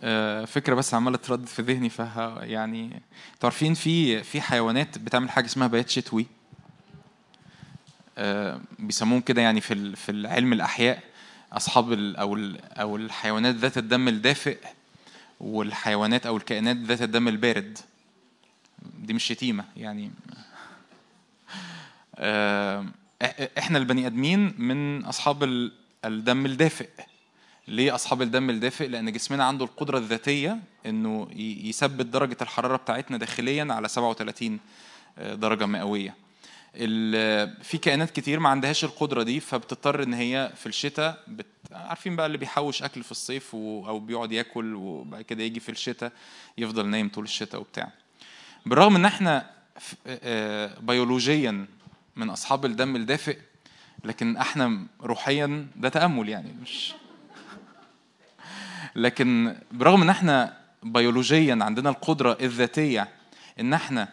[0.00, 2.84] آه، فكرة بس عمالة تردد في ذهني فها يعني
[3.34, 6.26] أنتوا عارفين في في حيوانات بتعمل حاجة اسمها بيات شتوي.
[8.18, 11.02] آه، بيسموهم كده يعني في في العلم الأحياء
[11.52, 12.36] أصحاب أو
[12.80, 14.58] أو الحيوانات ذات الدم الدافئ
[15.40, 17.78] والحيوانات أو الكائنات ذات الدم البارد.
[18.98, 20.10] دي مش شتيمة يعني.
[22.16, 22.86] آه،
[23.58, 25.72] إحنا البني آدمين من أصحاب ال-
[26.04, 26.88] الدم الدافئ.
[27.68, 31.28] ليه أصحاب الدم الدافئ؟ لأن جسمنا عنده القدرة الذاتية إنه
[31.64, 34.58] يثبت درجة الحرارة بتاعتنا داخليا على 37
[35.18, 36.14] درجة مئوية.
[37.62, 41.46] في كائنات كتير ما عندهاش القدرة دي فبتضطر إن هي في الشتاء بت...
[41.72, 43.86] عارفين بقى اللي بيحوش أكل في الصيف و...
[43.88, 46.12] أو بيقعد ياكل وبعد كده يجي في الشتاء
[46.58, 47.92] يفضل نايم طول الشتاء وبتاع.
[48.66, 49.50] بالرغم إن إحنا
[50.06, 51.66] آه، بيولوجيا
[52.16, 53.38] من أصحاب الدم الدافئ
[54.04, 56.94] لكن إحنا روحيا ده تأمل يعني مش
[58.96, 63.08] لكن برغم ان إحنا بيولوجيا عندنا القدرة الذاتية
[63.60, 64.08] ان إحنا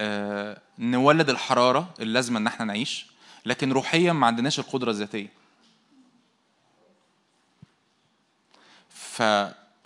[0.00, 3.06] آه، نولد الحرارة اللازمة ان إحنا نعيش
[3.46, 5.28] لكن روحيا ما عندناش القدرة الذاتية.
[8.88, 9.22] ف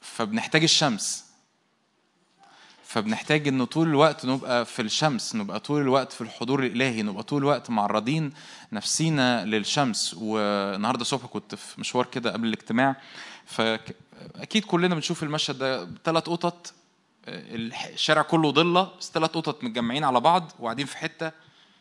[0.02, 1.24] فبنحتاج الشمس.
[2.84, 7.38] فبنحتاج إن طول الوقت نبقى في الشمس نبقى طول الوقت في الحضور الإلهي نبقى طول
[7.42, 8.32] الوقت معرضين
[8.72, 10.14] نفسينا للشمس.
[10.14, 12.96] والنهارده الصبح كنت في مشوار كده قبل الاجتماع
[13.48, 16.74] فأكيد كلنا بنشوف المشهد ده ثلاث قطط
[17.28, 21.32] الشارع كله ضلة بس ثلاث قطط متجمعين على بعض وقاعدين في حتة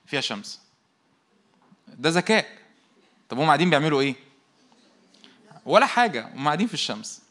[0.06, 0.62] فيها شمس.
[1.88, 2.48] ده ذكاء.
[3.30, 4.16] طب هم قاعدين بيعملوا إيه؟
[5.66, 7.22] ولا حاجة هم قاعدين في الشمس.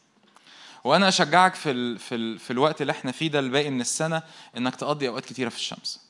[0.83, 1.99] وأنا أشجعك في ال...
[1.99, 2.39] في ال...
[2.39, 4.23] في الوقت اللي إحنا فيه ده الباقي من السنة
[4.57, 6.06] إنك تقضي أوقات كتيرة في الشمس.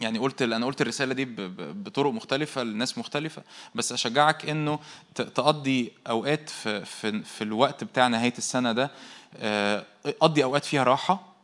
[0.00, 1.24] يعني قلت أنا قلت الرسالة دي.
[1.58, 3.42] بطرق مختلفة لناس مختلفة
[3.74, 4.78] بس أشجعك إنه.
[5.14, 8.90] تقضي أوقات في في في الوقت بتاع نهاية السنة ده
[9.36, 9.84] آه،
[10.20, 11.34] قضي أوقات فيها راحة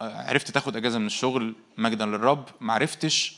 [0.00, 3.36] آه، عرفت تاخد أجازة من الشغل مجدا للرب ما عرفتش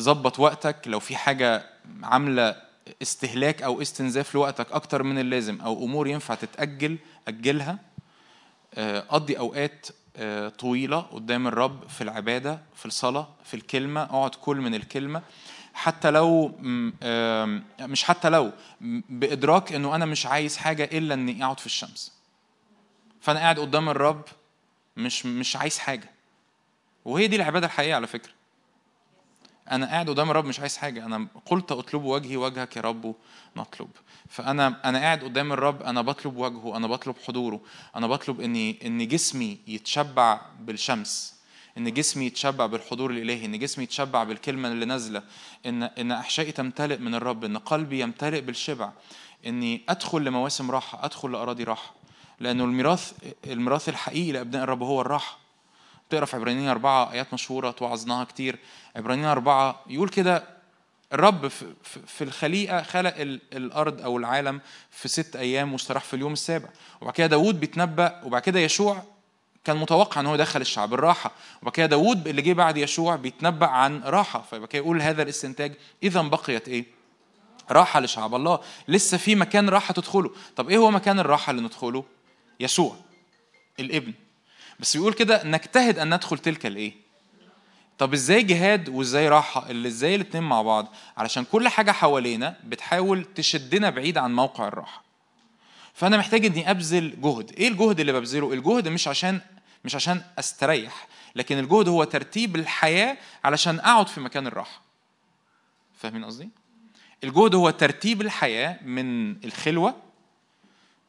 [0.00, 1.66] ظبط وقتك لو في حاجة
[2.02, 2.56] عاملة
[3.02, 7.78] استهلاك أو استنزاف لوقتك أكتر من اللازم أو أمور ينفع تتأجل أجلها
[8.74, 9.86] آه، قضي أوقات
[10.16, 14.02] آه، طويلة قدام الرب في العبادة في الصلاة في الكلمة.
[14.02, 15.22] أقعد كل من الكلمة.
[15.74, 16.58] حتى لو
[17.02, 18.52] آم، مش حتى لو
[19.08, 22.12] بإدراك إنه أنا مش عايز حاجة إلا إني أقعد في الشمس.
[23.20, 24.24] فأنا قاعد قدام الرب
[24.96, 26.10] مش مش عايز حاجة.
[27.04, 28.32] وهي دي العبادة الحقيقية على فكرة.
[29.70, 31.04] أنا قاعد قدام الرب مش عايز حاجة.
[31.06, 33.14] أنا قلت أطلب وجهي وجهك يا رب
[33.56, 33.88] نطلب
[34.28, 37.60] فأنا أنا قاعد قدام الرب أنا بطلب وجهه أنا بطلب حضوره.
[37.96, 41.34] أنا بطلب إني إن جسمي يتشبع بالشمس
[41.78, 45.22] إن جسمي يتشبع بالحضور الإلهي إن جسمي يتشبع بالكلمة اللي نازلة
[45.66, 48.92] إن إن أحشائي تمتلئ من الرب إن قلبي يمتلئ بالشبع
[49.46, 51.94] إني أدخل لمواسم راحة أدخل لأراضي راحة.
[52.40, 53.12] لأنه الميراث
[53.46, 55.41] الميراث الحقيقي لأبناء الرب هو الراحة.
[56.12, 58.58] تقرأ في عبرانيين أربعة آيات مشهورة توعظناها كتير.
[58.96, 60.44] عبرانيين أربعة يقول كده
[61.12, 66.68] الرب في, الخليقة خلق ال- الأرض أو العالم في ست أيام واستراح في اليوم السابع.
[67.00, 69.02] وبعد كده داوود بيتنبأ وبعد كده يشوع
[69.64, 71.30] كان متوقع إن هو يدخل الشعب الراحه
[71.62, 74.42] وبعد كده داوود اللي جه بعد يشوع بيتنبأ عن راحة.
[74.50, 76.84] فيبقى كده يقول هذا الاستنتاج اذا بقيت إيه؟
[77.70, 78.60] راحة لشعب الله.
[78.88, 80.30] لسه في مكان راحة تدخله.
[80.56, 82.04] طب إيه هو مكان الراحة اللي ندخله؟
[82.60, 82.96] يسوع
[83.80, 84.12] الإبن.
[84.82, 86.92] بس بيقول كده نجتهد أن ندخل تلك الإيه؟
[87.98, 93.24] طب إزاي جهاد وإزاي راحة؟ اللي إزاي الاتنين مع بعض؟ علشان كل حاجة حوالينا بتحاول
[93.34, 95.02] تشدنا بعيد عن موقع الراحة.
[95.94, 97.52] فأنا محتاج إني أبذل جهد.
[97.52, 99.40] إيه الجهد اللي ببذله؟ الجهد مش عشان
[99.84, 104.82] مش عشان أستريح لكن الجهد هو ترتيب الحياة علشان أقعد في مكان الراحة.
[105.98, 106.48] فاهمين قصدي؟
[107.24, 109.94] الجهد هو ترتيب الحياة من الخلوة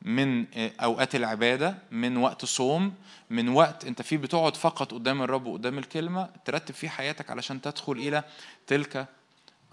[0.03, 0.46] من
[0.80, 2.94] أوقات العبادة من وقت صوم
[3.30, 7.91] من وقت أنت فيه بتقعد فقط قدام الرب وقدام الكلمة ترتب فيه حياتك علشان تدخل
[7.94, 8.24] إلى
[8.68, 9.08] تلك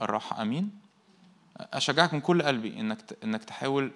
[0.02, 0.42] الراحة.
[0.42, 0.70] آمين.
[1.56, 3.90] اشجعك من كل قلبي إنك إنك تحاول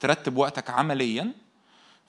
[0.00, 1.32] ترتب وقتك عمليا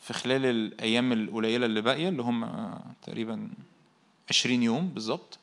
[0.02, 3.50] في خلال الأيام القليلة اللي باقية اللي هم تقريبا
[4.30, 5.40] 20 يوم بالظبط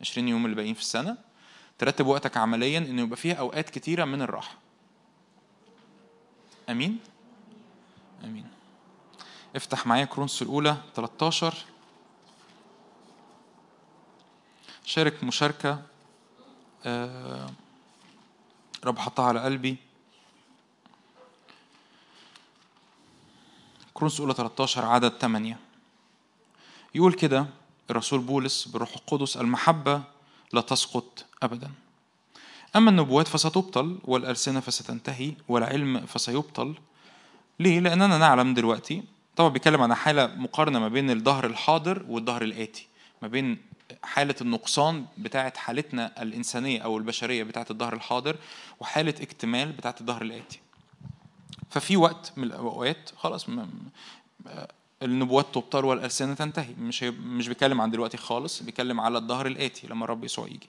[0.00, 1.16] 20 يوم اللي باقيين في السنة.
[1.78, 4.54] ترتب وقتك عمليا إنه يبقى فيها أوقات كتيرة من الراحة.
[6.70, 6.98] آمين.
[8.24, 8.46] آمين.
[9.56, 11.54] افتح معايا كورنثوس الأولى 13
[14.84, 15.82] شارك مشاركة
[16.84, 17.50] آه
[18.84, 19.76] رب حطها على قلبي.
[23.94, 25.58] كورنثوس الأولى 13 عدد 8
[26.94, 27.46] يقول كده
[27.90, 30.02] الرسول بولس بالروح القدس المحبة
[30.52, 31.70] لا تسقط ابدا.
[32.76, 36.74] أما النبوات فستبطل والألسنة فستنتهي والعلم فسيبطل
[37.60, 39.02] ليه؟ لأننا نعلم دلوقتي
[39.36, 42.88] طبعا بيتكلم عن حالة مقارنة ما بين الظهر الحاضر والظهر الآتي
[43.22, 43.58] ما بين
[44.02, 48.36] حالة النقصان بتاعة حالتنا الإنسانية أو البشرية بتاعة الظهر الحاضر
[48.80, 50.60] وحالة اكتمال بتاعة الظهر الآتي.
[51.70, 53.46] ففي وقت من الأوقات خلاص
[55.02, 56.74] النبوات تبطل والألسنة تنتهي.
[56.78, 60.68] مش مش بيتكلم عن دلوقتي خالص بيتكلم على الظهر الآتي لما الرب يسوع يجي.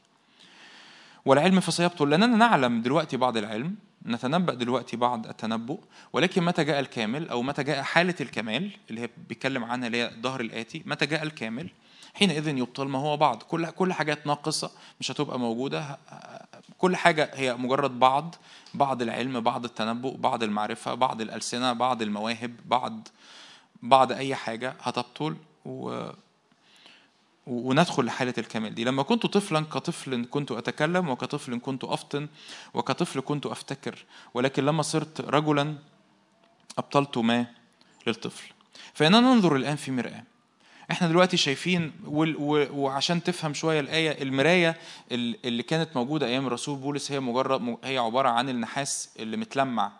[1.25, 3.75] والعلم فسيبطل لأننا نعلم دلوقتي بعض العلم
[4.05, 5.79] نتنبأ دلوقتي بعض التنبؤ
[6.13, 10.09] ولكن متى جاء الكامل أو متى جاء حالة الكمال اللي هي بيتكلم عنها اللي هي
[10.09, 11.69] الظهر الآتي متى جاء الكامل؟
[12.13, 13.43] حينئذ يبطل ما هو بعض.
[13.43, 15.97] كل كل حاجات ناقصة مش هتبقى موجودة.
[16.77, 18.35] كل حاجة هي مجرد بعض
[18.73, 23.07] بعض العلم بعض التنبؤ بعض المعرفة بعض الألسنة بعض المواهب بعض
[23.83, 25.35] بعض أي حاجة هتبطل
[25.65, 26.07] و
[27.47, 28.83] وندخل لحالة الكمال دي.
[28.83, 32.27] لما كنت طفلا كطفل كنت أتكلم وكطفل كنت أفطن
[32.73, 34.05] وكطفل كنت أفتكر.
[34.33, 35.75] ولكن لما صرت رجلا
[36.77, 37.45] أبطلت ما
[38.07, 38.53] للطفل.
[38.93, 40.23] فإننا ننظر الآن في مرآة.
[40.91, 44.77] إحنا دلوقتي شايفين وعشان تفهم شوية الآية المراية
[45.11, 49.91] اللي كانت موجودة أيام الرسول بولس هي مجرد هي عبارة عن النحاس اللي متلمع.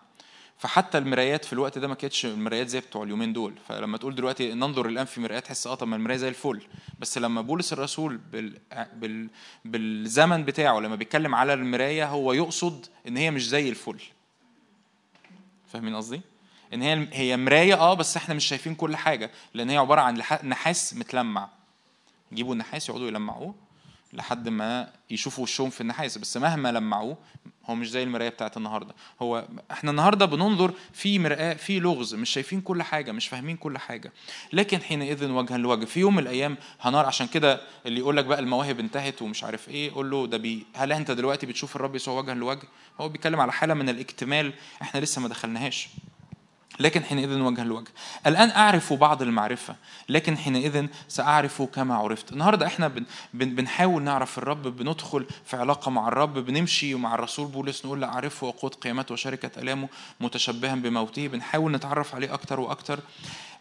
[0.58, 3.54] فحتى المرايات في الوقت ده ما كانتش المرايات زي بتوع اليومين دول.
[3.68, 6.62] فلما تقول دلوقتي ننظر الآن في مرآة تحس آه طب ما المراية زي الفل.
[7.00, 8.60] بس لما بولس الرسول بال...
[8.94, 9.30] بال...
[9.66, 14.02] بالزمن بتاعه لما بيتكلم على المراية هو يقصد إن هي مش زي الفل.
[15.74, 16.22] فاهمين قصدي؟
[16.74, 20.22] إن هي هي مراية آه بس إحنا مش شايفين كل حاجة لأن هي عبارة عن
[20.44, 21.50] نحاس متلمع.
[22.32, 23.56] يجيبوا النحاس يقعدوا يلمعوه.
[24.16, 26.18] لحد ما يشوفوا وشهم في النحاس.
[26.18, 27.18] بس مهما لمعوه
[27.66, 28.96] هو مش زي المراية بتاعت النهارده.
[29.22, 33.78] هو إحنا النهارده بننظر في مرآة في لغز مش شايفين كل حاجة مش فاهمين كل
[33.78, 34.12] حاجة.
[34.54, 35.86] لكن حينئذ وجها لوجه.
[35.86, 39.70] في يوم من الأيام هنار عشان كده اللي يقول لك بقى المواهب انتهت ومش عارف
[39.70, 42.68] إيه قول له ده بي هل أنت دلوقتي بتشوف الرب يسوع وجها لوجه؟
[43.02, 44.54] هو بيتكلم على حالة من الاكتمال.
[44.82, 45.88] إحنا لسه ما دخلناهاش.
[46.80, 47.92] لكن حينئذ وجها لوجه
[48.28, 49.76] الآن أعرف بعض المعرفة
[50.10, 52.32] لكن حينئذ سأعرف كما عرفت.
[52.32, 52.92] النهاردة إحنا
[53.34, 58.48] بنحاول نعرف الرب بندخل في علاقة مع الرب بنمشي مع الرسول بولس نقول له أعرفه
[58.48, 59.90] وقود قيامته وشركة ألامه
[60.20, 63.00] متشبها بموته بنحاول نتعرف عليه أكتر وأكتر.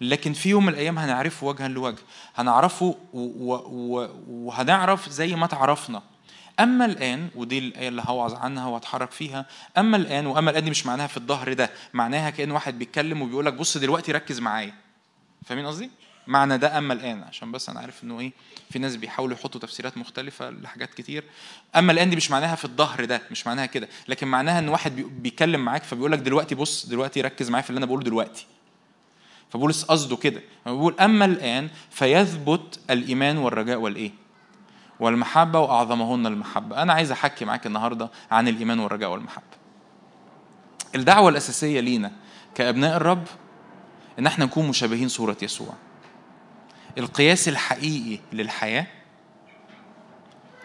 [0.00, 1.98] لكن في يوم من الأيام هنعرفه وجها لوجه
[2.36, 2.94] هنعرفه
[4.28, 6.02] وهنعرف زي ما تعرفنا.
[6.60, 9.46] أما الآن ودي الآية اللي هوعظ عنها وأتحرك فيها
[9.78, 13.46] أما الآن وأما الآن دي مش معناها في الظهر ده معناها كأن واحد بيتكلم وبيقول
[13.46, 14.74] لك بص دلوقتي ركز معايا
[15.46, 15.90] فاهمين قصدي؟
[16.26, 18.32] معنى ده أما الآن عشان بس أنا عارف إنه إيه
[18.70, 21.24] في ناس بيحاولوا يحطوا تفسيرات مختلفة لحاجات كتير
[21.76, 24.96] أما الآن دي مش معناها في الظهر ده مش معناها كده لكن معناها إن واحد
[24.96, 28.46] بيتكلم معاك فبيقول لك دلوقتي بص دلوقتي ركز معايا في اللي أنا بقوله دلوقتي
[29.50, 34.10] فبولس قصده كده بيقول أما الآن فيثبت الإيمان والرجاء والإيه؟
[35.00, 36.82] والمحبة وأعظمهن المحبة.
[36.82, 39.44] أنا عايز أحكي معاك النهاردة عن الإيمان والرجاء والمحبة.
[40.94, 42.12] الدعوة الأساسية لينا
[42.54, 43.24] كأبناء الرب
[44.18, 45.74] إن إحنا نكون مشابهين صورة يسوع.
[46.98, 48.86] القياس الحقيقي للحياة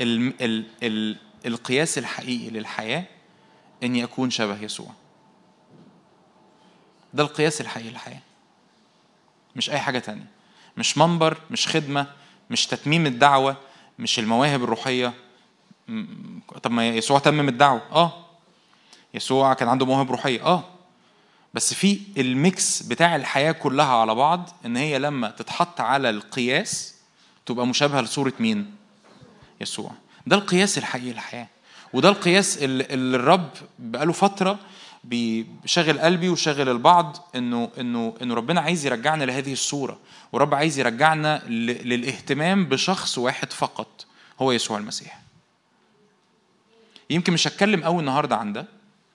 [0.01, 3.03] ال ال ال القياس الحقيقي للحياة
[3.83, 4.91] إني أكون شبه يسوع.
[7.13, 8.19] ده القياس الحقيقي للحياة.
[9.55, 10.25] مش أي حاجة تانية.
[10.77, 12.07] مش منبر مش خدمة
[12.49, 13.57] مش تتميم الدعوة
[13.99, 15.13] مش المواهب الروحية.
[16.63, 17.81] طب ما يسوع تمم الدعوة.
[17.91, 18.25] آه.
[19.13, 20.45] يسوع كان عنده مواهب روحية.
[20.45, 20.63] آه.
[21.53, 26.95] بس في الميكس بتاع الحياة كلها على بعض إن هي لما تتحط على القياس
[27.45, 28.75] تبقى مشابهة لصورة مين؟
[29.61, 29.91] يسوع.
[30.27, 31.47] ده القياس الحقيقي للحياة.
[31.93, 34.59] وده القياس اللي الرب بقاله فترة
[35.03, 39.99] بيشغل قلبي وشغل البعض إنه إنه إنه ربنا عايز يرجعنا لهذه الصورة
[40.31, 44.05] ورب عايز يرجعنا للاهتمام بشخص واحد فقط
[44.41, 45.19] هو يسوع المسيح.
[47.09, 48.65] يمكن مش هتكلم قوي النهارده عن ده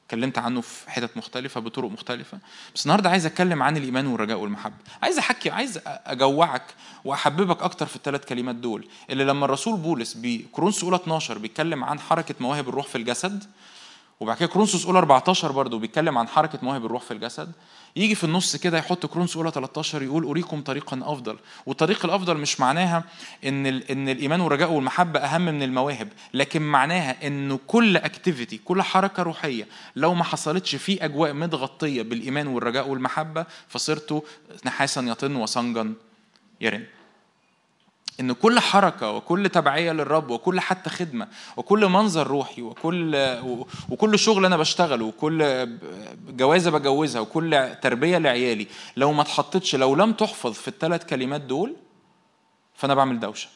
[0.07, 2.39] اتكلمت عنه في حتت مختلفة بطرق مختلفة
[2.75, 4.75] بس النهارده عايز أتكلم عن الإيمان والرجاء والمحبة.
[5.03, 6.63] عايز أحكي عايز أجوعك
[7.05, 12.01] وأحببك أكتر في الثلاث كلمات دول اللي لما الرسول بولس بكورنثوس اولى 12 بيتكلم عن
[12.01, 13.45] حركة مواهب الروح في الجسد
[14.21, 17.53] وبعد كده كورنثوس اولى 14 برضه بيتكلم عن حركة مواهب الروح في الجسد.
[17.97, 21.37] يجي في النص كده يحط كورنثوس اولى 13 يقول أريكم طريقا أفضل.
[21.67, 23.05] والطريق الأفضل مش معناها
[23.45, 29.23] إن إن الإيمان والرجاء والمحبة أهم من المواهب لكن معناها انه كل اكتيفيتي كل حركة
[29.23, 34.25] روحية لو ما حصلتش في أجواء متغطية بالإيمان والرجاء والمحبة فصرت
[34.67, 35.93] نحاسا يطن وصنجا
[36.61, 36.85] يرن.
[38.21, 43.17] إن كل حركة وكل تبعية للرب وكل حتى خدمة وكل منظر روحي وكل
[43.91, 45.69] وكل شغل أنا بشتغله وكل
[46.29, 48.67] جوازة بجوزها وكل تربية لعيالي
[48.97, 51.77] لو ما اتحطتش لو لم تحفظ في الثلاث كلمات دول
[52.75, 53.49] فأنا بعمل دوشة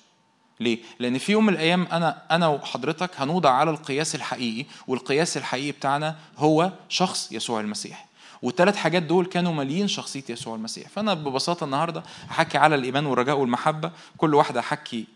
[0.60, 5.72] ليه؟ لأن في يوم من الأيام أنا أنا وحضرتك هنوضع على القياس الحقيقي والقياس الحقيقي
[5.72, 8.07] بتاعنا هو شخص يسوع المسيح
[8.42, 10.88] والثلاث حاجات دول كانوا ماليين شخصية يسوع المسيح.
[10.88, 13.90] فأنا ببساطة النهارده هحكي على الإيمان والرجاء والمحبة.
[14.16, 15.06] كل واحدة هحكي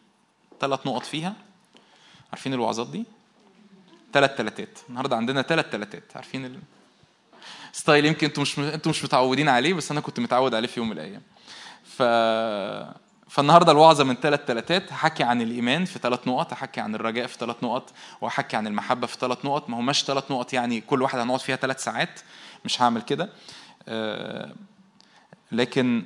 [0.61, 1.35] ثلاث نقط فيها.
[2.33, 3.05] عارفين الوعظات دي؟
[4.13, 6.59] ثلاث ثلاثات النهارده عندنا ثلاث ثلاثات عارفين ال...
[7.73, 10.89] ستايل يمكن أنتوا مش أنتوا مش متعودين عليه بس أنا كنت متعود عليه في يوم
[10.89, 11.23] من الأيام.
[11.85, 12.03] ف
[13.29, 17.39] فالنهاردة الوعظة من ثلاث ثلاثات هحكي عن الإيمان في ثلاث نقط هحكي عن الرجاء في
[17.39, 19.71] ثلاث نقط وهحكي عن المحبة في ثلاث نقط.
[19.71, 22.21] ما هماش ثلاث نقط يعني كل واحدة هنقعد فيها ثلاث ساعات.
[22.65, 23.29] مش هعمل كده.
[23.89, 24.55] آه،
[25.53, 26.05] لكن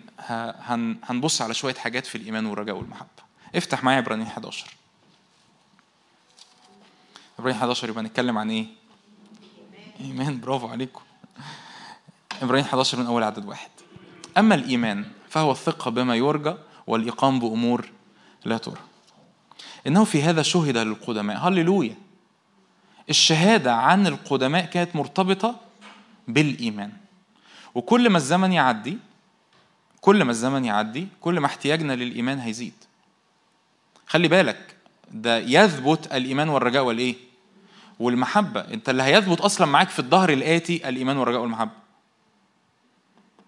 [1.03, 3.09] هنبص على شوية حاجات في الإيمان والرجاء والمحبة.
[3.55, 4.67] افتح معايا عبرانيين 11
[7.39, 8.67] عبرانيين 11 يبقى نتكلم عن إيه؟
[10.01, 10.41] إيمان.
[10.41, 11.01] برافو عليكم.
[12.43, 13.71] عبرانيين 11 من أول عدد واحد.
[14.39, 16.55] أما الإيمان فهو الثقة بما يرجى
[16.87, 17.91] والإقام بأمور
[18.45, 18.81] لا ترى.
[19.87, 21.49] إنه في هذا شهد للقدماء.
[21.49, 21.97] هللويا.
[23.11, 25.61] الشهادة عن القدماء كانت مرتبطة
[26.29, 26.93] بالإيمان.
[27.75, 28.99] وكل ما الزمن يعدي
[30.01, 32.73] كل ما الزمن يعدي كل ما احتياجنا للإيمان هيزيد.
[34.07, 34.77] خلي بالك
[35.11, 37.15] ده يثبت الإيمان والرجاء والإيه؟
[37.99, 38.61] والمحبة.
[38.61, 41.86] أنت اللي هيثبت أصلا معاك في الظهر الآتي الإيمان والرجاء والمحبة.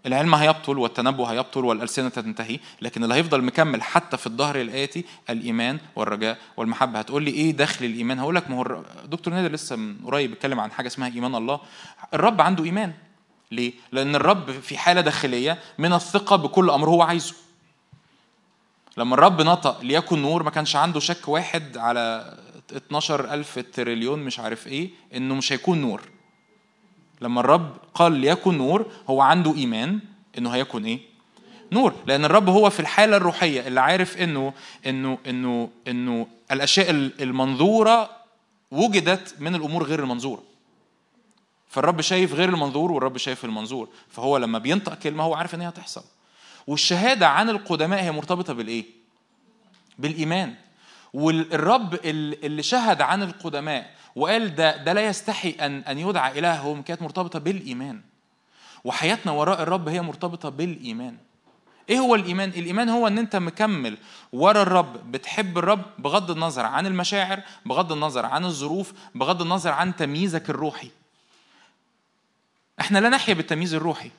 [0.07, 5.79] العلم هيبطل والتنبؤ هيبطل والألسنة تنتهي لكن اللي هيفضل مكمل حتى في الظهر الآتي الإيمان
[5.97, 6.99] والرجاء والمحبة.
[6.99, 10.61] هتقول لي إيه دخل الإيمان؟ هقول لك ما هو دكتور نادر لسه من قريب بيتكلم
[10.61, 11.61] عن حاجة اسمها إيمان الله.
[12.15, 12.93] الرب عنده إيمان.
[13.51, 17.35] ليه؟ لأن الرب في حالة داخلية من الثقة بكل أمر هو عايزه.
[18.97, 22.37] لما الرب نطق ليكن نور ما كانش عنده شك واحد على
[22.77, 26.03] 12 ألف تريليون مش عارف إيه إنه مش هيكون نور.
[27.21, 30.01] لما الرب قال ليكن نور هو عنده إيمان
[30.39, 31.01] إنه هيكون إيه؟
[31.73, 31.95] نور.
[32.07, 34.53] لأن الرب هو في الحالة الروحية اللي عارف إنه
[34.87, 38.11] إنه إنه إنه الأشياء المنظورة
[38.71, 40.43] وجدت من الأمور غير المنظورة.
[41.69, 43.89] فالرب شايف غير المنظور والرب شايف المنظور.
[44.09, 46.05] فهو لما بينطق كلمة هو عارف إن هي هتحصل.
[46.67, 48.85] والشهادة عن القدماء هي مرتبطة بالإيه؟
[49.99, 50.55] بالإيمان.
[51.13, 57.03] والرب اللي شهد عن القدماء وقال ده ده لا يستحي أن أن يدعى الههم كانت
[57.03, 58.01] مرتبطة بالإيمان.
[58.85, 61.17] وحياتنا وراء الرب هي مرتبطة بالإيمان.
[61.91, 63.99] إيه هو الإيمان؟ الإيمان هو إن أنت مكمل
[64.33, 65.13] ورا الرب.
[65.13, 70.91] بتحب الرب بغض النظر عن المشاعر بغض النظر عن الظروف بغض النظر عن تمييزك الروحي.
[72.81, 74.11] إحنا لا نحيا بالتمييز الروحي.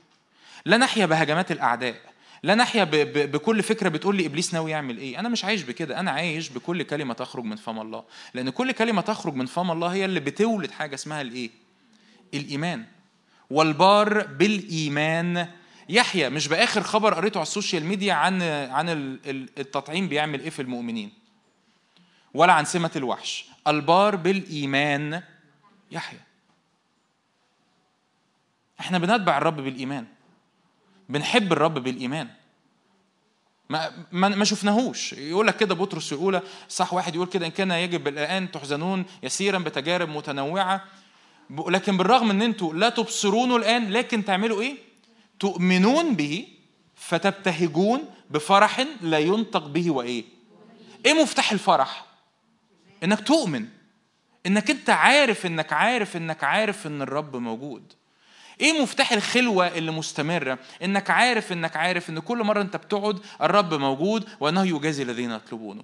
[0.66, 2.09] لا نحيا بهجمات الأعداء.
[2.44, 2.84] لا نحيا
[3.26, 5.20] بكل فكرة بتقول لي إبليس ناوي يعمل إيه.
[5.20, 6.00] أنا مش عايش بكده.
[6.00, 8.04] أنا عايش بكل كلمة تخرج من فم الله.
[8.34, 11.50] لأن كل كلمة تخرج من فم الله هي اللي بتولد حاجة اسمها الإيه؟
[12.34, 12.86] الإيمان.
[13.50, 15.48] والبار بالإيمان.
[15.90, 18.90] يحيا مش بآخر خبر قريته على ال social media عن عن
[19.28, 21.12] التطعيم بيعمل إيه في المؤمنين؟
[22.34, 23.46] ولا عن سمة الوحش.
[23.68, 25.24] البار بالإيمان.
[25.92, 26.20] يحيى.
[28.80, 30.06] إحنا بنتبع الرب بالإيمان.
[31.10, 32.28] بنحب الرب بالإيمان.
[33.70, 35.14] ما ما شفناهوش.
[35.14, 39.60] يقول لك كده بطرس الاولى صح واحد يقول كده إن كان يجب الآن تحزنون يسيرا
[39.60, 40.86] بتجارب متنوعة.
[41.50, 44.78] لكن بالرغم ان إنتوا لا تبصرونه الآن لكن تعملوا إيه؟
[45.40, 46.48] تؤمنون به
[46.96, 50.24] فتبتهجون بفرح لا ينطق به وإيه؟
[51.06, 52.06] إيه مفتاح الفرح؟
[53.04, 53.66] إنك تؤمن.
[54.46, 57.94] إنك أنت عارف إنك عارف إنك عارف إن الرب موجود.
[58.62, 63.74] إيه مفتاح الخلوة اللي مستمرة؟ إنك عارف إنك عارف إن كل مرة أنت بتقعد الرب
[63.74, 65.84] موجود وانه يجازي الذين يطلبونه.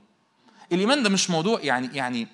[0.71, 2.27] الإيمان ده مش موضوع يعني يعني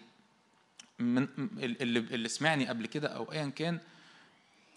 [0.99, 1.27] من
[1.59, 3.79] اللي, اللي سمعني قبل كده أو ايا كان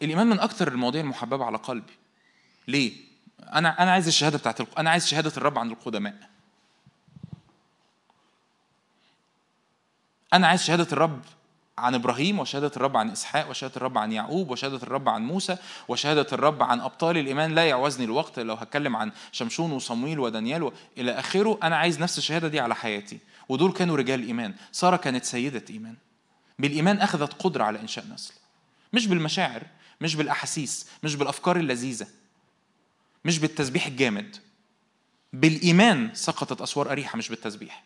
[0.03, 1.93] الإيمان من أكثر المواضيع المحببة على قلبي.
[2.69, 2.93] ليه؟
[3.43, 6.15] أنا أنا عايز الشهادة بتاعت أنا عايز شهادة الرب عند القدماء.
[10.33, 11.23] أنا عايز شهادة الرب
[11.79, 15.57] عن إبراهيم وشهادة الرب عن إسحاق وشهادة الرب عن يعقوب وشهادة الرب عن موسى
[15.89, 17.55] وشهادة الرب عن أبطال الإيمان.
[17.55, 20.73] لا يعوزني الوقت لو هتكلم عن شمشون وصمويل ودانيال.
[20.99, 21.59] إلى آخره.
[21.63, 23.19] أنا عايز نفس الشهادة دي على حياتي.
[23.49, 24.55] ودول كانوا رجال إيمان.
[24.73, 25.95] سارة كانت سيدة إيمان.
[26.59, 28.35] بالإيمان أخذت قدرة على إنشاء نسل.
[28.93, 29.63] مش بالمشاعر
[30.01, 32.07] مش بالأحاسيس مش بالأفكار اللذيذة
[33.25, 34.37] مش بالتسبيح الجامد.
[35.33, 37.83] بالإيمان سقطت أسوار أريحة مش بالتسبيح.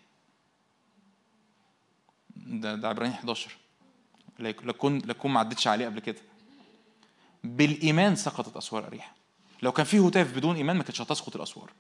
[2.37, 3.57] ده ده عبرانيين 11
[4.39, 6.19] لكون لكون ما عدتش عليه قبل كده.
[7.45, 9.15] بالإيمان سقطت أسوار أريحة.
[9.63, 11.71] لو كان في هتاف بدون إيمان ما كانتش هتسقط الأسوار.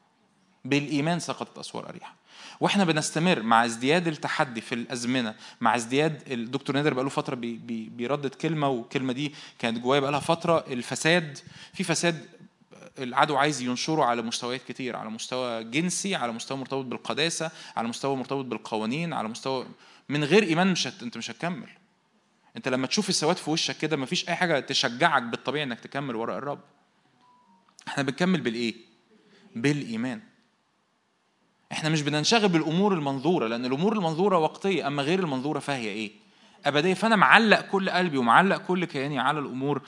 [0.64, 2.14] بالإيمان سقطت أسوار أريحة.
[2.60, 7.88] وإحنا بنستمر مع ازدياد التحدي في الأزمنة مع ازدياد الدكتور نادر بقاله فترة بي بي
[7.88, 10.64] بيردد كلمة والكلمة دي كانت جوايا بقالها فترة.
[10.70, 11.38] الفساد
[11.74, 12.26] في فساد
[12.98, 18.16] العدو عايز ينشره على مستويات كتير على مستوى جنسي على مستوى مرتبط بالقداسة على مستوى
[18.16, 19.66] مرتبط بالقوانين على مستوى
[20.08, 21.02] من غير إيمان مش هت...
[21.02, 21.68] أنت مش هتكمل.
[22.58, 26.38] انت لما تشوف السواد في وشك كده مفيش أي حاجة تشجعك بالطبيعي إنك تكمل وراء
[26.38, 26.60] الرب.
[27.88, 28.74] إحنا بنكمل بالإيه؟
[29.56, 30.20] بالإيمان.
[31.72, 36.12] إحنا مش بننشغل بالأمور المنظورة لأن الأمور المنظورة وقتية أما غير المنظورة فهي إيه؟
[36.66, 36.94] أبدية.
[36.94, 39.82] فأنا معلق كل قلبي ومعلق كل كياني على الأمور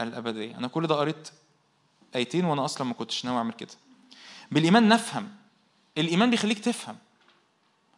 [0.00, 0.58] الأبدية.
[0.58, 1.28] أنا كل ده قريت
[2.16, 3.74] آيتين وأنا أصلا ما كنتش ناوي أعمل كده.
[4.52, 5.28] بالإيمان نفهم.
[5.98, 6.96] الإيمان بيخليك تفهم.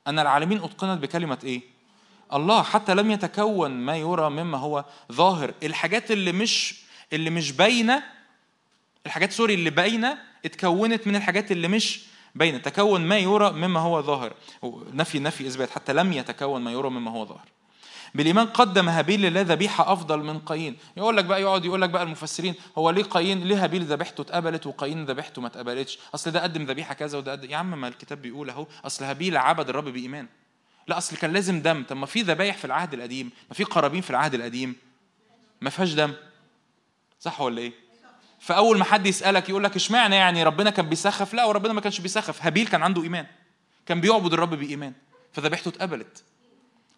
[0.06, 1.62] أن العالمين أتقنت بكلمة إيه؟
[2.34, 5.54] الله حتى لم يتكون ما يرى مما هو ظاهر.
[5.62, 6.80] الحاجات اللي مش
[7.12, 8.02] اللي مش باينة
[9.06, 12.00] الحاجات sorry اللي باينة اتكونت من الحاجات اللي مش
[12.34, 12.58] باينة.
[12.58, 14.32] تكون ما يرى مما هو ظاهر.
[14.92, 15.70] نفي نفي إثبات.
[15.70, 17.48] حتى لم يتكون ما يرى مما هو ظاهر.
[18.14, 20.76] بالإيمان قدم هابيل لله ذبيحة أفضل من قايين.
[20.96, 24.66] يقول لك بقى يقعد يقول لك بقى المفسرين هو ليه قايين؟ ليه هابيل ذبيحته اتقبلت
[24.66, 28.22] وقايين ذبيحته ما اتقبلتش؟ أصل ده قدم ذبيحة كذا وده قدم يا عم ما الكتاب
[28.22, 28.66] بيقول أهو.
[28.84, 30.26] أصل هابيل عبد الرب بإيمان.
[30.90, 31.84] لا أصل كان لازم دم.
[31.88, 34.76] طب ما في ذبايح في العهد القديم ما في قرابين في العهد القديم.
[35.60, 36.14] ما فيهاش دم.
[37.20, 37.72] صح ولا إيه؟
[38.40, 42.00] فأول ما حد يسألك يقول لك إشمعنى يعني ربنا كان بيسخف؟ لا وربنا ما كانش
[42.00, 42.42] بيسخف.
[42.42, 43.26] هابيل كان عنده إيمان.
[43.86, 44.92] كان بيعبد الرب بإيمان.
[45.32, 46.24] فذبيحته اتقبلت.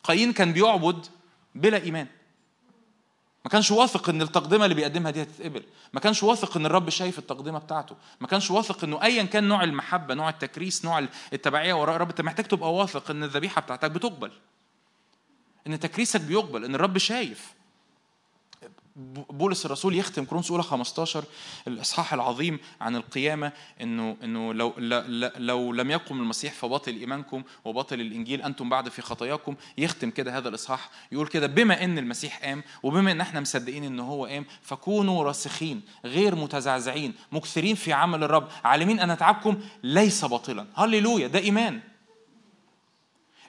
[0.04, 1.06] قايين كان بيعبد
[1.54, 2.06] بلا إيمان.
[3.44, 5.62] ما كانش واثق إن التقدمة اللي بيقدمها دي هتتقبل.
[5.92, 7.96] ما كانش واثق إن الرب شايف التقدمة بتاعته.
[8.20, 12.20] ما كانش واثق إنه ايا كان نوع المحبة نوع التكريس نوع التبعية وراء الرب أنت
[12.20, 14.32] محتاج تبقى واثق إن الذبيحة بتاعتك بتقبل.
[15.66, 17.52] إن تكريسك بيقبل إن الرب شايف.
[18.96, 21.24] بولس الرسول يختم كورنثوس اولى 15
[21.68, 24.72] الإصحاح العظيم عن القيامة إنه إنه لو
[25.36, 29.54] لو لم يقم المسيح فباطل إيمانكم وباطل الإنجيل أنتم بعد في خطاياكم.
[29.78, 34.00] يختم كده هذا الإصحاح يقول كده بما إن المسيح قام وبما إن إحنا مصدقين ان
[34.00, 40.66] هو قام فكونوا راسخين غير متزعزعين مكثرين في عمل الرب عالمين أن تعبكم ليس باطلا.
[40.74, 41.80] هللويا ده إيمان.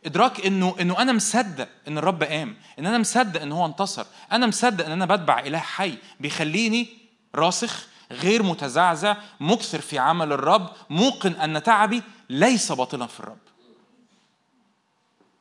[0.05, 4.47] إدراك انه إنه أنا مصدق إن الرب قام إن أنا مصدق إن هو انتصر أنا
[4.47, 6.87] مصدق إن أنا بتبع إله حي بيخليني
[7.35, 13.37] راسخ غير متزعزع مكثر في عمل الرب موقن أن تعبي ليس باطلا في الرب.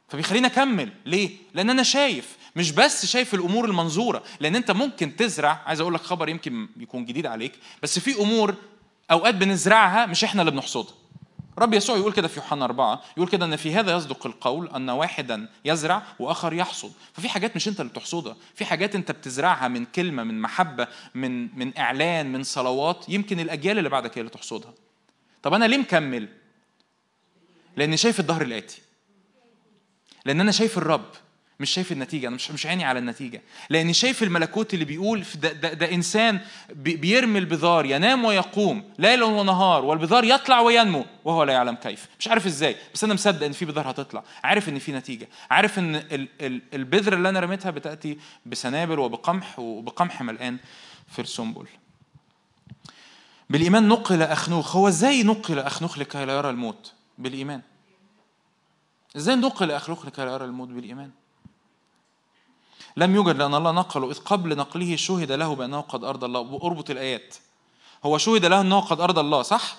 [0.09, 0.93] فبيخليني أكمل.
[1.07, 4.23] ليه؟ لأن أنا شايف مش بس شايف الأمور المنظورة.
[4.41, 8.55] لأن أنت ممكن تزرع عايز أقول لك خبر يمكن يكون جديد عليك بس في أمور
[9.11, 10.95] أوقات بنزرعها مش إحنا اللي بنحصدها.
[11.59, 14.91] رب يسوع يقول كده في يوحنا أربعة يقول كده أن في هذا يصدق القول أن
[14.91, 16.93] واحدا يزرع وآخر يحصد.
[17.13, 21.59] ففي حاجات مش أنت اللي بتحصدها في حاجات أنت بتزرعها من كلمة من محبة من
[21.59, 24.75] من إعلان من صلوات يمكن الأجيال اللي بعدك هي اللي تحصدها.
[25.43, 26.29] طب أنا ليه مكمل؟
[27.77, 28.83] لأني شايف الظهر الآتي.
[30.25, 31.11] لأن أنا شايف الرب.
[31.63, 33.43] مش شايف النتيجة أنا مش مش عيني على النتيجة.
[33.71, 36.41] لاني شايف الملكوت اللي بيقول ده, ده, ده إنسان
[36.75, 42.09] بيرمي البذار ينام ويقوم ليل ونهار والبذار يطلع وينمو وهو لا يعلم كيف.
[42.19, 44.25] مش عارف إزاي بس أنا مصدق إن في بذار هتطلع.
[44.45, 45.29] عارف إن في نتيجة.
[45.51, 50.59] عارف إن ال ال البذره اللي أنا رميتها بتأتي بسنابل وبقمح وبقمح ملقان
[51.09, 51.67] في السنبل
[53.51, 54.77] بالإيمان نقل أخنوخ.
[54.77, 57.61] هو إزاي نقل أخنوخ لكي لا يرى الموت؟ بالإيمان.
[59.17, 61.11] إزاي نقل أخنوخ لكي لا يرى الموت؟ بالإيمان.
[62.97, 66.91] لم يوجد لأن الله نقله إذ قبل نقله شهد له بأنه قد أرضى الله اربط
[66.91, 67.37] الآيات
[68.05, 69.77] هو شهد له أنه قد أرضى الله صح؟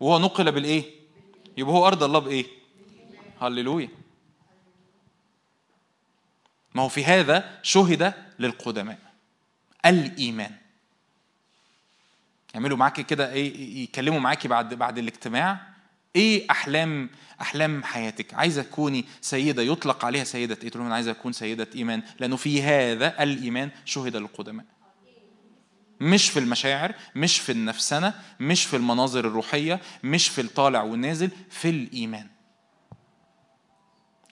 [0.00, 0.84] وهو نقل بالإيه؟
[1.56, 2.46] يبقى هو أرضى الله بإيه؟
[3.40, 3.88] هللويا
[6.74, 8.98] ما هو في هذا شهد للقدماء
[9.86, 10.56] الإيمان
[12.54, 15.73] يعملوا معاكي كده إيه يكلموا معاكي بعد بعد الاجتماع
[16.16, 21.32] إيه أحلام أحلام حياتك؟ عايزة تكوني سيدة يطلق عليها سيدة إيه؟ تقول أنا عايزة أكون
[21.32, 24.64] سيدة إيمان لأنه في هذا الإيمان شهد للقدماء.
[26.00, 31.68] مش في المشاعر مش في النفسنة مش في المناظر الروحية مش في الطالع والنازل في
[31.70, 32.26] الإيمان.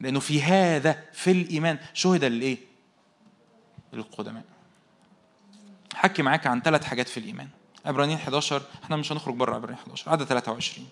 [0.01, 2.59] لأنه في هذا في الإيمان شهد للايه
[3.93, 4.45] للقدماء.
[5.95, 7.49] حكي معاك عن ثلاث حاجات في الإيمان.
[7.87, 10.89] عبرانيين 11 إحنا مش هنخرج بره عبرانيين 11 عدد 23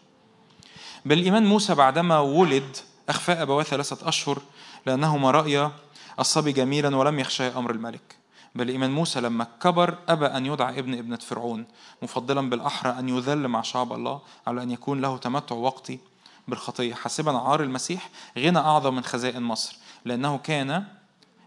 [1.04, 2.76] بالإيمان موسى بعدما ولد
[3.08, 4.38] أخفى أبواه ثلاثة أشهر
[4.86, 5.72] لأنهما رأيا
[6.18, 8.16] الصبي جميلا ولم يخشى أمر الملك.
[8.54, 11.66] بالإيمان موسى لما كبر أبى أن يدعى ابن ابنة فرعون
[12.02, 15.98] مفضلا بالأحرى أن يذل مع شعب الله على أن يكون له تمتع وقتي
[16.48, 20.84] بالخطية حاسبا عار المسيح غنى أعظم من خزائن مصر لأنه كان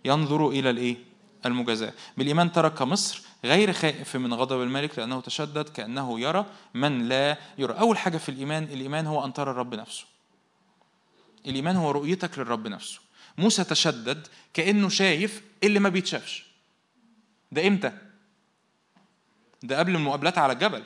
[0.06, 0.98] ينظر إلى الإيه؟
[1.46, 1.94] المجازاة.
[2.18, 7.80] بالإيمان ترك مصر غير خائف من غضب الملك لأنه تشدد كأنه يرى من لا يرى.
[7.80, 10.06] أول حاجة في الإيمان الإيمان هو أن ترى الرب نفسه.
[11.48, 13.00] الإيمان هو رؤيتك للرب نفسه.
[13.38, 16.46] موسى تشدد كأنه شايف اللي ما بيتشافش.
[17.52, 17.92] ده إمتى؟
[19.64, 20.84] ده قبل المقابلات على الجبل.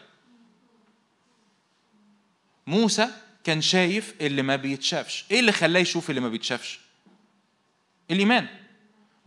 [2.67, 3.07] موسى
[3.43, 5.25] كان شايف اللي ما بيتشافش.
[5.31, 6.79] إيه اللي خلاه يشوف اللي ما بيتشافش؟
[8.11, 8.47] الإيمان.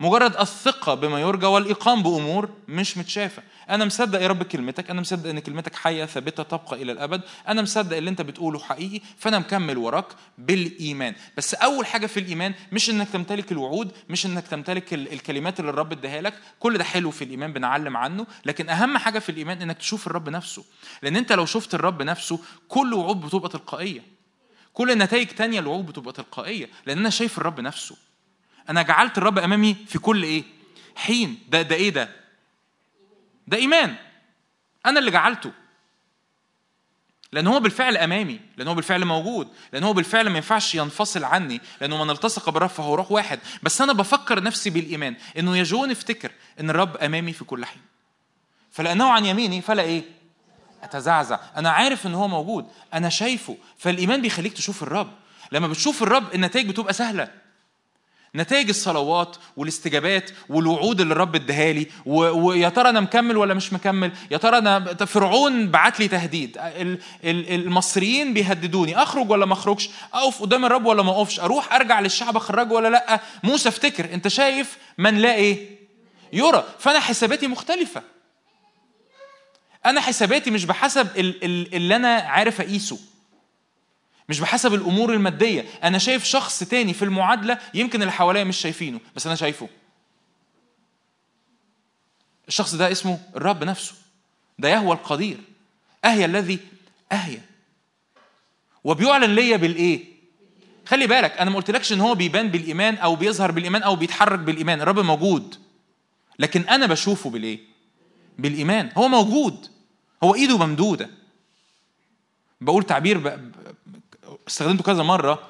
[0.01, 3.43] مجرد الثقة بما يرجى والإقام بأمور مش متشافة.
[3.69, 7.21] أنا مصدق يا رب كلمتك أنا مصدق إن كلمتك حية ثابتة تبقى إلى الأبد.
[7.47, 10.05] أنا مصدق اللي أنت بتقوله حقيقي فأنا مكمل وراك
[10.37, 11.15] بالإيمان.
[11.37, 15.91] بس أول حاجة في الإيمان مش إنك تمتلك الوعود مش إنك تمتلك الكلمات اللي الرب
[15.91, 16.33] اداها لك.
[16.59, 18.27] كل ده حلو في الإيمان بنعلم عنه.
[18.45, 20.63] لكن أهم حاجة في الإيمان إنك تشوف الرب نفسه.
[21.01, 24.01] لأن أنت لو شفت الرب نفسه كل وعود بتبقى تلقائية.
[24.73, 26.69] كل النتائج تانية الوعود بتبقى تلقائية.
[26.85, 27.95] لأن أنا شايف الرب نفسه.
[28.69, 30.43] أنا جعلت الرب أمامي في كل إيه؟
[30.95, 31.39] حين.
[31.49, 32.09] ده ده إيه ده؟
[33.47, 33.95] ده إيمان.
[34.85, 35.51] أنا اللي جعلته.
[37.33, 41.61] لأن هو بالفعل أمامي لأن هو بالفعل موجود لأن هو بالفعل ما ينفعش ينفصل عني
[41.81, 43.39] لأنه من التصق بالرب فهو روح واحد.
[43.63, 47.81] بس أنا بفكر نفسي بالإيمان إنه يا جون افتكر إن الرب أمامي في كل حين.
[48.71, 50.03] فلأنه عن يميني فلا إيه؟
[50.83, 51.39] أتزعزع.
[51.57, 52.67] أنا عارف إن هو موجود.
[52.93, 53.57] أنا شايفه.
[53.77, 55.11] فالإيمان بيخليك تشوف الرب.
[55.51, 57.31] لما بتشوف الرب النتائج بتبقى سهلة.
[58.35, 64.11] نتائج الصلوات والاستجابات والوعود اللي الرب اداها لي ويا ترى أنا مكمل ولا مش مكمل؟
[64.31, 66.57] يا ترى أنا فرعون بعت لي تهديد
[67.23, 72.37] المصريين بيهددوني أخرج ولا ما أخرجش؟ أقف قدام الرب ولا ما أقفش؟ أروح أرجع للشعب
[72.37, 75.69] أخرجه ولا لأ؟ موسى افتكر أنت شايف من لا إيه؟
[76.33, 76.63] يرى.
[76.79, 78.01] فأنا حساباتي مختلفة.
[79.85, 82.99] أنا حساباتي مش بحسب اللي أنا عارف اقيسه
[84.31, 85.65] مش بحسب الأمور المادية.
[85.83, 89.69] أنا شايف شخص تاني في المعادلة يمكن اللي حواليا مش شايفينه بس أنا شايفه.
[92.47, 93.93] الشخص ده اسمه الرب نفسه.
[94.59, 95.37] ده يهوى القدير.
[96.05, 96.59] اهيا الذي
[97.11, 97.41] اهيا
[98.83, 100.05] وبيعلن ليا بالإيه؟
[100.85, 104.81] خلي بالك أنا ما قلتلكش إن هو بيبان بالإيمان أو بيظهر بالإيمان أو بيتحرك بالإيمان.
[104.81, 105.55] الرب موجود.
[106.39, 107.59] لكن أنا بشوفه بالإيه؟
[108.37, 108.89] بالإيمان.
[108.97, 109.67] هو موجود.
[110.23, 111.09] هو إيده ممدودة.
[112.61, 113.39] بقول تعبير
[114.51, 115.49] استخدمته كذا مرة.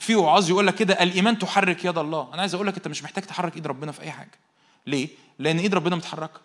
[0.00, 2.30] في وعاظ يقول لك كده الإيمان تحرك يد الله.
[2.32, 4.38] أنا عايز أقول لك أنت مش محتاج تحرك إيد ربنا في أي حاجة.
[4.86, 6.40] ليه؟ لأن إيد ربنا متحركة.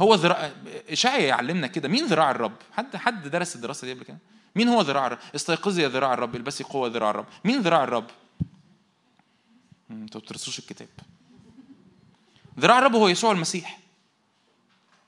[0.00, 0.52] هو ذراع
[0.88, 1.88] اشعيا يعلمنا كده.
[1.88, 4.18] مين ذراع الرب؟ حد حد درس الدراسة دي قبل كده؟
[4.54, 7.26] مين هو ذراع الرب؟ استيقظي يا ذراع الرب البسي قوة ذراع الرب.
[7.44, 8.06] مين ذراع الرب؟
[9.90, 10.88] أنتوا بتدرسوش الكتاب.
[12.60, 13.78] ذراع الرب هو يسوع المسيح.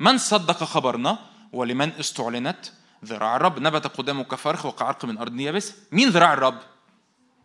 [0.01, 1.19] من صدق خبرنا
[1.53, 2.67] ولمن استعلنت
[3.07, 3.59] ذراع الرب.
[3.59, 6.59] نبت قدامه كفرخ وكعرق من أرض يابسة مين ذراع الرب؟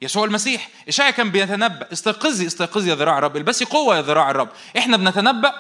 [0.02, 0.70] يسوع المسيح.
[0.88, 3.38] إشعيا كان بيتنبأ؟ استيقظي استيقظي يا ذراع الرب.
[3.38, 4.50] البسي قوة يا ذراع الرب.
[4.78, 5.54] إحنا بنتنبأ؟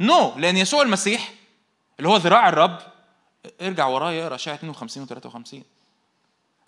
[0.00, 0.38] نو no.
[0.38, 1.32] لأن يسوع المسيح
[1.98, 2.78] اللي هو ذراع الرب
[3.60, 5.62] ارجع ورايا اقرا اشعيا 52 و 53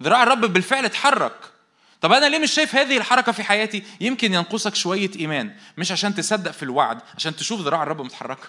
[0.03, 1.37] ذراع الرب بالفعل اتحرك.
[2.01, 5.57] طب أنا ليه مش شايف هذه الحركة في حياتي؟ يمكن ينقصك شوية إيمان.
[5.79, 8.49] مش عشان تصدق في الوعد عشان تشوف ذراع الرب متحركة.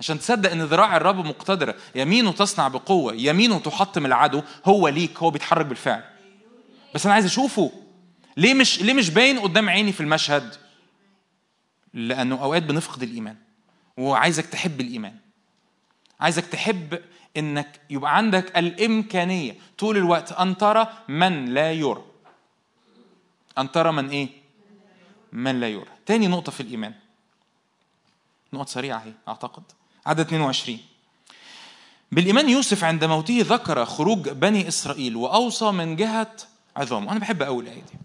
[0.00, 1.74] عشان تصدق إن ذراع الرب مقتدرة.
[1.94, 4.42] يمينه تصنع بقوة يمينه تحطم العدو.
[4.64, 6.04] هو ليك هو بيتحرك بالفعل.
[6.94, 7.72] بس أنا عايز أشوفه.
[8.36, 10.56] ليه مش ليه مش باين قدام عيني في المشهد؟
[11.94, 13.36] لأنه أوقات بنفقد الإيمان.
[13.96, 15.16] وعايزك تحب الإيمان.
[16.20, 16.98] عايزك تحب
[17.36, 20.32] إنك يبقى عندك الإمكانية طول الوقت.
[20.32, 22.04] أن ترى من لا يرى.
[23.58, 24.28] أن ترى من إيه؟
[25.32, 25.86] من لا يرى.
[26.06, 26.94] تاني نقطة في الإيمان.
[28.52, 29.62] نقط سريعة أهي أعتقد.
[30.06, 30.78] عدد 22
[32.12, 36.36] بالإيمان يوسف عند موته ذكر خروج بني إسرائيل وأوصى من جهة
[36.76, 37.98] عظامه أنا بحب أوي الآية دي.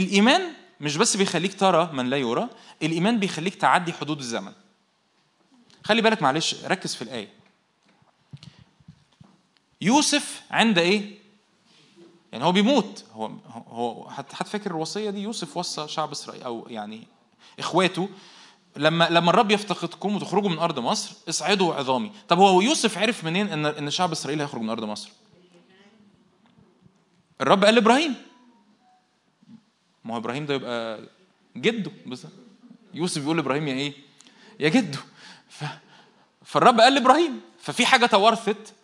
[0.00, 2.48] الإيمان مش بس بيخليك ترى من لا يرى
[2.82, 4.52] الإيمان بيخليك تعدي حدود الزمن.
[5.84, 7.28] خلي بالك معلش ركز في الآية.
[9.80, 11.18] يوسف عند إيه؟
[12.32, 13.04] يعني هو بيموت.
[13.12, 13.30] هو
[13.68, 17.06] هو هتفكر الوصية دي؟ يوسف وصى شعب إسرائيل أو يعني
[17.58, 18.08] إخواته
[18.76, 22.12] لما لما الرب يفتقدكم وتخرجوا من أرض مصر اصعدوا عظامي.
[22.28, 25.10] طب هو يوسف عرف منين ان إن شعب إسرائيل هيخرج من أرض مصر؟
[27.40, 28.14] الرب قال لإبراهيم.
[30.04, 31.00] ما هو إبراهيم ده يبقى
[31.56, 32.26] جده بس.
[32.94, 33.92] يوسف بيقول لإبراهيم يا إيه؟
[34.60, 34.98] يا جده.
[35.48, 35.64] ف...
[36.44, 37.40] فالرب قال لإبراهيم.
[37.58, 38.74] ففي حاجة توارثت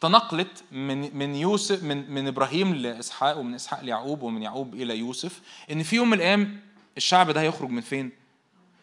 [0.00, 5.40] تنقلت من من يوسف من من إبراهيم لإسحاق ومن إسحاق ليعقوب ومن يعقوب إلى يوسف
[5.70, 6.60] إن في يوم من الأيام
[6.96, 8.10] الشعب ده هيخرج من فين؟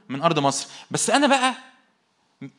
[0.09, 0.67] من أرض مصر.
[0.91, 1.55] بس أنا بقى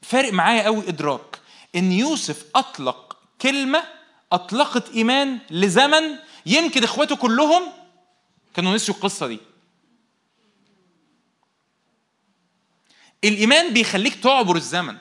[0.03, 1.39] فارق معايا قوي إدراك
[1.77, 3.85] إن يوسف أطلق كلمة
[4.33, 7.63] أطلقت إيمان لزمن يمكن إخواته كلهم
[8.55, 9.39] كانوا نسيوا القصة دي.
[13.25, 14.97] الإيمان بيخليك تعبر الزمن.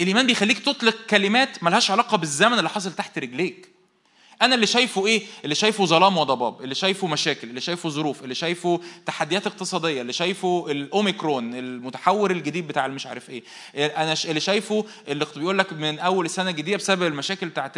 [0.00, 3.70] الإيمان بيخليك تطلق كلمات ملهاش علاقة بالزمن اللي حصل تحت رجليك.
[4.42, 8.34] أنا اللي شايفه إيه؟ اللي شايفه ظلام وضباب اللي شايفه مشاكل اللي شايفه ظروف اللي
[8.34, 13.42] شايفه تحديات اقتصادية اللي شايفه الأوميكرون المتحور الجديد بتاع المش عارف إيه.
[13.74, 17.72] أنا اللي شايفه اللي بيقول لك من أول السنة الجديدة بسبب المشاكل بتاعت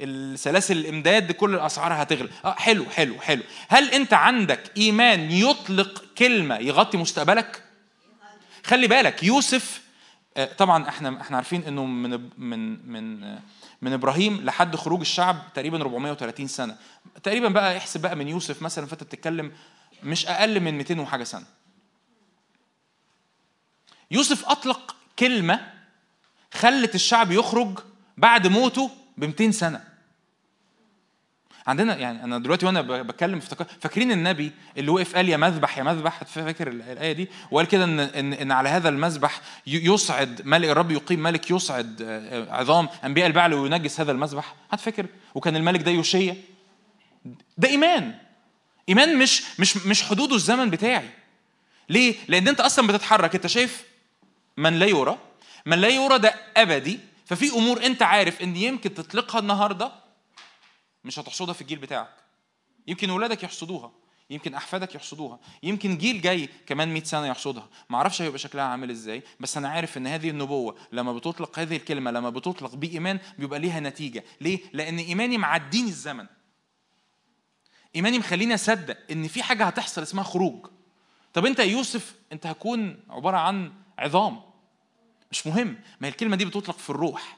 [0.00, 2.28] السلاسل الإمداد كل الأسعار هتغلى.
[2.44, 3.42] آه حلو حلو حلو.
[3.68, 7.62] هل أنت عندك إيمان يطلق كلمة يغطي مستقبلك؟
[8.64, 9.80] خلي بالك يوسف
[10.36, 13.38] آه، طبعا إحنا إحنا عارفين إنه من من من
[13.82, 16.76] من إبراهيم لحد خروج الشعب تقريبا 430 سنة.
[17.22, 19.52] تقريبا بقى احسب بقى من يوسف مثلا فانت بتتكلم
[20.02, 21.44] مش أقل من 200 وحاجة سنة.
[24.10, 25.72] يوسف أطلق كلمة
[26.54, 27.78] خلت الشعب يخرج
[28.16, 29.87] بعد موته ب 200 سنة.
[31.68, 35.82] عندنا يعني أنا دلوقتي وأنا بتكلم افتكر فاكرين النبي اللي وقف قال يا مذبح يا
[35.82, 40.90] مذبح؟ فاكر الآية دي؟ وقال كده ان ان, إن على هذا المذبح يصعد ملك الرب
[40.90, 44.54] يقيم ملك يصعد آه، عظام أنبياء البعل وينجس هذا المذبح.
[44.72, 46.36] حد فاكر؟ وكان الملك ده يوشيا
[47.58, 48.14] ده إيمان.
[48.88, 51.08] إيمان مش مش مش حدوده الزمن بتاعي.
[51.88, 53.34] ليه؟ لأن أنت أصلا بتتحرك.
[53.34, 53.84] أنت شايف
[54.56, 55.18] من لا يرى؟
[55.66, 57.00] من لا يرى ده أبدي.
[57.26, 60.07] ففي أمور أنت عارف إن يمكن تطلقها النهارده
[61.04, 62.14] مش هتحصدها في الجيل بتاعك.
[62.86, 63.92] يمكن ولادك يحصدوها
[64.30, 67.68] يمكن أحفادك يحصدوها يمكن جيل جاي كمان 100 سنة يحصدها.
[67.90, 71.76] ما أعرفش هيبقى شكلها عامل إزاي بس أنا عارف إن هذه النبوة لما بتطلق هذه
[71.76, 74.24] الكلمة لما بتطلق بإيمان بيبقى ليها نتيجة.
[74.40, 76.26] ليه؟ لأن إيماني معديني الزمن.
[77.96, 80.66] إيماني مخليني أصدق إن في حاجة هتحصل اسمها خروج.
[81.34, 84.40] طب أنت يا يوسف أنت هكون عبارة عن عظام.
[85.30, 85.68] مش مهم.
[86.00, 87.37] ما هي الكلمة دي بتطلق في الروح.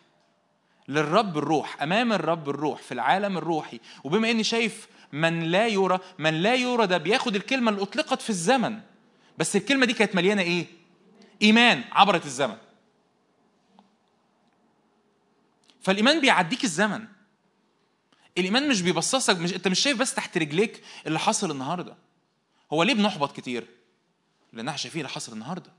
[0.90, 3.80] للرب الروح أمام الرب الروح في العالم الروحي.
[4.04, 8.30] وبما إني شايف من لا يرى من لا يرى ده بياخد الكلمة اللي أطلقت في
[8.30, 8.80] الزمن.
[9.38, 10.66] بس الكلمة دي كانت مليانة إيه؟
[11.42, 12.56] إيمان عبرت الزمن.
[15.82, 17.04] فالإيمان بيعديك الزمن.
[18.38, 21.96] الإيمان مش بيبصصك مش أنت مش شايف بس تحت رجليك اللي حصل النهارده.
[22.72, 23.66] هو ليه بنحبط كتير؟
[24.52, 25.72] لأن إحنا شايفين اللي حصل النهارده.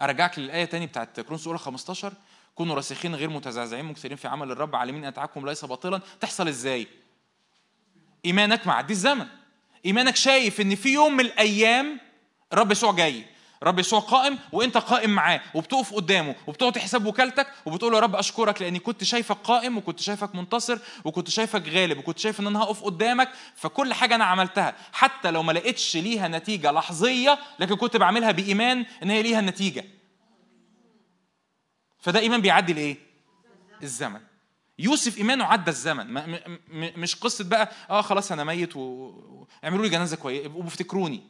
[0.00, 2.12] أرجعك للآية تاني بتاعت كرونس اولى 15
[2.56, 6.00] كونوا راسخين غير متزعزعين مكثرين في عمل الرب عالمين أن اتعابكم ليس باطلا.
[6.20, 6.86] تحصل إزاي؟
[8.24, 9.26] إيمانك معدي الزمن
[9.86, 12.00] إيمانك شايف إن في يوم من الأيام
[12.52, 13.24] الرب يسوع جاي.
[13.62, 18.62] رب يسوع قائم وأنت قائم معاه وبتقف قدامه وبتقعد تحسب وكالتك وبتقول يا رب أشكرك
[18.62, 22.82] لأني كنت شايفك قائم وكنت شايفك منتصر وكنت شايفك غالب وكنت شايف إن أنا هقف
[22.84, 23.28] قدامك.
[23.56, 28.86] فكل حاجة أنا عملتها حتى لو ما لقيتش ليها نتيجة لحظية لكن كنت بعملها بإيمان
[29.02, 29.84] إن هي ليها نتيجة.
[32.06, 32.96] فده إيمان بيعدي الايه
[33.82, 34.20] الزمن.
[34.78, 36.06] يوسف إيمانه عدى الزمن.
[36.06, 36.40] ما
[36.96, 41.22] مش قصة بقى آه خلاص أنا ميت واعملوا لي جنازة كويسه وافتكروني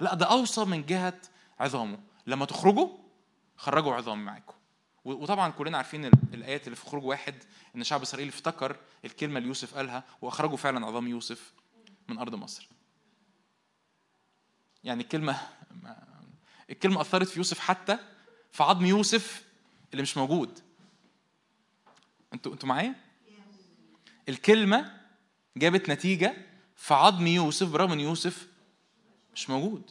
[0.00, 1.20] لا ده أوصى من جهة
[1.60, 1.98] عظامه.
[2.26, 2.88] لما تخرجوا
[3.56, 4.54] خرجوا عظام معاكم.
[5.04, 7.34] وطبعا كلنا عارفين الآيات اللي في خروج واحد
[7.76, 11.52] إن شعب إسرائيل افتكر الكلمة اللي يوسف قالها وأخرجوا فعلا عظام يوسف
[12.08, 12.68] من أرض مصر.
[14.84, 15.36] يعني الكلمة
[16.70, 17.98] الكلمة أثرت في يوسف حتى
[18.52, 19.43] في عظم يوسف
[19.94, 20.58] اللي مش موجود.
[22.34, 22.94] أنتوا أنتوا معايا؟
[24.28, 25.00] الكلمة
[25.56, 26.36] جابت نتيجة
[26.76, 28.48] في عظم يوسف برغم إن يوسف
[29.34, 29.90] مش موجود.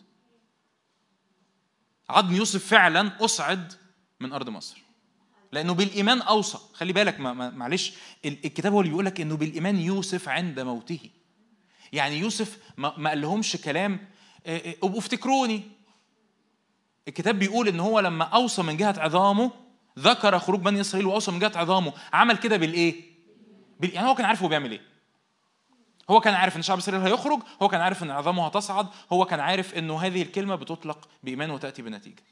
[2.10, 3.74] عظم يوسف فعلا أصعد
[4.20, 4.82] من أرض مصر.
[5.52, 6.58] لأنه بالإيمان أوصى.
[6.74, 7.94] خلي بالك معلش
[8.26, 11.10] الكتاب هو اللي بيقول لك إنه بالإيمان يوسف عند موته.
[11.94, 14.08] يعني يوسف ما قال لهمش كلام
[14.46, 15.64] ابقوا افتكروني
[17.08, 19.63] الكتاب بيقول إن هو لما أوصى من جهة عظامه
[20.00, 21.94] ذكر خروج بني إسرائيل واوصى من جهة عظامه.
[22.14, 23.14] عمل كده بالإيه؟
[23.80, 23.94] بال...
[23.94, 24.82] يعني هو كان عارف هو بيعمل إيه.
[26.10, 29.40] هو كان عارف إن شعب إسرائيل هيخرج هو كان عارف إن عظامه هتصعد هو كان
[29.40, 32.24] عارف إنه هذه الكلمة بتطلق بإيمان وتأتي بنتيجة.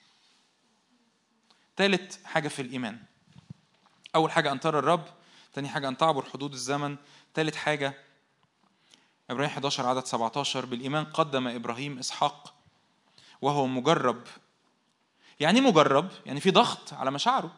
[1.77, 2.99] ثالث حاجة في الإيمان.
[4.15, 5.05] أول حاجة أن ترى الرب
[5.53, 6.97] ثاني حاجة أن تعبر حدود الزمن.
[7.35, 7.93] ثالث حاجة
[9.29, 12.53] إبراهيم 11 عدد 17 بالإيمان قدم إبراهيم إسحاق
[13.41, 14.23] وهو مجرب
[15.41, 17.51] يعني مجرب يعني في ضغط على مشاعره.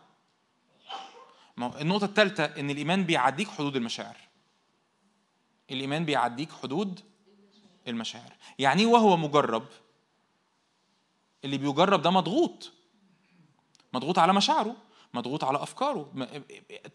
[1.57, 4.17] النقطة الثالثة إن الإيمان بيعديك حدود المشاعر.
[5.71, 6.99] الإيمان بيعديك حدود
[7.87, 8.33] المشاعر.
[8.59, 9.65] يعني وهو مجرب؟
[11.43, 12.71] اللي بيجرب ده مضغوط.
[13.93, 14.75] مضغوط على مشاعره
[15.13, 16.29] مضغوط على أفكاره.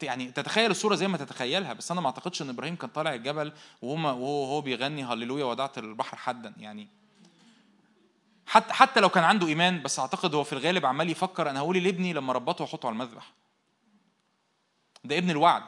[0.02, 3.52] يعني تتخيل الصورة زي ما تتخيلها بس أنا ما أعتقدش إن إبراهيم كان طالع الجبل
[3.82, 6.88] وهو وهو بيغني هللويا ودعت البحر حدا يعني
[8.48, 11.76] حتى حتى لو كان عنده إيمان بس أعتقد هو في الغالب عمال يفكر أنا هقول
[11.76, 13.32] لابني لما ربطه واحطه على المذبح.
[15.04, 15.62] ده ابن الوعد.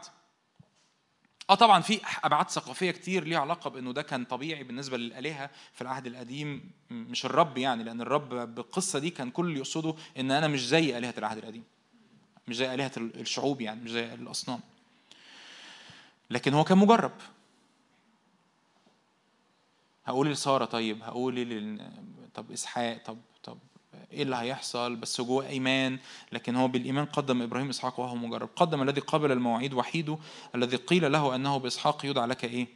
[1.51, 5.83] آه طبعا في أبعاد ثقافية كتير ليها علاقة بإنه ده كان طبيعي بالنسبة للآلهة في
[5.83, 6.71] العهد القديم.
[6.91, 10.99] مش الرب يعني لأن الرب بالقصة دي كان كل اللي يقصده إن أنا مش زي
[10.99, 11.65] آلهة العهد القديم.
[12.49, 14.61] مش زي آلهة الشعوب يعني مش زي الأصنام.
[16.31, 17.13] لكن هو كان مجرب.
[20.11, 21.79] هقول لسارة طيب هقول
[22.35, 23.59] طب إسحاق طب طب
[24.13, 25.99] إيه اللي هيحصل؟ بس جوه إيمان
[26.33, 28.49] لكن هو بالإيمان قدم إبراهيم إسحاق وهو مجرب.
[28.57, 30.19] قدم الذي قبل المواعيد وحيده
[30.55, 32.67] الذي قيل له أنه بإسحاق يدعى لك إيه؟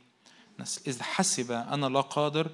[0.60, 2.50] نسل إذ حسب أنا لا قادر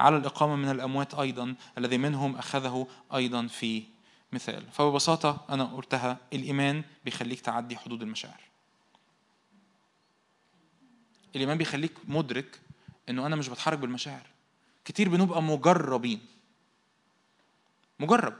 [0.00, 3.82] على الإقامة من الأموات أيضا الذي منهم أخذه أيضا في
[4.32, 4.64] مثال.
[4.72, 8.40] فببساطة أنا قلتها الإيمان بيخليك تعدي حدود المشاعر.
[11.36, 12.60] الإيمان بيخليك مدرك
[13.10, 14.26] إنه أنا مش بتحرك بالمشاعر.
[14.84, 16.20] كتير بنبقى مجربين.
[18.00, 18.34] مجرب.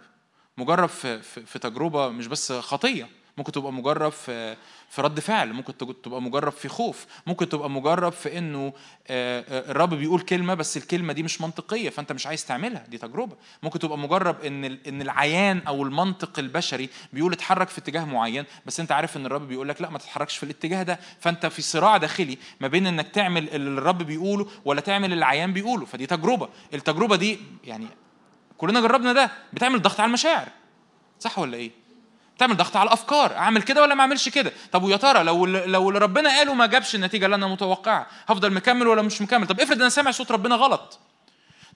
[0.57, 3.09] مجرب في, في, في تجربة مش بس خطية.
[3.39, 4.57] ممكن تبقى مجرب في
[4.91, 8.73] في رد فعل ممكن تبقى مجرب في خوف ممكن تبقى مجرب في إنه
[9.09, 12.99] آه، آه، الرب بيقول كلمة بس الكلمة دي مش منطقية فأنت مش عايز تعملها دي
[12.99, 13.37] تجربة.
[13.63, 18.81] ممكن تبقى مجرب إن إن العيان أو المنطق البشري بيقول اتحرك في اتجاه معين بس
[18.81, 20.99] أنت عارف إن الرب بيقول لك لا ما تتحركش في الاتجاه ده.
[21.21, 25.53] فأنت في صراع داخلي ما بين إنك تعمل اللي الرب بيقوله ولا تعمل اللي العيان
[25.53, 25.87] بيقوله.
[25.87, 26.49] فدي تجربة.
[26.75, 27.87] التجربة دي يعني
[28.59, 30.49] كلنا جربنا ده بتعمل ضغط على المشاعر.
[31.21, 31.88] صح ولا إيه؟
[32.39, 35.89] تعمل ضغط على الأفكار أعمل كده ولا ما أعملش كده؟ طب ويا ترى لو لو
[35.89, 39.61] اللي ربنا قاله ما جابش النتيجة اللي أنا متوقعها هفضل مكمل ولا مش مكمل؟ طب
[39.61, 40.99] افرض أنا سامع صوت ربنا غلط.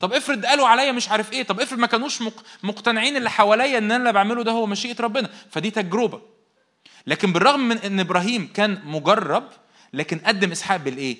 [0.01, 2.23] طب افرض قالوا عليا مش عارف إيه طب افرض ما كانوش
[2.63, 5.31] مقتنعين اللي حواليا إن أنا اللي بعمله ده هو مشيئة ربنا.
[5.51, 6.21] فدي تجربة.
[7.07, 9.45] لكن بالرغم من إن إبراهيم كان مجرب
[9.93, 11.17] لكن قدم إسحاق بالإيه؟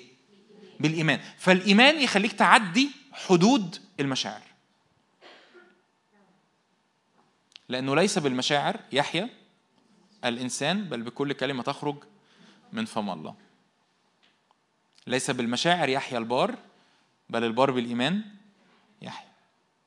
[0.79, 1.19] بالإيمان.
[1.39, 2.89] فالإيمان يخليك تعدي
[3.27, 4.41] حدود المشاعر.
[7.69, 9.29] لأنه ليس بالمشاعر يحيا
[10.25, 11.95] الإنسان بل بكل كلمة تخرج
[12.73, 13.35] من فم الله.
[15.07, 16.55] ليس بالمشاعر يحيا البار
[17.29, 18.23] بل البار بالإيمان
[19.01, 19.33] يحيا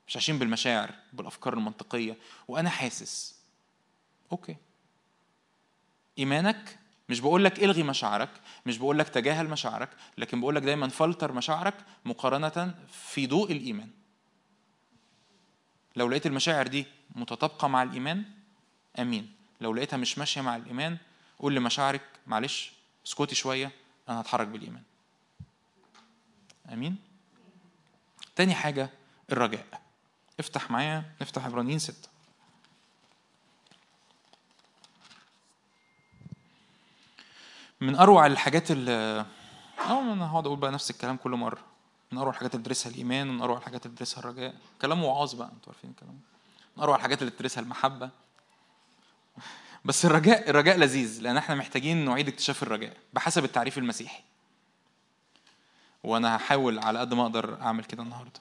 [0.09, 2.17] مش عايشين بالمشاعر بالأفكار المنطقية.
[2.49, 3.37] وأنا حاسس.
[4.33, 4.57] أوكي.
[6.19, 8.31] إيمانك مش بقول لك إلغي مشاعرك
[8.67, 13.91] مش بقول لك تجاهل مشاعرك لكن بقول لك دايما فلتر مشاعرك مقارنة في ضوء الإيمان.
[15.97, 18.25] لو لقيت المشاعر دي متطابقة مع الإيمان
[18.99, 19.33] أمين.
[19.61, 20.97] لو لقيتها مش ماشية مع الإيمان
[21.39, 22.73] قول لمشاعرك معلش
[23.07, 23.71] اسكتي شوية
[24.09, 24.83] أنا هتحرك بالإيمان.
[26.73, 26.97] أمين.
[28.37, 28.91] تاني حاجة
[29.33, 29.67] الرجاء.
[30.41, 32.09] افتح معايا نفتح عبرانيين ستة.
[37.81, 39.27] من أروع الحاجات اللي
[39.79, 41.76] أه أنا هقعد أقول بقى نفس الكلام كل مرة.
[42.13, 44.55] من أروع الحاجات اللي بتدرسها الإيمان ومن أروع الحاجات اللي بتدرسها الرجاء.
[44.83, 46.21] كلام وعاظ بقى أنتوا عارفين الكلام
[46.77, 48.11] من أروع الحاجات اللي بتدرسها المحبة.
[49.85, 54.23] بس الرجاء الرجاء لذيذ لأن إحنا محتاجين نعيد اكتشاف الرجاء بحسب التعريف المسيحي.
[56.05, 58.41] وأنا هحاول على قد ما أقدر أعمل كده النهاردة.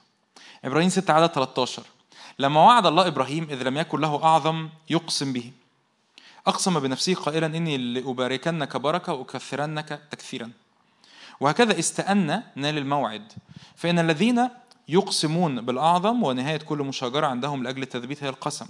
[0.64, 1.82] إبراهيم 6 عدد 13
[2.38, 5.52] لما وعد الله إبراهيم إذ لم يكن له أعظم يقسم به.
[6.46, 10.50] أقسم بنفسه قائلا إني لأباركنك بركة وأكثرنك تكثيرا
[11.40, 13.32] وهكذا استأن نال الموعد.
[13.76, 14.48] فإن الذين
[14.88, 18.66] يقسمون بالأعظم ونهاية كل مشاجرة عندهم لأجل التثبيت هي القسم.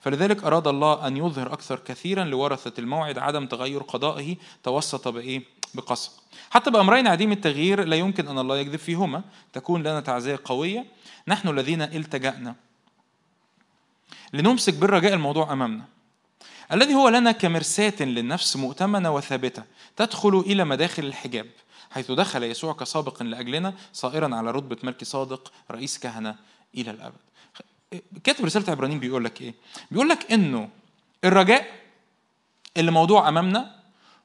[0.00, 5.42] فلذلك أراد الله أن يظهر أكثر كثيرا لورثة الموعد عدم تغير قضائه توسط بإيه؟
[5.74, 6.10] بقسم.
[6.50, 9.22] حتى بأمرين عديم التغيير لا يمكن أن الله يكذب فيهما.
[9.52, 10.86] تكون لنا تعزية قوية.
[11.28, 12.54] نحن الذين التجأنا.
[14.32, 15.84] لنمسك بالرجاء الموضوع أمامنا.
[16.72, 19.62] الذي هو لنا كمرساة للنفس مؤتمنة وثابتة
[19.96, 21.46] تدخل إلى مداخل الحجاب.
[21.94, 26.36] حيث دخل يسوع كسابق لأجلنا صائرا على رتبة ملك صادق رئيس كهنة
[26.74, 27.16] إلى الأبد
[28.24, 29.54] كاتب رسالة عبرانيين بيقول لك إيه؟
[29.90, 30.68] بيقول لك إنه
[31.24, 31.80] الرجاء
[32.76, 33.76] اللي موضوع أمامنا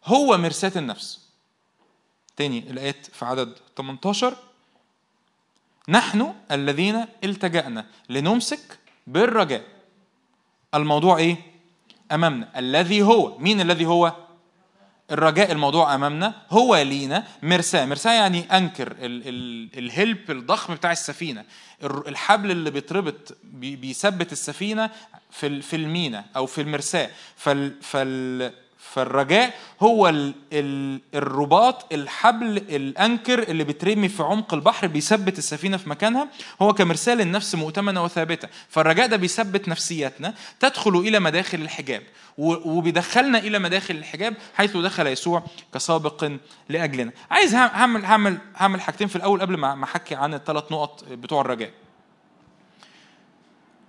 [0.05, 1.19] هو مرساة النفس
[2.38, 4.36] تاني الآيات في عدد 18
[5.89, 9.63] نحن الذين التجأنا لنمسك بالرجاء
[10.75, 11.38] الموضوع إيه؟
[12.12, 14.28] أمامنا الذي هو مين الذي هو؟
[15.12, 17.24] الرجاء الموضوع أمامنا هو لينا.
[17.43, 18.88] مرساه مرساه يعني أنكر.
[18.91, 21.45] ال ال الهلب الضخم بتاع السفينة.
[21.84, 24.89] الحبل اللي بيتربط بيثبت السفينة
[25.32, 28.52] في في المينا أو في المرساه فال فال
[28.93, 30.13] فالرجاء هو
[31.13, 36.28] الرباط الحبل الأنكر اللي بترمي في عمق البحر بيثبت السفينة في مكانها.
[36.62, 38.47] هو كمرسال النفس مؤتمنة وثابتة.
[38.69, 40.34] فالرجاء ده بيثبت نفسياتنا.
[40.60, 42.04] تدخل إلى مداخل الحجاب.
[42.38, 46.32] وبيدخلنا إلى مداخل الحجاب حيث دخل يسوع كسابق
[46.69, 47.12] لأجلنا.
[47.32, 51.71] عايز هعمل هعمل هعمل حاجتين في الأول قبل ما أحكي عن الثلاث نقط بتوع الرجاء.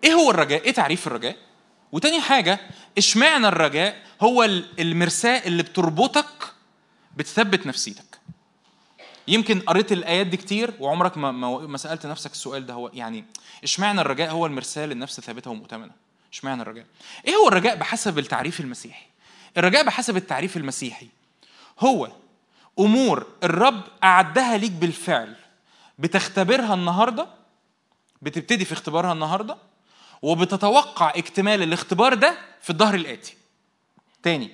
[0.05, 1.37] إيه هو الرجاء؟ إيه تعريف الرجاء؟
[1.93, 2.61] وتاني حاجة
[2.99, 4.45] اشمعنى الرجاء هو
[4.78, 6.53] المرساة اللي بتربطك
[7.16, 8.20] بتثبت نفسيتك؟
[9.28, 11.32] يمكن قريت الآيات دي كتير وعمرك ما,
[11.66, 13.24] ما سألت نفسك السؤال ده هو يعني
[13.64, 15.93] اشمعنى الرجاء هو المرساة للنفس ثابتة ومؤتمنة؟
[16.32, 16.86] اشمعنى الرجاء؟
[17.26, 19.07] إيه هو الرجاء بحسب التعريف المسيحي؟
[19.57, 21.09] الرجاء بحسب التعريف المسيحي
[21.80, 22.12] هو
[22.78, 25.36] أمور الرب أعدها ليك بالفعل
[25.99, 27.26] بتختبرها النهارده
[28.22, 29.57] بتبتدي في اختبارها النهارده
[30.23, 33.35] وبتتوقع اكتمال الاختبار ده في الظهر الآتي.
[34.23, 34.51] تاني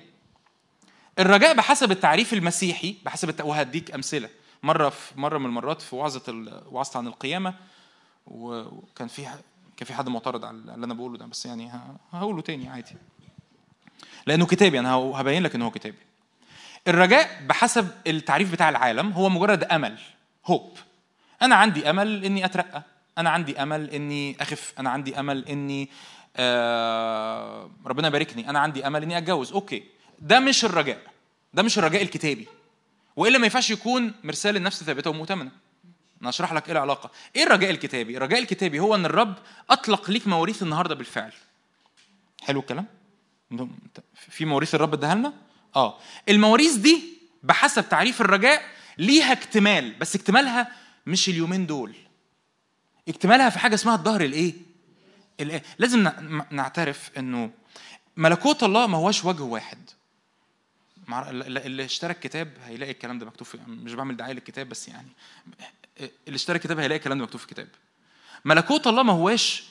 [1.19, 3.41] الرجاء بحسب التعريف المسيحي بحسب الت...
[3.41, 4.29] وهديك أمثلة.
[4.63, 6.61] مرة في مرة من المرات في وعظة ال...
[6.71, 7.53] وعظت عن القيامة
[8.27, 9.39] وكان فيها
[9.77, 11.71] كان في حد معترض على اللي أنا بقوله ده بس يعني
[12.13, 12.95] هقوله تاني عادي.
[14.27, 15.97] لأنه كتابي أنا هو- هبين لك إن هو كتابي
[16.87, 19.97] الرجاء بحسب التعريف بتاع العالم هو مجرد أمل
[20.45, 20.77] hope
[21.41, 22.83] أنا عندي أمل إني أترقى.
[23.17, 25.89] أنا عندي أمل إني أخف أنا عندي أمل إني
[26.35, 29.51] آه ربنا يباركني أنا عندي أمل إني أتجوز.
[29.51, 29.83] okay.
[30.19, 31.01] ده مش الرجاء.
[31.53, 32.47] ده مش الرجاء الكتابي.
[33.15, 35.51] وإلا ما ينفعش يكون مرساة النفس ثابتة ومؤتمنة.
[36.21, 37.11] أنا هشرح لك إيه العلاقة.
[37.35, 39.35] إيه الرجاء الكتابي؟ الرجاء الكتابي هو إن الرب
[39.69, 41.33] أطلق ليك مواريث النهارده بالفعل.
[42.41, 42.85] حلو الكلام؟
[44.29, 45.33] في مواريث الرب اداها لنا؟
[45.75, 45.97] آه.
[46.29, 47.03] المواريث دي
[47.43, 48.61] بحسب تعريف الرجاء
[48.97, 50.71] ليها اكتمال بس اكتمالها
[51.07, 51.95] مش اليومين دول.
[53.09, 54.53] اكتمالها في حاجة اسمها الظهر الايه؟
[55.41, 57.51] الآ- لازم نع- نعترف انه
[58.17, 59.89] ملكوت الله ما هوش وجه واحد.
[61.11, 65.07] اللي اشترى الكتاب هيلاقي الكلام ده مكتوب في مش بعمل دعاية للكتاب بس يعني.
[65.99, 67.67] اللي اشترى الكتاب هيلاقي الكلام ده مكتوب في الكتاب.
[68.45, 69.63] ملكوت الله ما هوش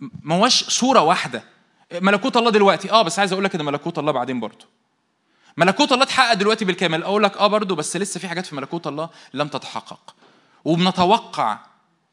[0.00, 1.44] ما هوش صورة واحدة.
[1.92, 4.66] ملكوت الله دلوقتي آه بس عايز أقول لك إن ملكوت الله بعدين برضه.
[5.56, 7.02] ملكوت الله اتحقق دلوقتي بالكامل.
[7.02, 10.14] أقول لك آه برضه بس لسه في حاجات في ملكوت الله لم تتحقق.
[10.64, 11.58] وبنتوقع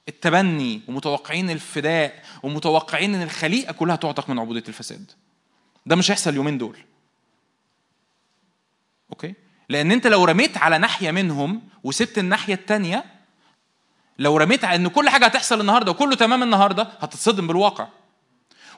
[0.08, 5.12] التبني ومتوقعين الفداء ومتوقعين إن الخليقة كلها تعتق من عبودية الفساد.
[5.86, 6.78] ده مش هيحصل اليومين دول.
[9.12, 9.34] أوكي؟
[9.70, 13.06] لأن أنت لو رميت على ناحية منهم وسبت الناحية التانية
[14.20, 17.88] لو رميت على إن كل حاجة هتحصل النهارده وكله تمام النهارده هتتصدم بالواقع.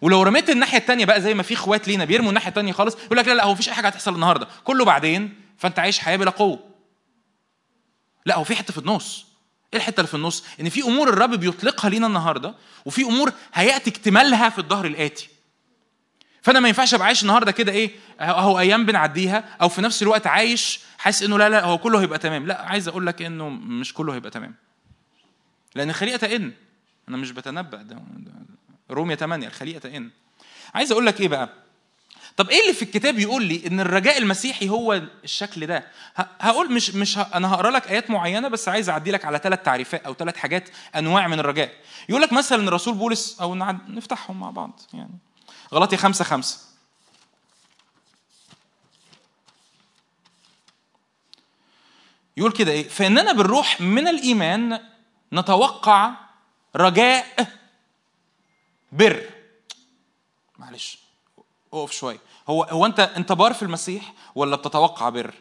[0.02, 3.18] ولو رميت الناحية التانية بقى زي ما في إخوات لينا بيرموا الناحية التانية خالص يقول
[3.18, 4.48] لك لا لا هو مفيش أي حاجة هتحصل النهارده.
[4.64, 6.60] كله بعدين فأنت عايش حياة بلا قوة.
[8.26, 9.26] لا هو في حتة في النص.
[9.74, 12.56] إيه الحتة اللي في النص؟ إن في أمور الرب بيطلقها لينا النهارده
[12.86, 15.30] وفي أمور هيأتي اكتمالها في الظهر الآتي.
[16.42, 20.28] فأنا ما ينفعش أبقى عايش النهارده كده إيه أهو أيام بنعديها أو في نفس الوقت
[20.28, 22.48] عايش حاسس إنه لا لا هو كله هيبقى تمام.
[22.48, 24.56] لا عايز أقول لك إنه مش كله هيبقى تمام.
[25.76, 26.52] لأن الخليقه تئن
[27.10, 28.02] أنا مش بتنبأ ده,
[28.92, 30.10] رومية 8 الخليقه تئن
[30.76, 31.50] عايز أقول لك إيه بقى؟
[32.42, 36.90] طب إيه اللي في الكتاب يقول لي إن الرجاء المسيحي هو الشكل ده؟ هقول مش
[36.90, 37.18] مش.
[37.18, 40.70] أنا هقرأ لك آيات معينة بس عايز أعدي لك على ثلاث تعريفات أو ثلاث حاجات
[40.96, 41.74] أنواع من الرجاء.
[42.10, 43.56] يقول لك مثلا الرسول بولس أو.
[43.56, 45.18] نفتحهم مع بعض يعني.
[45.74, 46.60] غلطي خمسة خمسة.
[52.38, 54.80] يقول كده إيه؟ فإننا بالروح من الإيمان
[55.34, 56.12] نتوقع
[56.76, 57.48] رجاء
[58.92, 59.30] بر.
[60.60, 60.98] معلش
[61.74, 62.31] أقف شوية.
[62.50, 65.34] هو هو أنت أنت بار في المسيح ولا بتتوقع بر؟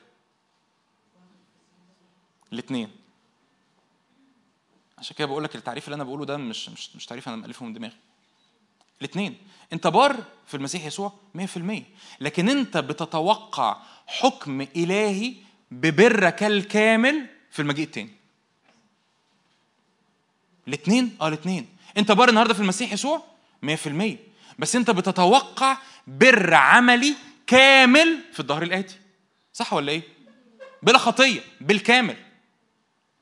[2.53, 2.91] الاثنين.
[4.99, 7.67] عشان كده بقول لك التعريف اللي أنا بقوله ده مش مش مش تعريف أنا مألفه
[7.67, 7.97] من دماغي.
[9.01, 9.39] الاثنين.
[9.73, 11.83] أنت بار في المسيح يسوع 100%
[12.21, 13.77] لكن أنت بتتوقع
[14.07, 15.35] حكم إلهي
[15.71, 18.11] ببرك الكامل في المجيء التاني.
[20.69, 21.69] الاثنين؟ آه الاثنين.
[21.97, 23.23] أنت بار النهارده في المسيح يسوع؟
[23.63, 23.69] 100%
[24.59, 25.79] بس أنت بتتوقع
[26.19, 27.15] بر عملي
[27.47, 28.97] كامل في الظهر الآتي.
[29.53, 30.03] صح ولا إيه؟
[30.83, 32.17] بلا خطية بالكامل.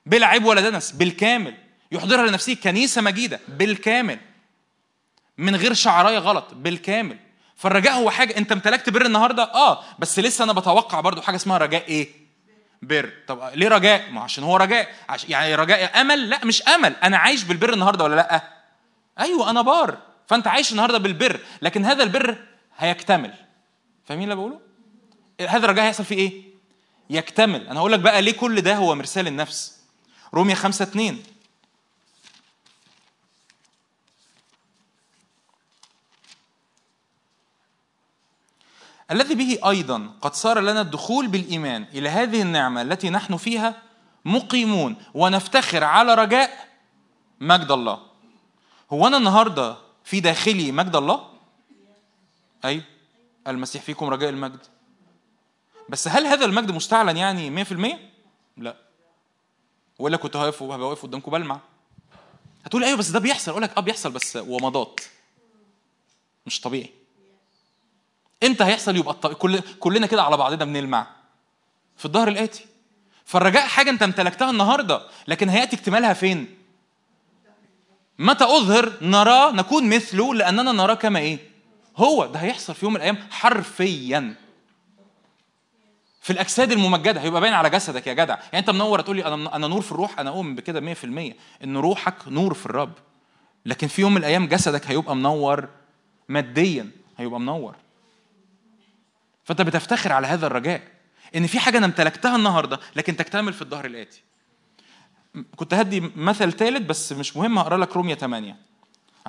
[0.07, 1.55] بلا عيب ولا دنس بالكامل.
[1.93, 4.19] يحضرها لنفسه كنيسة مجيدة بالكامل.
[5.39, 7.19] من غير شعراية غلط بالكامل.
[7.57, 11.59] فالرجاء هو حاجة أنت امتلكت بر النهارده؟ آه بس لسه أنا بتوقع برضو حاجة اسمها
[11.59, 12.09] رجاء إيه؟
[12.83, 13.13] بر.
[13.27, 14.95] طب ليه رجاء؟ ما عشان هو رجاء.
[15.09, 15.25] عش...
[15.29, 16.97] يعني رجاء أمل؟ لا مش أمل.
[17.03, 18.43] أنا عايش بالبر النهارده ولا لأ؟
[19.19, 19.99] أيوه أنا بار.
[20.27, 21.41] فأنت عايش النهارده بالبر.
[21.63, 22.37] لكن هذا البر
[22.79, 23.35] هيكتمل.
[24.05, 24.61] فاهمين اللي بقوله؟
[25.41, 26.43] هذا الرجاء هيحصل فيه إيه؟
[27.11, 27.69] يكتمل.
[27.69, 29.79] أنا هقول لك بقى ليه كل ده هو مرسال النفس.
[30.35, 31.23] رومية خمسة اتنين.
[39.11, 43.83] الذي به أيضا قد صار لنا الدخول بالإيمان إلى هذه النعمة التي نحن فيها
[44.25, 46.69] مقيمون ونفتخر على رجاء
[47.41, 48.01] مجد الله.
[48.93, 51.38] هو أنا النهارده في داخلي مجد الله؟
[52.65, 52.83] أيوه
[53.47, 54.59] المسيح فيكم رجاء المجد.
[55.89, 57.99] بس هل هذا المجد مستعلن يعني 100%
[58.57, 58.77] لا.
[59.99, 61.61] ولا كنت هقف وهبقى واقف قدامكم بلمع.
[62.65, 63.51] هتقول أيوه بس ده بيحصل.
[63.51, 65.01] أقول لك آه بيحصل بس ومضات
[66.47, 66.91] مش طبيعي.
[68.45, 71.07] إمتى هيحصل؟ يبقى الطبيعي كل كلنا كده على بعضنا بنلمع.
[71.97, 72.67] في الظهر الآتي.
[73.25, 76.59] فالرجاء حاجة أنت امتلكتها النهارده لكن هيأتي اكتمالها فين؟
[78.19, 81.39] متى أظهر نراه نكون مثله لأننا نراه كما إيه؟
[81.99, 84.35] هو ده هيحصل في يوم من الأيام حرفيا.
[86.21, 88.35] في الأجساد الممجدة هيبقى باين على جسدك يا جدع.
[88.35, 91.35] يعني أنت منور تقول لي أنا أنا نور في الروح أنا أؤمن بكده 100%
[91.65, 92.93] إن روحك نور في الرب.
[93.67, 95.69] لكن في يوم من الأيام جسدك هيبقى منور
[96.29, 97.75] ماديا هيبقى منور.
[99.45, 100.83] فأنت بتفتخر على هذا الرجاء.
[101.37, 104.23] إن في حاجة أنا امتلكتها النهارده لكن تكتمل في الظهر الآتي.
[105.57, 108.57] كنت هدي مثل ثالث بس مش مهم هقرأ لك رومية 8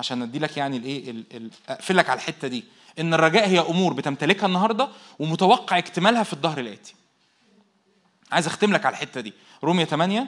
[0.00, 2.64] عشان ادي لك يعني الايه ال- ال- اقفل لك على الحتة دي.
[2.98, 4.88] إن الرجاء هي أمور بتمتلكها النهارده
[5.18, 6.94] ومتوقع اكتمالها في الظهر الآتي.
[8.32, 9.32] عايز أختم لك على الحتة دي.
[9.64, 10.26] رومية 8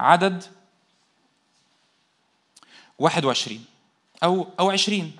[0.00, 0.44] عدد
[2.98, 3.64] 21
[4.22, 5.12] أو أو 20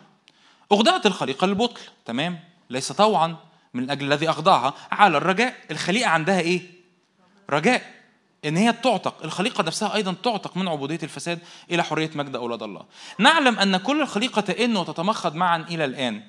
[0.73, 2.41] أخضعت الخليقة للبطل تمام؟
[2.71, 3.37] ليس طوعا
[3.75, 4.75] من أجل الذي أخضعها.
[4.93, 6.63] على الرجاء الخليقة عندها إيه؟
[7.51, 8.00] رجاء.
[8.45, 11.39] إن هي تعتق الخليقة نفسها أيضا تعتق من عبودية الفساد
[11.71, 12.85] إلى حرية مجد أولاد الله.
[13.19, 16.23] نعلم أن كل الخليقة تئن وتتمخض معا إلى الآن.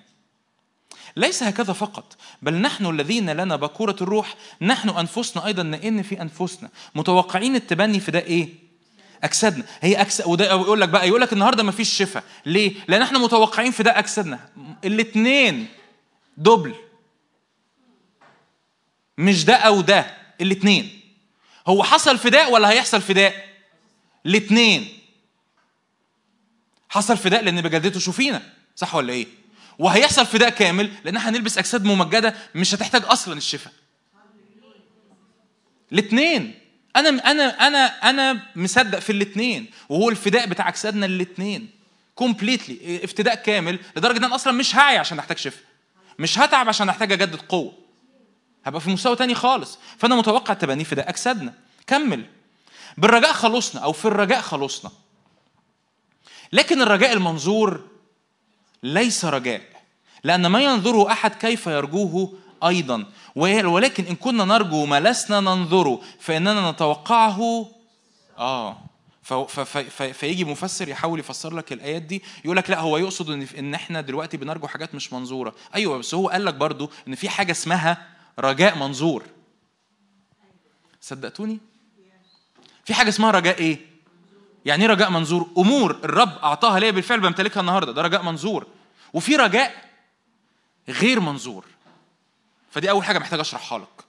[1.15, 6.69] ليس هكذا فقط بل نحن الذين لنا بكورة الروح نحن أنفسنا أيضا نئن في أنفسنا.
[6.95, 8.49] متوقعين التبني في ده إيه؟
[9.23, 9.65] أجسادنا.
[9.81, 12.23] هي أكس وده يقول لك بقى يقول لك النهارده مفيش شفاء.
[12.45, 14.39] ليه؟ لأن إحنا متوقعين في ده أجسادنا.
[14.85, 15.67] الاثنين
[16.37, 16.75] دبل
[19.17, 21.00] مش ده أو ده الاثنين
[21.67, 23.49] هو حصل فداء ولا هيحصل فداء؟
[24.25, 24.99] الاثنين
[26.89, 28.41] حصل فداء لأن بجدته شوفينا
[28.75, 29.27] صح ولا إيه؟
[29.79, 33.73] وهيحصل فداء كامل لأن إحنا هنلبس أجساد ممجدة مش هتحتاج أصلا الشفاء.
[35.91, 36.59] الاثنين
[36.95, 41.69] أنا أنا أنا أنا مصدق في الاثنين وهو الفداء بتاع أجسادنا الاثنين
[42.15, 45.63] كومبليتلي افتداء كامل لدرجة إن أنا أصلا مش هعي عشان أحتاج شفاء.
[46.19, 47.73] مش هتعب عشان أحتاج أجدد قوة.
[48.65, 49.79] هبقى في مستوى تاني خالص.
[49.97, 51.53] فأنا متوقع تبني فداء اجسادنا
[51.87, 52.25] كمل.
[52.97, 54.91] بالرجاء خلصنا أو في الرجاء خلصنا.
[56.53, 57.81] لكن الرجاء المنظور
[58.83, 59.61] ليس رجاء.
[60.23, 62.33] لأن ما ينظره أحد كيف يرجوه
[62.63, 63.05] أيضا.
[63.35, 67.65] ولكن إن كنا نرجو ما لسنا ننظره فإننا نتوقعه.
[68.37, 68.77] آه.
[70.13, 72.23] فيجي مفسر يحاول يفسر لك الآيات دي.
[72.45, 75.55] يقول لك لا هو يقصد ان إن إحنا دلوقتي بنرجو حاجات مش منظورة.
[75.75, 79.23] أيوه بس هو قال لك برضو إن في حاجة اسمها رجاء منظور.
[81.01, 81.59] صدقتوني؟
[82.85, 83.79] في حاجة اسمها رجاء إيه؟
[84.65, 87.91] يعني إيه رجاء منظور؟ أمور الرب أعطاها ليا بالفعل بمتلكها النهارده.
[87.91, 88.67] ده رجاء منظور.
[89.13, 89.89] وفي رجاء
[90.89, 91.65] غير منظور.
[92.71, 94.03] فدي أول حاجة محتاج أشرحها لك.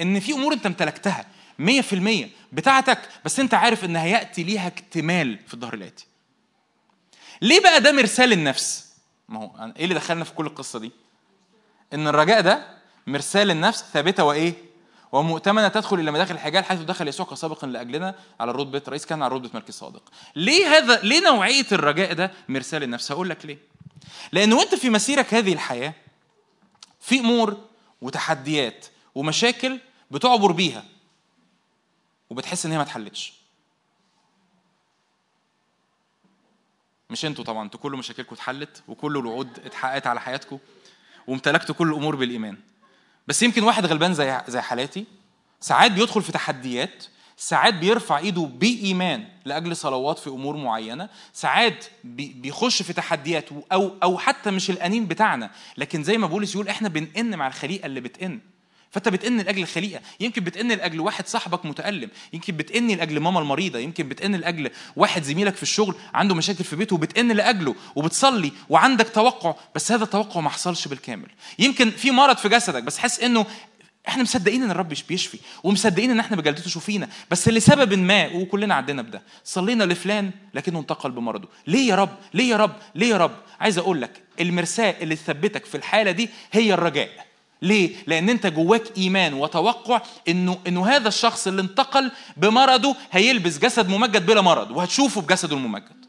[0.00, 1.26] إن في أمور أنت امتلكتها
[1.58, 6.06] 100% بتاعتك بس أنت عارف إن هيأتي ليها اكتمال في الظهر الآتي.
[7.42, 8.92] ليه بقى ده مرسال النفس؟
[9.28, 10.92] ما هو أنا- إيه اللي دخلنا في كل القصة دي؟
[11.92, 12.73] إن الرجاء ده
[13.06, 14.54] مرسال النفس ثابتة وإيه؟
[15.12, 19.34] ومؤتمنة تدخل إلى مداخل الحجال حيث دخل يسوع كسابق لأجلنا على رتبه رئيس كان على
[19.34, 20.02] رتبه ملك صادق
[20.36, 23.58] ليه هذا؟ ليه نوعية الرجاء ده مرسال النفس؟ هقول لك ليه.
[24.32, 25.94] لأن وأنت في مسيرك هذه الحياة
[27.00, 27.56] في أمور
[28.00, 29.78] وتحديات ومشاكل
[30.10, 30.84] بتعبر بيها
[32.30, 33.34] وبتحس إن هي ما اتحلتش.
[37.10, 40.58] مش أنتوا طبعا أنتوا كل مشاكلكم اتحلت وكل الوعود اتحققت على حياتكم
[41.26, 42.56] وامتلكتوا كل الأمور بالإيمان.
[43.26, 45.04] بس يمكن واحد غلبان زي زي حالاتي.
[45.60, 47.04] ساعات بيدخل في تحديات
[47.36, 53.94] ساعات بيرفع ايده بإيمان لأجل صلوات في أمور معينة ساعات بي- بيخش في تحديات أو
[54.02, 55.50] أو حتى مش الأنين بتاعنا.
[55.76, 58.40] لكن زي ما بولس يقول إحنا بنئن مع الخليقة اللي بتئن
[58.94, 62.10] فانت بتئن لاجل الخليقه يمكن بتئن لاجل واحد صاحبك متألم.
[62.32, 63.78] يمكن بتئن لاجل ماما المريضة.
[63.78, 69.08] يمكن بتئن لاجل واحد زميلك في الشغل عنده مشاكل في بيته وبتئن لأجله وبتصلي وعندك
[69.08, 71.28] توقع بس هذا التوقع ما حصلش بالكامل.
[71.58, 73.46] يمكن في مرض في جسدك بس حاسس إنه
[74.08, 79.02] إحنا مصدقين إن الرب بيشفي ومصدقين إن إحنا بجلدته شوفينا بس لسبب ما وكلنا عدينا
[79.02, 79.22] بده.
[79.44, 81.48] صلينا لفلان لكنه انتقل بمرضه.
[81.66, 85.64] ليه يا رب؟ ليه يا رب؟ ليه يا رب؟ عايز أقول لك المرساه اللي تثبتك
[85.64, 87.26] في الحالة دي هي الرجاء.
[87.62, 93.88] ليه؟ لأن أنت جواك إيمان وتوقع إنه إنه هذا الشخص اللي انتقل بمرضه هيلبس جسد
[93.88, 96.06] ممجد بلا مرض وهتشوفه بجسده الممجد.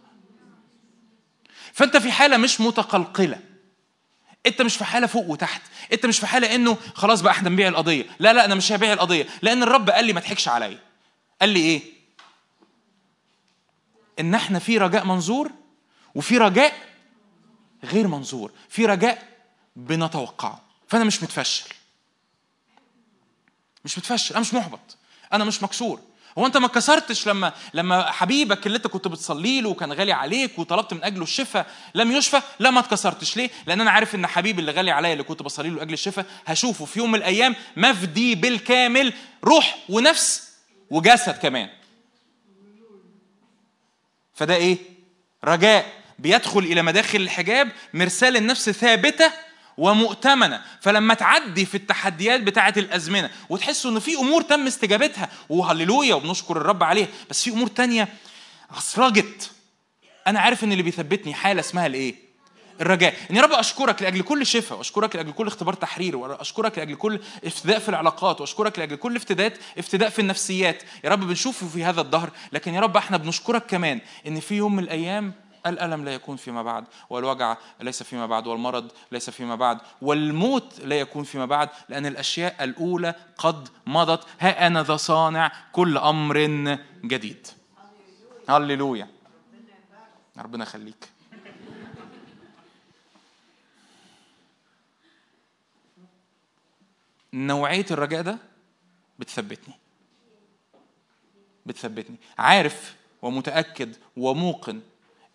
[1.73, 3.39] فأنت في حالة مش متقلقلة.
[4.45, 5.61] أنت مش في حالة فوق وتحت.
[5.93, 8.05] أنت مش في حالة إنه خلاص بقى إحنا نبيع القضية.
[8.19, 9.27] لا لا أنا مش هبيع القضية.
[9.41, 10.79] لأن الرب قال لي ما تضحكش عليا.
[11.41, 11.81] قال لي إيه؟
[14.19, 15.51] إن إحنا في رجاء منظور
[16.15, 16.73] وفي رجاء
[17.83, 18.51] غير منظور.
[18.69, 19.27] في رجاء
[19.75, 21.65] بنتوقعه فأنا مش متفشل.
[23.85, 24.97] مش متفشل أنا مش محبط
[25.33, 26.01] أنا مش مكسور.
[26.37, 30.59] هو أنت ما اتكسرتش لما لما حبيبك اللي أنت كنت بتصلي له وكان غالي عليك
[30.59, 33.37] وطلبت من أجله الشفاء لم يشفى؟ لا ما اتكسرتش.
[33.37, 36.25] ليه؟ لأن أنا عارف إن حبيبي اللي غالي عليا اللي كنت بصلي له لأجل الشفاء
[36.45, 39.13] هشوفه في يوم من الأيام مفدي بالكامل
[39.43, 40.51] روح ونفس
[40.89, 41.69] وجسد كمان.
[44.33, 44.77] فده إيه؟
[45.43, 46.05] رجاء.
[46.19, 49.31] بيدخل إلى مداخل الحجاب مرسال النفس ثابتة
[49.77, 50.61] ومؤتمنة.
[50.81, 56.83] فلما تعدي في التحديات بتاعة الأزمنة وتحسوا ان في أمور تم استجابتها وهللويا وبنشكر الرب
[56.83, 58.07] عليها بس في أمور تانية
[58.71, 59.51] عصرجت
[60.27, 62.25] أنا عارف إن اللي بيثبتني حالة اسمها الإيه؟
[62.81, 63.13] الرجاء.
[63.31, 67.19] ان يا رب أشكرك لأجل كل شفاء وأشكرك لأجل كل اختبار تحرير وأشكرك لأجل كل
[67.45, 70.83] افتداء في العلاقات وأشكرك لأجل كل افتداء افتداء في النفسيات.
[71.03, 74.75] يا رب بنشوفه في هذا الظهر لكن يا رب إحنا بنشكرك كمان إن في يوم
[74.75, 75.33] من الأيام
[75.65, 80.99] الألم لا يكون فيما بعد والوجع ليس فيما بعد والمرض ليس فيما بعد والموت لا
[80.99, 84.27] يكون فيما بعد لأن الأشياء الأولى قد مضت.
[84.39, 86.37] ها أنا ذا صانع كل أمر
[87.03, 87.47] جديد.
[88.49, 89.07] هللويا.
[90.37, 91.09] ربنا يخليك.
[97.33, 98.37] نوعية الرجاء ده
[99.19, 99.73] بتثبتني.
[101.65, 102.15] بتثبتني.
[102.37, 104.81] عارف ومتأكد وموقن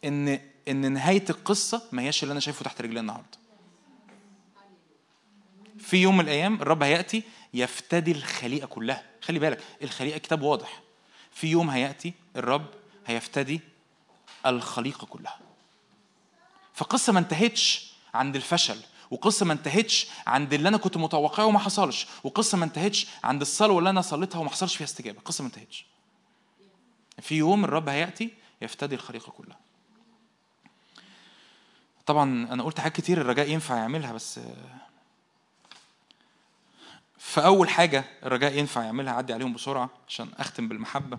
[0.04, 3.38] إن إن نهاية القصة ما هياش اللي أنا شايفه تحت رجلي النهاردة.
[5.78, 7.22] في يوم من الأيام الرب هيأتي
[7.54, 9.04] يفتدي الخليقة كلها.
[9.22, 10.80] خلي بالك الخليقة كتاب واضح.
[11.32, 12.66] في يوم هيأتي الرب
[13.06, 13.60] هيفتدي
[14.46, 15.38] الخليقة كلها.
[16.74, 18.80] فقصة ما انتهتش عند الفشل
[19.10, 23.78] وقصة ما انتهتش عند اللي أنا كنت متوقعه وما حصلش وقصة ما انتهتش عند الصلاة
[23.78, 25.20] اللي أنا صليتها وما حصلش فيها استجابة.
[25.20, 25.86] قصة ما انتهتش.
[27.18, 28.30] في يوم الرب هيأتي
[28.62, 29.58] يفتدي الخليقة كلها.
[32.10, 34.40] طبعا أنا قلت حاجات كتير الرجاء ينفع يعملها بس
[37.18, 41.18] فاول حاجة الرجاء ينفع يعملها عدي عليهم بسرعة عشان أختم بالمحبة.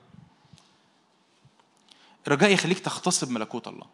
[2.28, 3.86] الرجاء يخليك تغتصب ملكوت الله.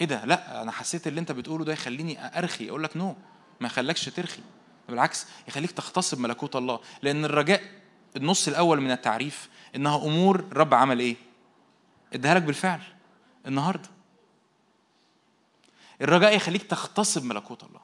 [0.00, 3.16] إيه ده؟ لأ أنا حسيت اللي أنت بتقوله ده يخليني أرخي أقول لك نو
[3.60, 4.42] ما يخليكش ترخي.
[4.88, 6.80] بالعكس يخليك تغتصب ملكوت الله.
[7.02, 7.62] لأن الرجاء
[8.16, 11.16] النص الأول من التعريف إنها أمور الرب عمل إيه؟
[12.12, 12.80] إديها لك بالفعل.
[13.46, 13.97] النهارده.
[16.02, 17.80] الرجاء يخليك تغتصب ملكوت الله.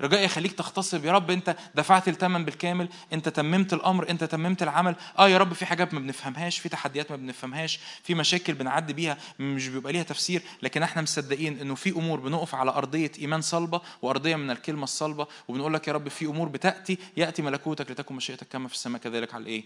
[0.00, 1.04] رجاء يخليك تغتصب.
[1.04, 4.96] يا رب انت دفعت الثمن بالكامل انت تممت الأمر انت تممت العمل.
[5.18, 9.18] آه يا رب في حاجات ما بنفهمهاش في تحديات ما بنفهمهاش في مشاكل بنعدي بيها
[9.38, 10.42] مش بيبقى ليها تفسير.
[10.62, 15.26] لكن إحنا مصدقين انه في أمور بنقف على أرضية إيمان صلبة وأرضية من الكلمة الصلبة
[15.48, 19.34] وبنقول لك يا رب في أمور بتأتي يأتي ملكوتك لتكن مشيئتك كما في السماء كذلك
[19.34, 19.64] على الإيه؟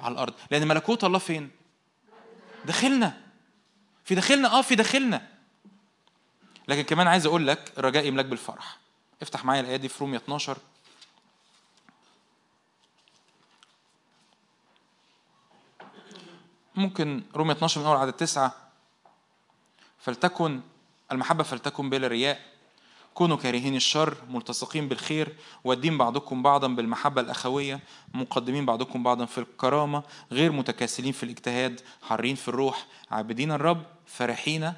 [0.00, 0.34] على الأرض.
[0.50, 1.50] لأن ملكوت الله فين؟
[2.64, 3.20] داخلنا.
[4.04, 4.58] في داخلنا.
[4.58, 5.39] آه في داخلنا.
[6.70, 8.78] لكن كمان عايز أقول لك الرجاء يملاك بالفرح.
[9.22, 10.58] افتح معايا الآية دي في رومية 12
[16.74, 18.54] ممكن رومية 12 من أول عدد تسعة.
[19.98, 20.60] فلتكن
[21.12, 22.40] المحبة فلتكن بلا رياء.
[23.14, 25.36] كونوا كارهين الشر ملتصقين بالخير.
[25.64, 27.80] ودين بعضكم بعضا بالمحبة الأخوية.
[28.14, 30.02] مقدمين بعضكم بعضا في الكرامة.
[30.32, 31.80] غير متكاسلين في الاجتهاد.
[32.02, 32.86] حارين في الروح.
[33.10, 33.82] عابدين الرب.
[34.06, 34.72] فرحين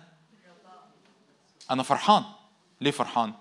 [1.72, 2.24] أنا فرحان.
[2.80, 3.32] ليه فرحان؟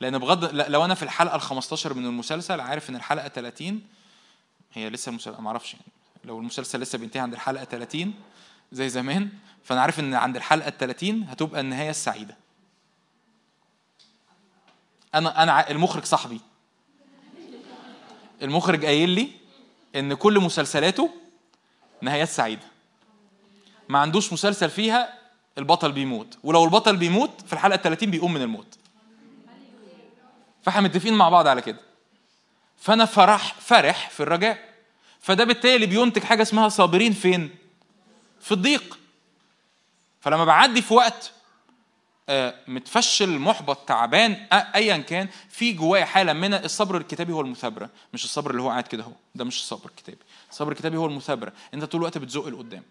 [0.00, 3.82] لأن بغض لو أنا في الحلقة ال 15 من المسلسل عارف إن الحلقة 30
[4.72, 5.86] هي لسه المسلسل ما أعرفش يعني.
[6.24, 8.14] لو المسلسل لسه بينتهي عند الحلقة 30
[8.72, 9.28] زي زمان
[9.64, 12.36] فأنا عارف إن عند الحلقة ال 30 هتبقى النهاية السعيدة.
[15.14, 16.40] أنا أنا المخرج صاحبي.
[18.42, 19.30] المخرج قايل لي
[19.96, 21.10] إن كل مسلسلاته
[22.02, 22.66] نهايات سعيدة.
[23.88, 25.19] ما عندوش مسلسل فيها
[25.58, 26.38] البطل بيموت.
[26.44, 28.78] ولو البطل بيموت في الحلقة 30 بيقوم من الموت.
[30.62, 31.80] فاحنا متفقين مع بعض على كده.
[32.78, 34.74] فأنا فرح فرح في الرجاء.
[35.20, 37.50] فده بالتالي بينتج حاجة اسمها صابرين فين؟
[38.40, 38.98] في الضيق.
[40.20, 41.32] فلما بعدي في وقت
[42.28, 47.90] آه، متفشل محبط تعبان ايا كان في جوايا حالة من الصبر الكتابي هو المثابرة.
[48.14, 49.12] مش الصبر اللي هو قاعد كده اهو.
[49.34, 50.18] ده مش الصبر الكتابي.
[50.50, 51.52] الصبر الكتابي هو المثابرة.
[51.74, 52.82] انت طول الوقت بتزق لقدام.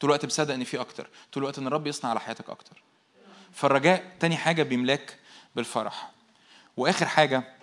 [0.00, 1.08] طول الوقت مصدق إن في أكتر.
[1.32, 2.82] طول الوقت إن الرب يصنع على حياتك أكتر.
[3.52, 5.18] فالرجاء تاني حاجة بيملاك
[5.56, 6.10] بالفرح.
[6.76, 7.54] وآخر حاجة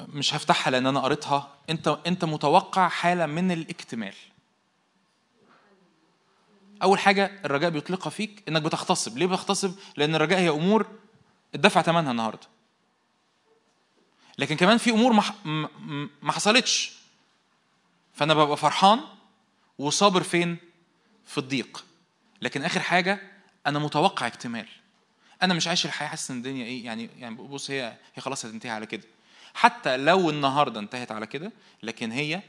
[0.00, 1.54] مش هفتحها لأن أنا قريتها.
[1.70, 4.14] أنت أنت متوقع حالة من الاكتمال.
[6.82, 9.18] أول حاجة الرجاء بيطلقها فيك إنك بتغتصب.
[9.18, 10.86] ليه بتغتصب؟ لأن الرجاء هي أمور
[11.54, 12.46] اتدفع ثمنها النهارده.
[14.38, 15.12] لكن كمان في أمور
[16.22, 16.96] ما حصلتش.
[18.14, 19.00] فأنا ببقى فرحان
[19.78, 20.56] وصابر فين؟
[21.26, 21.84] في الضيق.
[22.42, 23.20] لكن آخر حاجة
[23.66, 24.66] أنا متوقع اكتمال.
[25.42, 28.70] أنا مش عايش الحياة حاسس إن الدنيا إيه يعني يعني بص هي هي خلاص هتنتهي
[28.70, 29.02] على كده.
[29.54, 31.52] حتى لو النهارده انتهت على كده
[31.82, 32.42] لكن هي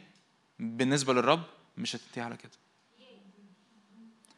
[0.59, 1.43] بالنسبة للرب
[1.78, 2.51] مش هتنتهي على كده.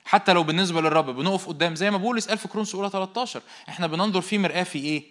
[0.06, 3.88] حتى لو بالنسبة للرب بنقف قدام زي ما بولس قال في كرونس اولى 13 إحنا
[3.88, 5.04] بننظر في مرآة في إيه؟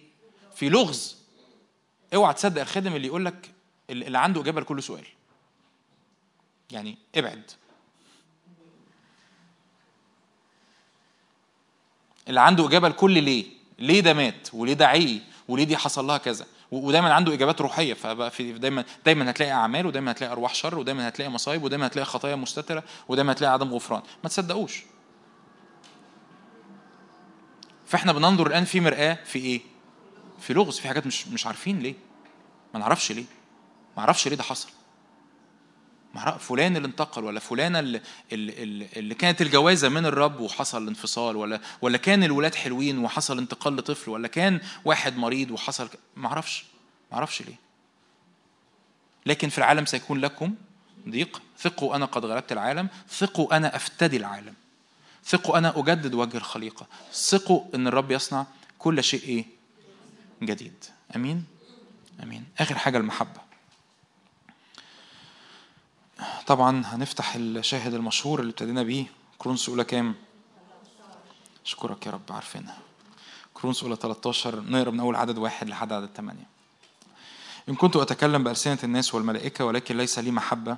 [0.55, 1.17] في لغز.
[2.13, 3.51] اوعى تصدق الخادم اللي يقول لك
[3.89, 5.05] اللي عنده إجابة لكل سؤال.
[6.71, 7.51] يعني ابعد.
[12.29, 13.45] اللي عنده إجابة لكل ليه.
[13.79, 17.93] ليه ده مات؟ وليه ده عي وليه دي حصل لها كذا؟ ودايما عنده إجابات روحية.
[17.93, 22.05] فبقى في دايما دايما هتلاقي أعمال ودايما هتلاقي أرواح شر ودايما هتلاقي مصايب ودايما هتلاقي
[22.05, 24.01] خطايا مستترة ودايما هتلاقي عدم غفران.
[24.23, 24.83] ما تصدقوش.
[27.85, 29.61] فإحنا بننظر الآن في مرآة في إيه؟
[30.39, 31.95] في لغز في حاجات مش مش عارفين ليه.
[32.73, 33.25] ما نعرفش ليه.
[33.97, 34.69] ما نعرفش ليه ده حصل.
[36.39, 38.01] فلان اللي انتقل ولا فلانة اللي,
[38.31, 44.11] اللي, كانت الجوازة من الرب وحصل انفصال ولا ولا كان الولاد حلوين وحصل انتقال لطفل
[44.11, 46.65] ولا كان واحد مريض وحصل معرفش
[47.11, 47.55] معرفش ليه.
[49.25, 50.55] لكن في العالم سيكون لكم
[51.09, 51.41] ضيق.
[51.59, 52.89] ثقوا أنا قد غلبت العالم.
[53.09, 54.53] ثقوا أنا أفتدي العالم.
[55.25, 56.87] ثقوا أنا أجدد وجه الخليقة.
[57.13, 58.45] ثقوا أن الرب يصنع
[58.79, 59.45] كل شيء إيه؟
[60.43, 60.85] جديد.
[61.15, 61.45] أمين؟
[62.23, 62.45] أمين.
[62.59, 63.48] آخر حاجة المحبة.
[66.47, 69.05] طبعا هنفتح الشاهد المشهور اللي ابتدينا بيه
[69.37, 70.15] كرونس أولى كام؟
[71.65, 72.77] أشكرك يا رب عارفينها.
[73.53, 76.47] كرونس أولى 13 نقرأ من أول عدد واحد لحد عدد ثمانية
[77.69, 80.77] إن كنت أتكلم بألسنة الناس والملائكة ولكن ليس لي محبة.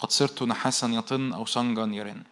[0.00, 2.22] قد صرت نحاسا يطن أو صنجا يرن.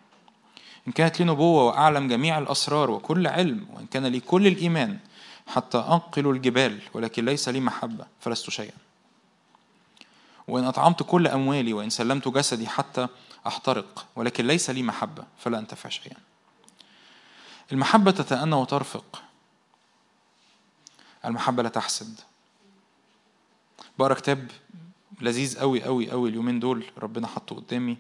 [0.89, 4.99] إن كانت لي نبوة وأعلم جميع الأسرار وكل علم وإن كان لي كل الإيمان
[5.47, 8.77] حتى أنقل الجبال ولكن ليس لي محبة فلست شيئا.
[10.49, 13.09] وإن أطعمت كل أموالي وإن سلمت جسدي حتى
[13.47, 16.17] أحترق ولكن ليس لي محبة فلا أنتفع شيئا.
[17.73, 19.23] المحبة تتأنى وترفق.
[21.25, 22.21] المحبة لا تحسد.
[23.99, 24.51] بقرأ كتاب
[25.21, 27.97] لذيذ قوي قوي قوي اليومين دول ربنا حطه قدامي.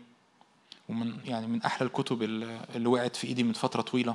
[0.89, 4.15] ومن يعني من أحلى الكتب اللي وقعت في إيدي من فترة طويلة.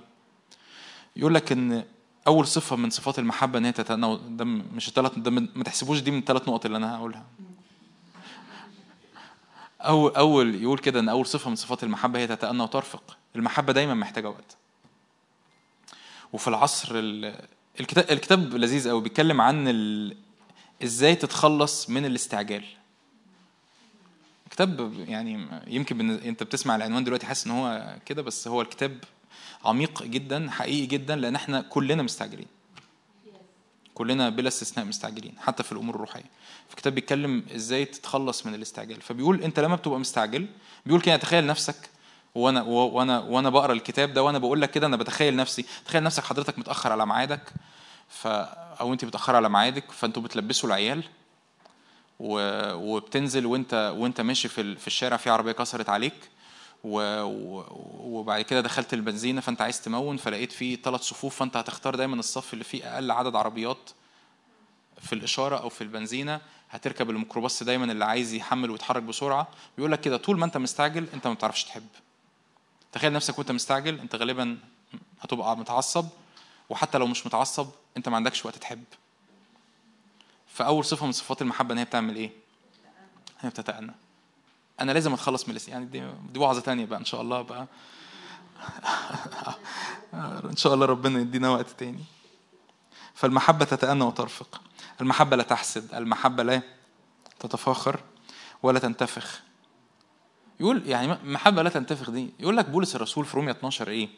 [1.15, 1.85] يقول لك إن
[2.27, 6.11] أول صفة من صفات المحبة إن هي تتناول ده مش الثلاث ده ما تحسبوش دي
[6.11, 7.25] من الثلاث نقط اللي أنا هقولها.
[9.83, 13.17] اول أول يقول كده إن أول صفة من صفات المحبة هي تتأنى وترفق.
[13.35, 14.57] المحبة دايما محتاجة وقت.
[16.33, 16.91] وفي العصر
[17.79, 19.67] الكتاب الكتاب لذيذ قوي بيتكلم عن
[20.83, 22.63] إزاي تتخلص من الاستعجال.
[24.49, 28.97] كتاب يعني يمكن أنت بتسمع العنوان دلوقتي حاسس إن هو كده بس هو الكتاب
[29.65, 32.47] عميق جدا حقيقي جدا لأن إحنا كلنا مستعجلين.
[33.95, 36.23] كلنا بلا استثناء مستعجلين حتى في الأمور الروحية
[36.71, 40.47] الكتاب بيتكلم إزاي تتخلص من الاستعجال فبيقول أنت لما بتبقى مستعجل
[40.85, 41.89] بيقول كده تخيل نفسك
[42.35, 46.23] وأنا وأنا وأنا بقرأ الكتاب ده وأنا بقول لك كده أنا بتخيل نفسي تخيل نفسك
[46.23, 47.53] حضرتك متأخر على ميعادك
[48.09, 51.03] ف أو أنت متاخره على ميعادك فأنتوا بتلبسوا العيال
[52.19, 52.39] و...
[52.73, 56.13] وبتنزل وأنت وأنت ماشي في الشارع في عربية كسرت عليك.
[56.83, 62.53] وبعد كده دخلت البنزينة فأنت عايز تمون فلقيت فيه ثلاث صفوف فأنت هتختار دايما الصف
[62.53, 63.89] اللي فيه أقل عدد عربيات
[65.01, 66.41] في الإشارة أو في البنزينة.
[66.69, 69.47] هتركب الميكروباص دايما اللي عايز يحمل ويتحرك بسرعة.
[69.77, 71.87] بيقول لك كده طول ما أنت مستعجل أنت ما بتعرفش تحب.
[72.91, 74.57] تخيل نفسك وأنت مستعجل أنت غالبا
[75.21, 76.05] هتبقى متعصب
[76.69, 77.67] وحتى لو مش متعصب
[77.97, 78.83] أنت ما عندكش وقت تحب.
[80.47, 82.31] فأول صفة من صفات المحبة إن هي بتعمل إيه؟
[83.39, 83.93] هي بتتأنى.
[84.79, 86.03] أنا لازم أتخلص من يعني دي
[86.33, 87.67] دي وعظة تانية بقى إن شاء الله بقى.
[90.51, 92.03] إن شاء الله ربنا يدينا وقت تاني.
[93.13, 94.61] فالمحبة تتأنى وترفق.
[95.01, 95.93] المحبة لا تحسد.
[95.95, 96.61] المحبة لا
[97.39, 97.99] تتفاخر
[98.63, 99.41] ولا تنتفخ.
[100.59, 104.09] يقول يعني محبه لا تنتفخ دي يقول لك بولس الرسول في رومية 12 إيه؟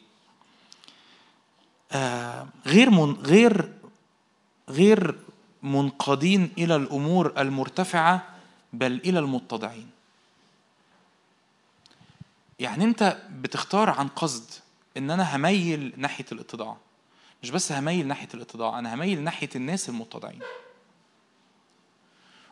[1.92, 3.72] آه غير من غير
[4.68, 5.18] غير
[5.62, 8.22] منقادين إلى الأمور المرتفعة
[8.72, 9.95] بل إلى المتضعين.
[12.58, 14.50] يعني انت بتختار عن قصد
[14.96, 16.76] ان أنا هميل ناحية الاتضاع.
[17.42, 20.40] مش بس هميل ناحية الاتضاع أنا هميل ناحية الناس المتضعين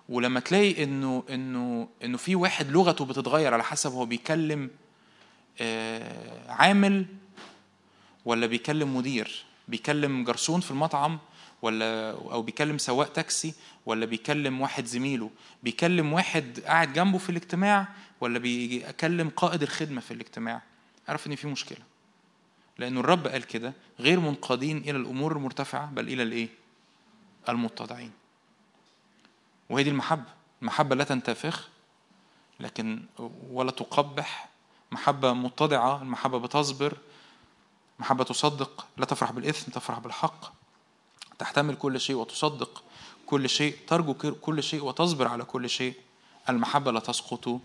[0.08, 4.70] ولما تلاقي انه انه انه في واحد لغته بتتغير على حسب هو بيكلم
[5.60, 7.06] آه، عامل
[8.24, 11.18] ولا بيكلم مدير بيكلم جرسون في المطعم
[11.64, 13.54] ولا أو بيكلم سواق تاكسي
[13.86, 15.30] ولا بيكلم واحد زميله
[15.62, 17.88] بيكلم واحد قاعد جنبه في الاجتماع
[18.20, 20.62] ولا بيكلم قائد الخدمة في الاجتماع؟
[21.08, 21.78] أعرف إن في مشكلة.
[22.78, 26.48] لأنه الرب قال كده غير منقادين إلى الأمور المرتفعة بل إلى الإيه؟
[27.48, 28.12] المتضعين.
[29.70, 30.30] وهي دي المحبة.
[30.62, 31.68] المحبه لا تنتفخ
[32.60, 33.02] لكن
[33.50, 34.48] ولا تقبح.
[34.92, 36.96] محبة متضعة المحبة بتصبر.
[37.98, 40.63] محبة تصدق لا تفرح بالإثم تفرح بالحق.
[41.38, 42.82] تحتمل كل شيء وتصدق
[43.26, 45.94] كل شيء ترجو كل شيء وتصبر على كل شيء.
[46.48, 47.60] المحبة لا تسقط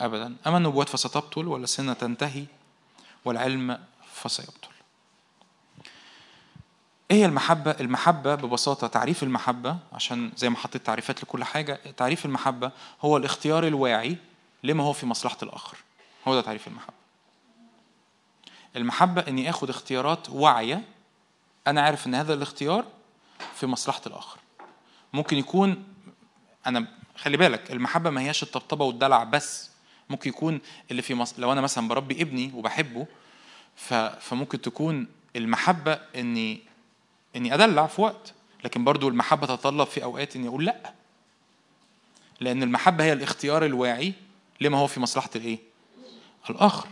[0.00, 0.36] أبدا.
[0.46, 2.44] أما النبوات فستبطل ولا سنة تنتهي
[3.24, 4.68] والعلم فسيبطل.
[7.10, 12.26] إيه هي المحبة؟ المحبة ببساطة تعريف المحبة عشان زي ما حطيت تعريفات لكل حاجة تعريف
[12.26, 12.70] المحبة
[13.02, 14.16] هو الاختيار الواعي
[14.62, 15.76] لما هو في مصلحة الآخر.
[16.28, 16.96] هو ده تعريف المحبة.
[18.76, 20.82] المحبة إني آخد اختيارات واعية
[21.66, 22.84] أنا عارف إن هذا الاختيار
[23.54, 24.38] في مصلحة الآخر.
[25.12, 25.84] ممكن يكون
[26.66, 26.86] أنا
[27.16, 29.70] خلي بالك المحبة ما هياش الطبطبة والدلع بس.
[30.10, 30.60] ممكن يكون
[30.90, 31.38] اللي في مص...
[31.38, 33.06] لو أنا مثلا بربي ابني وبحبه
[33.76, 33.94] ف...
[33.94, 35.06] فممكن تكون
[35.36, 36.60] المحبة إني
[37.36, 38.32] إني أدلع في وقت.
[38.64, 40.92] لكن برضو المحبة تتطلب في أوقات إني أقول لأ.
[42.40, 44.12] لأن المحبة هي الاختيار الواعي
[44.60, 45.58] لما هو في مصلحة الإيه؟
[46.50, 46.88] الآخر.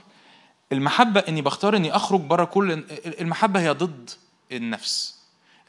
[0.72, 2.85] المحبة إني بختار إني أخرج بره كل
[3.20, 4.11] المحبة هي ضد
[4.53, 5.20] النفس.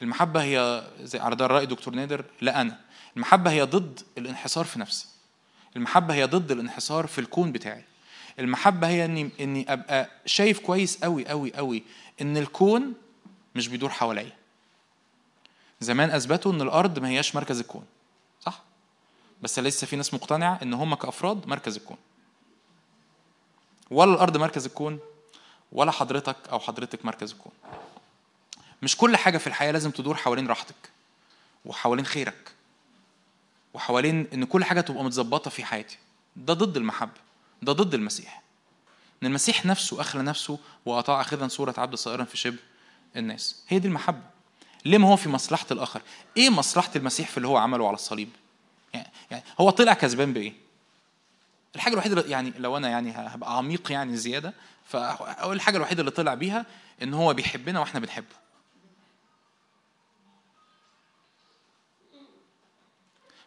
[0.02, 2.80] المحبة هي زي على ده الرأي دكتور نادر لا أنا.
[3.16, 5.06] المحبة هي ضد الانحصار في نفسي.
[5.76, 7.84] المحبة هي ضد الانحصار في الكون بتاعي.
[8.38, 11.82] المحبة هي إني إني أبقى شايف كويس قوي قوي قوي
[12.20, 12.94] إن الكون
[13.54, 14.32] مش بيدور حواليا.
[15.80, 17.84] زمان أثبتوا إن الأرض ما هياش مركز الكون
[18.40, 18.62] صح؟
[19.42, 21.96] بس لسه في ناس مقتنعة إن هم كأفراد مركز الكون.
[23.90, 24.98] ولا الأرض مركز الكون
[25.72, 27.52] ولا حضرتك أو حضرتك مركز الكون.
[28.86, 30.74] مش كل حاجة في الحياة لازم تدور حوالين راحتك
[31.64, 32.52] وحوالين خيرك
[33.74, 35.98] وحوالين إن كل حاجة تبقى متظبطة في حياتي.
[36.36, 37.20] ده ضد المحبة
[37.62, 38.42] ده ضد المسيح.
[39.22, 42.56] إن المسيح نفسه أخلى نفسه وأطاع أخذا صورة عبد صائرا في شبه
[43.16, 43.62] الناس.
[43.68, 44.22] هي دي المحبة.
[44.84, 46.02] ليه ما هو في مصلحة الآخر؟
[46.36, 48.28] إيه مصلحة المسيح في اللي هو عمله على الصليب؟
[48.94, 50.52] يعني, يعني هو طلع كسبان بإيه؟
[51.76, 56.34] الحاجة الوحيدة يعني لو أنا يعني هبقى عميق يعني زيادة فأول الحاجة الوحيدة اللي طلع
[56.34, 56.66] بيها
[57.02, 58.45] إن هو بيحبنا وإحنا بنحبه.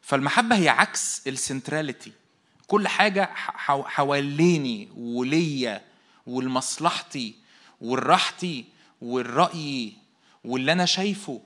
[0.09, 2.11] فالمحبة هي عكس السنتراليتي
[2.67, 3.29] كل حاجة
[3.65, 5.85] حواليني وليا
[6.27, 7.35] ولمصلحتي
[7.81, 8.65] والراحتي
[9.01, 9.93] والرأي
[10.45, 11.41] واللي أنا شايفه.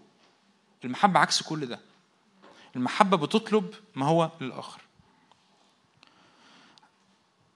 [0.85, 1.79] المحبة عكس كل ده.
[2.75, 4.81] المحبة بتطلب ما هو للآخر.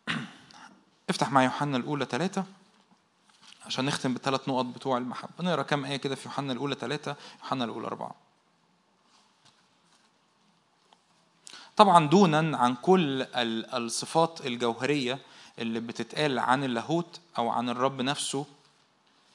[1.10, 2.46] افتح معي يوحنا الأولى ثلاثة
[3.66, 5.32] عشان نختم بالثلاث نقط بتوع المحبة.
[5.40, 8.27] نقرأ كام آية كده في يوحنا الأولى ثلاثة يوحنا الأولى أربعة.
[11.78, 13.22] طبعا دونا عن كل
[13.74, 15.20] الصفات الجوهرية
[15.60, 18.46] اللي بتتقال عن اللاهوت أو عن الرب نفسه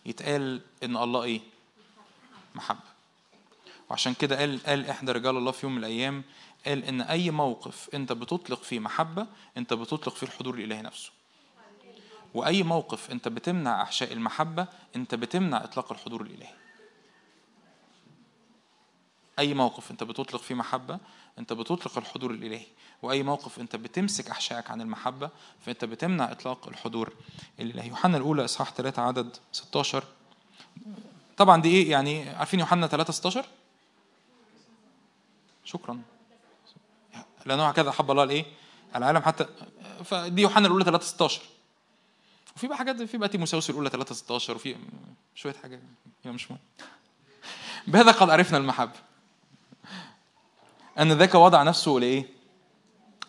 [0.07, 1.41] يتقال إن الله إيه؟
[2.55, 2.93] محبة.
[3.91, 6.23] وعشان كده قال قال إحدى رجال الله في يوم من الأيام
[6.67, 9.27] قال إن أي موقف أنت بتطلق فيه محبة
[9.57, 11.11] أنت بتطلق فيه الحضور الإلهي نفسه.
[12.35, 14.67] وأي موقف أنت بتمنع أحشاء المحبة
[14.97, 16.55] أنت بتمنع إطلاق الحضور الإلهي.
[19.39, 20.99] أي موقف أنت بتطلق فيه محبة
[21.39, 22.67] أنت بتطلق الحضور الإلهي.
[23.03, 25.31] وأي موقف أنت بتمسك أحشائك عن المحبة
[25.67, 27.13] فأنت بتمنع إطلاق الحضور
[27.61, 27.89] الإلهي.
[27.89, 30.05] يوحنا الأولى إصحاح 3 عدد 16
[31.37, 33.45] طبعا دي إيه؟ يعني عارفين يوحنا 3 16
[35.65, 36.03] شكرا.
[37.47, 38.45] لأنه هكذا حب الله الإيه؟
[38.97, 39.47] العالم حتى
[40.05, 41.43] فدي يوحنا الأولى 3 16
[42.57, 44.77] وفي بقى حاجات في بقى تيموساوس الأولى 3 16 وفي
[45.35, 45.81] شوية حاجات
[46.25, 46.61] مش مهم.
[47.87, 48.93] بهذا قد عرفنا المحبة.
[50.99, 52.27] أن ذاك وضع نفسه لإيه؟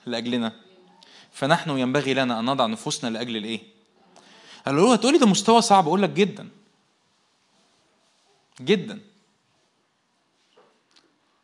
[0.06, 0.52] لأجلنا.
[1.32, 3.62] فنحن ينبغي لنا أن نضع نفوسنا لأجل الإيه؟
[4.66, 6.50] قال له هتقولي ده مستوى صعب أقول لك جدا.
[8.62, 9.00] جدا.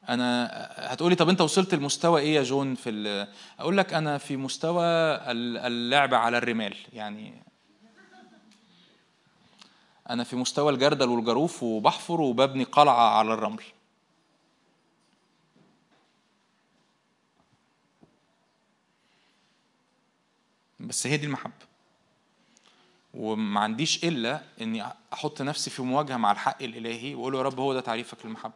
[0.10, 3.28] أنا هتقولي طب أنت وصلت لمستوى إيه يا جون في
[3.60, 4.86] أقول لك أنا في مستوى
[5.32, 7.44] اللعب على الرمال يعني
[10.10, 13.64] أنا في مستوى الجردل والجروف وبحفر وببني قلعة على الرمل.
[20.80, 21.70] بس هي دي المحبة.
[23.14, 27.74] وما عنديش إلا إني أحط نفسي في مواجهة مع الحق الإلهي وأقول يا رب هو
[27.74, 28.54] ده تعريفك للمحبة.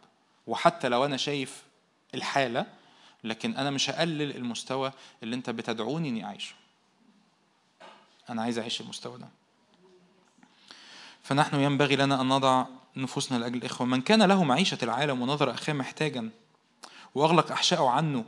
[0.47, 1.63] وحتى لو أنا شايف
[2.15, 2.65] الحالة
[3.23, 4.91] لكن أنا مش هقلل المستوى
[5.23, 6.55] اللي أنت بتدعوني إني أعيشه.
[8.29, 9.27] أنا عايز أعيش المستوى ده.
[11.23, 12.65] فنحن ينبغي لنا أن نضع
[12.95, 13.87] نفوسنا لأجل الإخوة.
[13.87, 16.29] من كان له معيشة العالم ونظر أخاه محتاجا
[17.15, 18.25] وأغلق أحشائه عنه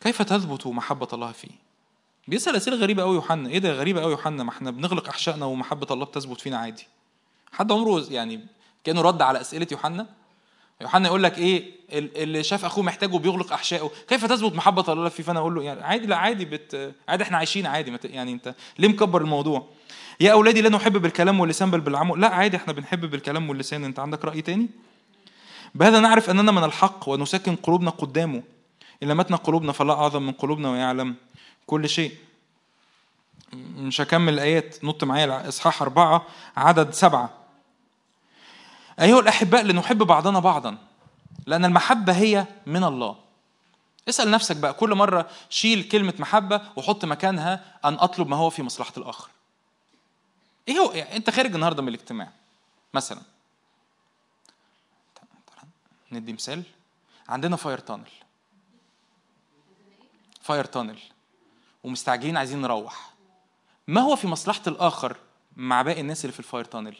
[0.00, 1.50] كيف تثبت محبة الله فيه؟
[2.28, 3.48] بيسأل أسئلة غريبة أوي يوحنا.
[3.48, 6.86] إيه ده غريبة أوي يوحنا؟ ما إحنا بنغلق أحشائنا ومحبة الله بتثبت فينا عادي.
[7.52, 8.46] حد عمره يعني
[8.84, 10.06] كأنه رد على أسئلة يوحنا.
[10.80, 13.90] يوحنا يقول لك إيه؟ اللي شاف أخوه محتاجه بيغلق أحشائه.
[14.08, 17.36] كيف تثبت محبة الله فيه؟ فأنا أقول له يعني عادي لا عادي بت عادي إحنا
[17.36, 17.98] عايشين عادي.
[18.04, 19.68] يعني أنت ليه مكبر الموضوع؟
[20.20, 22.20] يا أولادي لا نحب بالكلام واللسان بل بالعمل.
[22.20, 23.84] لا عادي إحنا بنحب بالكلام واللسان.
[23.84, 24.68] أنت عندك رأي تاني؟
[25.74, 28.42] بهذا نعرف أننا من الحق ونسكن قلوبنا قدامه.
[29.02, 31.14] إن لمتنا قلوبنا فلا أعظم من قلوبنا ويعلم.
[31.66, 32.16] كل شيء.
[33.52, 37.30] مش هكمل الآيات نط معايا إصحاح أربعة عدد سبعة.
[39.00, 40.78] أيها الأحباء لنحب بعضنا بعضا
[41.46, 43.16] لأن المحبة هي من الله.
[44.08, 48.62] اسأل نفسك بقى كل مرة شيل كلمة محبة وحط مكانها أن أطلب ما هو في
[48.62, 49.30] مصلحة الآخر.
[50.68, 52.32] إيه هو؟ يعني أنت خارج النهاردة من الاجتماع
[52.94, 53.20] مثلا.
[56.12, 56.62] ندي مثال.
[57.28, 58.08] عندنا fire tunnel
[60.42, 60.98] fire tunnel
[61.84, 63.12] ومستعجلين عايزين نروح.
[63.88, 65.16] ما هو في مصلحة الآخر
[65.56, 66.96] مع باقي الناس اللي في ال fire tunnel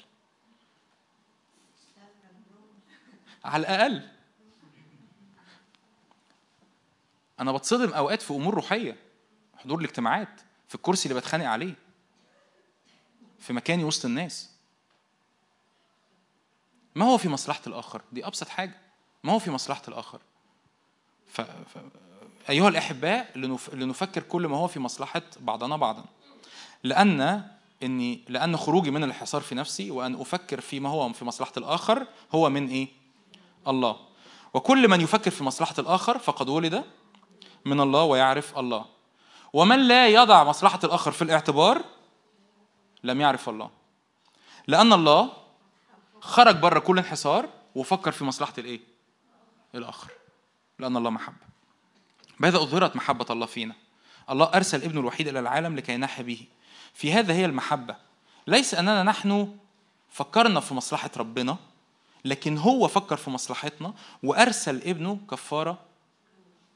[3.44, 4.08] على الأقل.
[7.40, 8.96] أنا بتصدم أوقات في أمور روحية
[9.56, 11.74] حضور الاجتماعات في الكرسي اللي بتخانق عليه
[13.38, 14.50] في مكاني وسط الناس.
[16.94, 18.80] ما هو في مصلحة الآخر؟ دي أبسط حاجة.
[19.24, 20.20] ما هو في مصلحة الآخر؟
[21.26, 21.40] ف...
[21.40, 21.78] ف...
[22.50, 23.38] أيها الأحباء
[23.72, 26.04] لنفكر كل ما هو في مصلحة بعضنا بعضا.
[26.84, 27.48] لأن
[27.82, 32.50] إني لأن خروجي من الحصار في نفسي وأن أفكر فيما هو في مصلحة الآخر هو
[32.50, 32.88] من إيه؟
[33.68, 33.96] الله.
[34.54, 36.84] وكل من يفكر في مصلحة الآخر فقد ولد
[37.64, 38.84] من الله ويعرف الله.
[39.52, 41.84] ومن لا يضع مصلحة الآخر في الاعتبار
[43.04, 43.70] لم يعرف الله.
[44.66, 45.32] لأن الله
[46.20, 48.80] خرج بره كل انحصار وفكر في مصلحة الإيه؟
[49.74, 50.10] الآخر.
[50.78, 51.51] لأن الله محبة.
[52.42, 53.74] بهذا أظهرت محبة الله فينا.
[54.30, 56.46] الله أرسل ابنه الوحيد إلى العالم لكي نحيا به.
[56.94, 57.96] في هذا هي المحبة.
[58.46, 59.56] ليس أننا نحن
[60.10, 61.56] فكرنا في مصلحة ربنا
[62.24, 65.78] لكن هو فكر في مصلحتنا وأرسل ابنه كفارة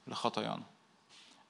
[0.09, 0.63] لخطايانا.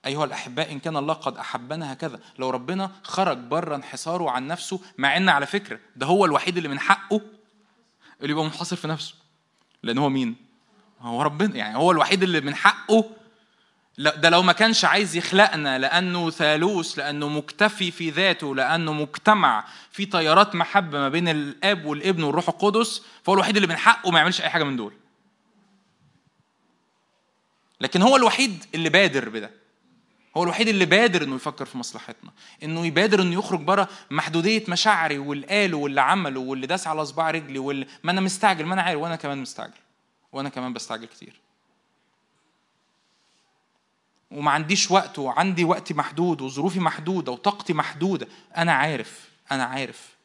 [0.06, 2.20] أيها الأحباء إن كان الله قد أحبنا هكذا.
[2.38, 6.68] لو ربنا خرج بره انحصاره عن نفسه مع إن على فكرة ده هو الوحيد اللي
[6.68, 7.20] من حقه
[8.20, 9.14] اللي يبقى منحصر في نفسه.
[9.82, 10.36] لأن هو مين؟
[11.00, 13.04] هو ربنا يعني هو الوحيد اللي من حقه
[13.98, 20.06] ده لو ما كانش عايز يخلقنا لأنه ثالوث لأنه مكتفي في ذاته لأنه مجتمع في
[20.06, 24.40] تيارات محبة ما بين الآب والابن والروح القدس فهو الوحيد اللي من حقه ما يعملش
[24.40, 24.92] أي حاجة من دول.
[27.80, 29.50] لكن هو الوحيد اللي بادر بده.
[30.36, 32.30] هو الوحيد اللي بادر إنه يفكر في مصلحتنا.
[32.62, 37.30] إنه يبادر إنه يخرج بره محدودية مشاعري واللي قاله واللي عمله واللي داس على صباع
[37.30, 39.72] رجلي واللي ما أنا مستعجل ما أنا عارف وأنا كمان مستعجل.
[40.32, 41.45] وأنا كمان بستعجل كتير.
[44.30, 48.28] وما عنديش وقت وعندي وقتي محدود وظروفي محدودة وطاقتي محدودة.
[48.56, 50.16] أنا عارف أنا عارف.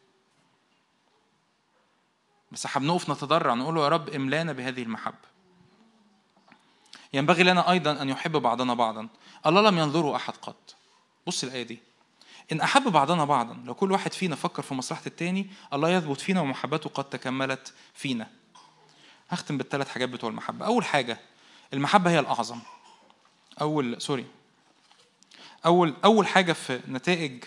[2.51, 5.31] بس بنقف نتضرع نقول له يا رب املانا بهذه المحبة.
[7.13, 9.07] ينبغي لنا أيضا أن يحب بعضنا بعضا.
[9.45, 10.75] الله لم ينظره أحد قط.
[11.27, 11.79] بص الآية دي.
[12.51, 16.41] إن أحب بعضنا بعضا لو كل واحد فينا فكر في مصلحة التاني الله يثبت فينا
[16.41, 18.27] ومحبته قد تكملت فينا.
[19.29, 20.65] هختم بالثلاث حاجات بتوع المحبة.
[20.65, 21.19] أول حاجة
[21.73, 22.59] المحبة هي الأعظم.
[23.61, 24.25] أول سوري.
[25.65, 27.43] أول أول حاجة في نتائج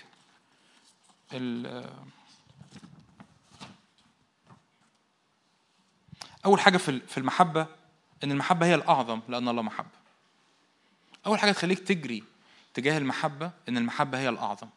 [6.45, 7.67] أول حاجة في المحبة
[8.25, 10.05] إن المحبة هي الأعظم لأن الله محبه
[11.27, 12.25] أول حاجة تخليك تجري
[12.75, 14.69] تجاه المحبة إن المحبة هي الأعظم.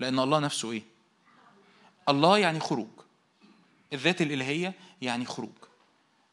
[0.00, 0.82] لأن الله نفسه إيه؟
[2.08, 2.88] الله يعني خروج.
[3.92, 5.52] الذات الإلهية يعني خروج.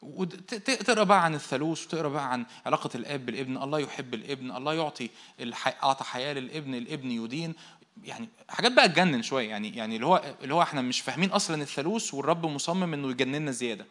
[0.02, 3.62] وتقرأ بقى عن الثالوث وتقرأ بقى عن علاقة الأب بالابن.
[3.62, 5.10] الله يحب الابن الله يعطي
[5.82, 7.54] أعطى حياة للابن الابن يدين.
[8.04, 9.48] يعني حاجات بقى تجنن شوية.
[9.48, 13.50] يعني يعني اللي هو اللي هو إحنا مش فاهمين أصلا الثالوث والرب مصمم إنه يجننا
[13.50, 13.86] زيادة.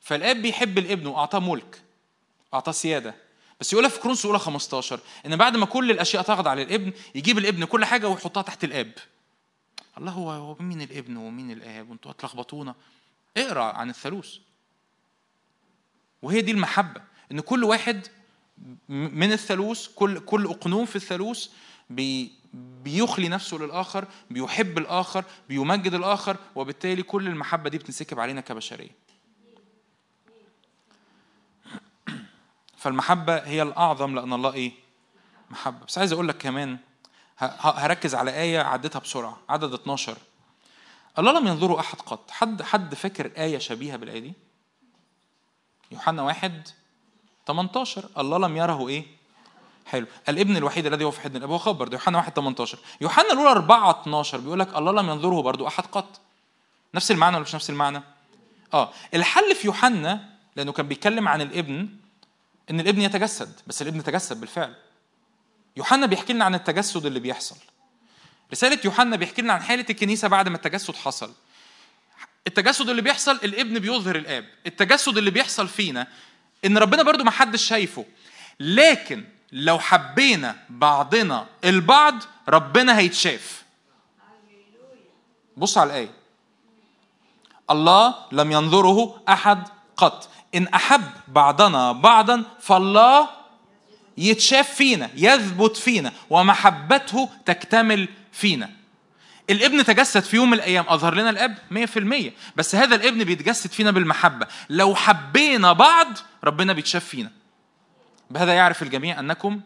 [0.00, 1.82] فالأب بيحب الابن وأعطاه ملك
[2.54, 3.14] أعطاه سيادة.
[3.60, 7.64] بس يقولها في كورنثوس اولى 15 إن بعد ما كل الأشياء تخضع للابن يجيب الابن
[7.64, 8.92] كل حاجة ويحطها تحت الأب.
[9.98, 12.74] الله هو مين الابن ومين الآب؟ وانتوا هتلخبطونا.
[13.36, 14.34] اقرأ عن الثالوث.
[16.22, 17.00] وهي دي المحبة
[17.32, 18.06] إن كل واحد
[18.88, 21.48] من الثالوث كل كل أقنوم في الثالوث
[21.90, 28.90] بي بيخلي نفسه للآخر بيحب الآخر بيمجد الآخر وبالتالي كل المحبة دي بتنسكب علينا كبشرية
[32.78, 34.72] فالمحبة هي الأعظم لأن الله إيه؟
[35.50, 36.78] محبة بس عايز أقول لك كمان
[37.38, 40.16] هركز على آية عدتها بسرعة عدد 12
[41.18, 44.47] الله لم ينظره أحد قط حد حد فاكر آية شبيهة بالآية دي؟
[45.90, 46.68] يوحنا واحد
[47.46, 49.04] 18 الله لم يره إيه؟
[49.86, 50.06] حلو.
[50.28, 53.50] الابن الوحيد الذي هو في حضن الاب هو خبر ده يوحنا 1 18 يوحنا الأولى
[53.50, 56.20] 4 12 بيقول لك الله لم ينظره برضو أحد قط.
[56.94, 58.02] نفس المعنى ولا مش نفس المعنى؟
[58.74, 58.90] آه.
[59.14, 61.88] الحل في يوحنا لأنه كان بيتكلم عن الابن
[62.70, 64.74] إن الابن يتجسد بس الابن تجسد بالفعل.
[65.76, 67.56] يوحنا بيحكي لنا عن التجسد اللي بيحصل.
[68.52, 71.32] رسالة يوحنا بيحكي لنا عن حالة الكنيسة بعد ما التجسد حصل.
[72.46, 74.44] التجسد اللي بيحصل الابن بيظهر الآب.
[74.66, 76.06] التجسد اللي بيحصل فينا
[76.64, 78.04] إن ربنا برضو ما حدش شايفه.
[78.60, 83.64] لكن لو حبينا بعضنا البعض ربنا هيتشاف.
[85.56, 86.10] بص على الآية.
[87.70, 90.28] الله لم ينظره أحد قط.
[90.54, 93.28] إن أحب بعضنا بعضا فالله
[94.18, 98.77] يتشاف فينا يثبت فينا ومحبته تكتمل فينا.
[99.50, 100.84] الابن تجسد في يوم من الأيام.
[100.88, 104.46] أظهر لنا الأب 100% بس هذا الابن بيتجسد فينا بالمحبة.
[104.70, 106.06] لو حبينا بعض
[106.44, 107.30] ربنا بيتشاف فينا.
[108.30, 109.60] بهذا يعرف الجميع أنكم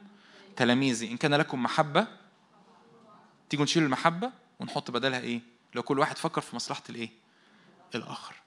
[0.57, 1.11] تلاميذي.
[1.11, 2.07] إن كان لكم محبة
[3.51, 4.31] تيجوا نشيل المحبة
[4.61, 5.41] ونحط بدلها إيه؟
[5.75, 7.11] لو كل واحد فكر في مصلحة الإيه؟
[7.95, 8.42] الآخر.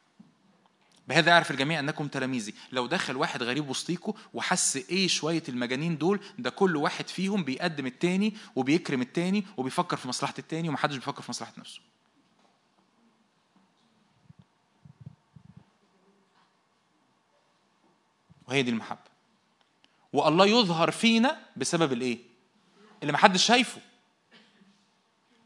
[1.08, 2.54] بهذا يعرف الجميع أنكم تلاميذي.
[2.72, 7.86] لو دخل واحد غريب وسطيكوا وحس إيه شوية المجانين دول ده كل واحد فيهم بيقدم
[7.86, 11.80] التاني وبيكرم التاني وبيفكر في مصلحة التاني ومحدش بيفكر في مصلحة نفسه.
[18.48, 19.16] وهي دي المحبة.
[20.14, 22.20] والله يظهر فينا بسبب الإيه؟
[23.02, 23.82] اللي محدش شايفه.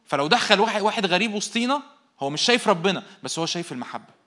[0.05, 1.83] فلو دخل واحد واحد غريب وسطينا
[2.19, 4.18] هو مش شايف ربنا بس هو شايف المحبة.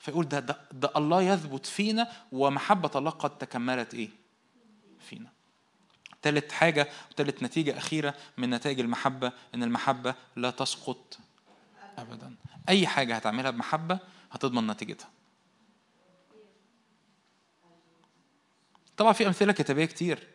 [0.00, 4.08] فيقول ده, ده, ده الله يثبت فينا ومحبة الله قد تكملت إيه؟
[5.00, 5.30] فينا.
[6.22, 11.18] ثالث حاجة وثالث نتيجة أخيرة من نتائج المحبة إن المحبة لا تسقط
[11.98, 12.34] أبدا.
[12.68, 13.98] أي حاجة هتعملها بمحبة
[14.32, 15.10] هتضمن نتيجتها.
[18.96, 20.28] طبعا في أمثلة كتابية كتير.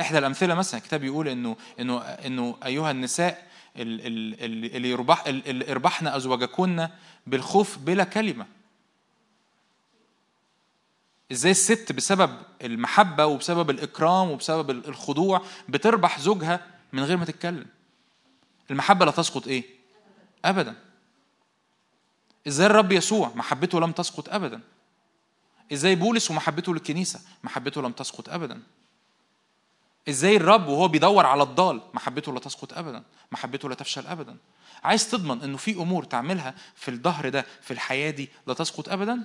[0.00, 3.47] إحدى الأمثلة مثلا الكتاب يقول إنه إنه إنه أيها النساء
[3.78, 6.88] اللي يربح اللي اربحن أزواجكن
[7.26, 8.46] بالخوف بلا كلمة.
[11.32, 17.66] إزاي الست بسبب المحبة وبسبب الإكرام وبسبب الخضوع بتربح زوجها من غير ما تتكلم؟
[18.70, 19.64] المحبة لا تسقط إيه؟
[20.44, 20.74] ابدا.
[22.46, 24.60] إزاي الرب يسوع محبته لم تسقط ابدا؟
[25.72, 28.62] إزاي بولس ومحبته للكنيسة محبته لم تسقط ابدا؟
[30.08, 34.36] إزاي الرب وهو بيدور على الضال محبته لا تسقط ابدا محبته لا تفشل ابدا.
[34.84, 39.22] عايز تضمن إنه في أمور تعملها في الظهر ده في الحياة دي لا تسقط ابدا؟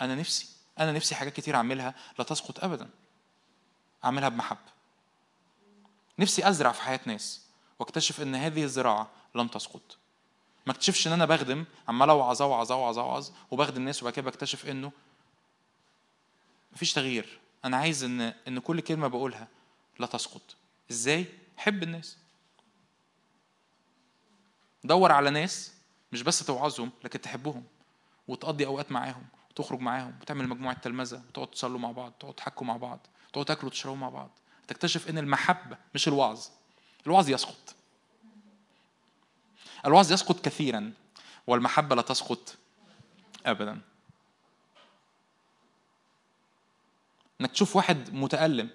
[0.00, 0.46] أنا نفسي
[0.78, 2.88] أنا نفسي حاجات كتير أعملها لا تسقط ابدا.
[4.04, 4.74] أعملها بمحبة.
[6.18, 7.40] نفسي أزرع في حياة ناس
[7.78, 9.96] واكتشف إن هذه الزراعة لم تسقط.
[10.66, 14.66] ما اكتشفش إن أنا بخدم عمال أوعظ أوعظ أوعظ أوعظ وبخدم الناس وبعد كده بكتشف
[14.66, 14.92] إنه
[16.72, 17.38] مفيش تغيير.
[17.64, 19.48] أنا عايز إن إن كل كلمة بقولها
[19.98, 20.56] لا تسقط.
[20.90, 21.26] إزاي؟
[21.56, 22.16] حب الناس.
[24.84, 25.74] دور على ناس
[26.12, 27.64] مش بس توعظهم لكن تحبهم
[28.28, 32.76] وتقضي أوقات معاهم وتخرج معاهم وتعمل مجموعة تلمذة وتقعد تصلوا مع بعض تقعد تحكوا مع
[32.76, 34.30] بعض تقعد تاكلوا وتشربوا مع بعض.
[34.68, 36.46] تكتشف إن المحبة مش الوعظ.
[37.06, 37.74] الوعظ يسقط.
[39.86, 40.92] الوعظ يسقط كثيرا
[41.46, 42.56] والمحبة لا تسقط
[43.46, 43.80] ابدا.
[47.40, 48.70] إنك تشوف واحد متألم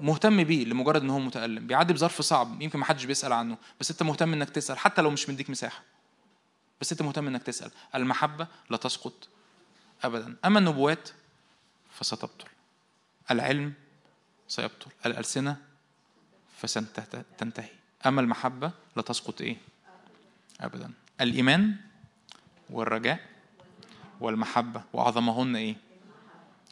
[0.00, 3.90] مهتم بيه لمجرد إن هو متألم بيعدي بظرف صعب يمكن ما حدش بيسأل عنه بس
[3.90, 5.82] أنت مهتم إنك تسأل حتى لو مش مديك مساحة.
[6.80, 7.70] بس أنت مهتم إنك تسأل.
[7.94, 9.28] المحبة لا تسقط
[10.04, 10.36] ابدا.
[10.44, 11.08] أما النبوات
[11.90, 12.48] فستبطل.
[13.30, 13.72] العلم
[14.48, 14.90] سيبطل.
[15.06, 15.56] الألسنة
[16.56, 17.68] فستنتهي.
[18.06, 19.56] أما المحبة لا تسقط إيه؟
[20.60, 20.92] ابدا.
[21.20, 21.76] الإيمان
[22.70, 23.20] والرجاء
[24.20, 24.82] والمحبة.
[24.92, 25.76] وأعظمهن إيه؟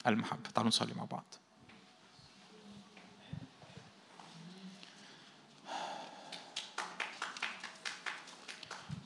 [0.06, 0.50] المحبة.
[0.54, 1.24] تعالوا نصلي مع بعض.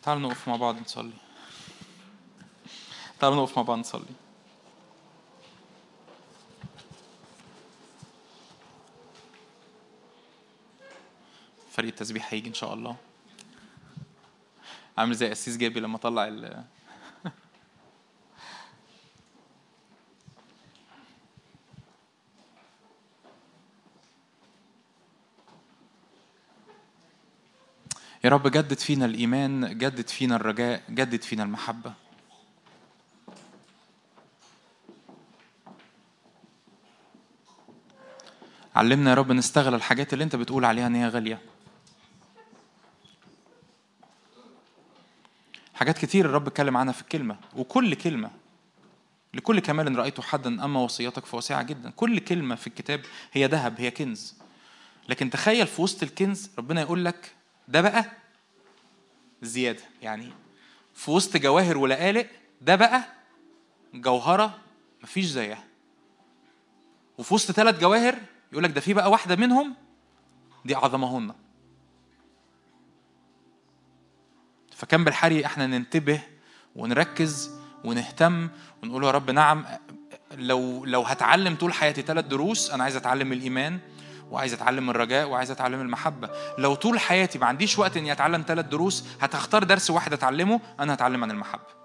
[0.09, 1.13] تعالوا نقف مع بعض نصلي.
[3.21, 4.05] تعالوا نقف مع بعض نصلي.
[11.71, 12.97] فريق التسبيح هيجي إن شاء الله.
[14.99, 16.29] عامل زي قسيس جابي لما طلع
[28.29, 31.93] يا رب جدد فينا الإيمان جدد فينا الرجاء جدد فينا المحبة.
[38.77, 41.41] علمنا يا رب نستغل الحاجات اللي انت بتقول عليها ان هي غالية.
[45.75, 48.31] حاجات كتير الرب اتكلم عنها في الكلمة وكل كلمة
[49.35, 51.91] لكل كمال رأيته حدا أما وصيتك فواسعة جدا.
[51.91, 53.01] كل كلمة في الكتاب
[53.33, 54.35] هي ذهب هي كنز.
[55.09, 57.38] لكن تخيل في وسط الكنز ربنا يقول لك
[57.69, 58.05] ده بقى
[59.43, 59.83] زيادة.
[60.03, 60.33] يعني
[60.95, 62.27] في وسط جواهر ولقالق
[62.63, 63.05] ده بقى
[63.95, 64.59] جوهرة
[65.03, 65.65] مفيش زيها.
[67.19, 68.19] وفي وسط ثلاث جواهر
[68.53, 69.75] يقول لك ده في بقى واحدة منهم
[70.65, 71.35] دي أعظمهن.
[74.77, 76.21] فكان بالحري إحنا ننتبه
[76.77, 77.51] ونركز
[77.85, 78.49] ونهتم
[78.83, 79.65] ونقول يا رب نعم
[80.35, 83.79] لو لو هتعلم طول حياتي ثلاث دروس أنا عايز أتعلم الإيمان
[84.31, 86.31] وعايز أتعلم الرجاء وعايز أتعلم المحبة.
[86.59, 90.95] لو طول حياتي ما عنديش وقت إني أتعلم ثلاث دروس هتختار درس واحد أتعلمه أنا
[90.95, 91.79] هتعلم عن المحبة.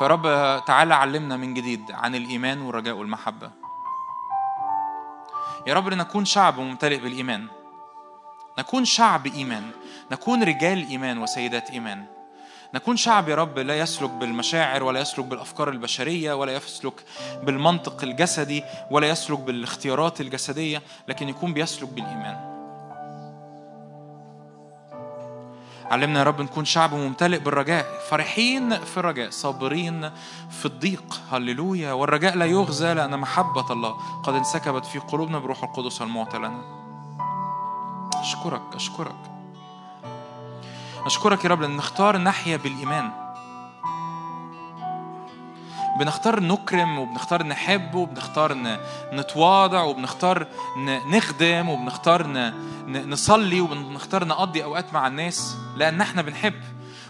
[0.00, 0.22] فرب
[0.66, 3.50] تعالى علمنا من جديد عن الإيمان والرجاء والمحبة.
[5.66, 7.46] يا رب لنكون شعب ممتلئ بالإيمان.
[8.58, 9.70] نكون شعب إيمان.
[10.12, 12.06] نكون رجال إيمان وسيدات إيمان.
[12.74, 17.04] نكون شعب يا رب لا يسلك بالمشاعر ولا يسلك بالأفكار البشرية ولا يسلك
[17.42, 22.50] بالمنطق الجسدي ولا يسلك بالاختيارات الجسدية لكن يكون بيسلك بالإيمان.
[25.90, 30.10] علمنا يا رب نكون شعب ممتلئ بالرجاء فرحين في الرجاء صابرين
[30.50, 31.20] في الضيق.
[31.30, 31.92] هللويا.
[31.92, 36.62] والرجاء لا يغزى لأن محبة الله قد انسكبت في قلوبنا بروح القدس المعطى لنا
[38.14, 39.29] أشكرك أشكرك.
[41.06, 43.10] أشكرك يا رب لأن نختار نحيا بالإيمان.
[45.98, 48.56] بنختار نكرم وبنختار نحب وبنختار
[49.12, 50.46] نتواضع وبنختار
[51.06, 52.26] نخدم وبنختار
[52.86, 55.56] نصلي وبنختار نقضي أوقات مع الناس.
[55.76, 56.54] لأن إحنا بنحب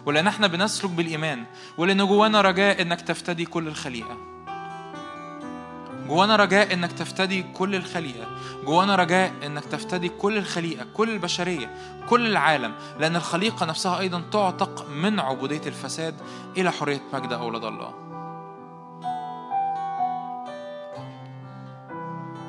[0.06, 1.44] ولأن إحنا بنسلك بالإيمان
[1.78, 4.29] ولأن جوانا رجاء إنك تفتدي كل الخليقة.
[6.10, 8.26] جوانا رجاء إنك تفتدي كل الخليقة
[8.64, 11.70] جوانا رجاء إنك تفتدي كل الخليقة كل البشرية
[12.08, 12.74] كل العالم.
[12.98, 16.14] لأن الخليقة نفسها أيضا تعتق من عبودية الفساد
[16.56, 17.94] إلى حرية مجد أولاد الله.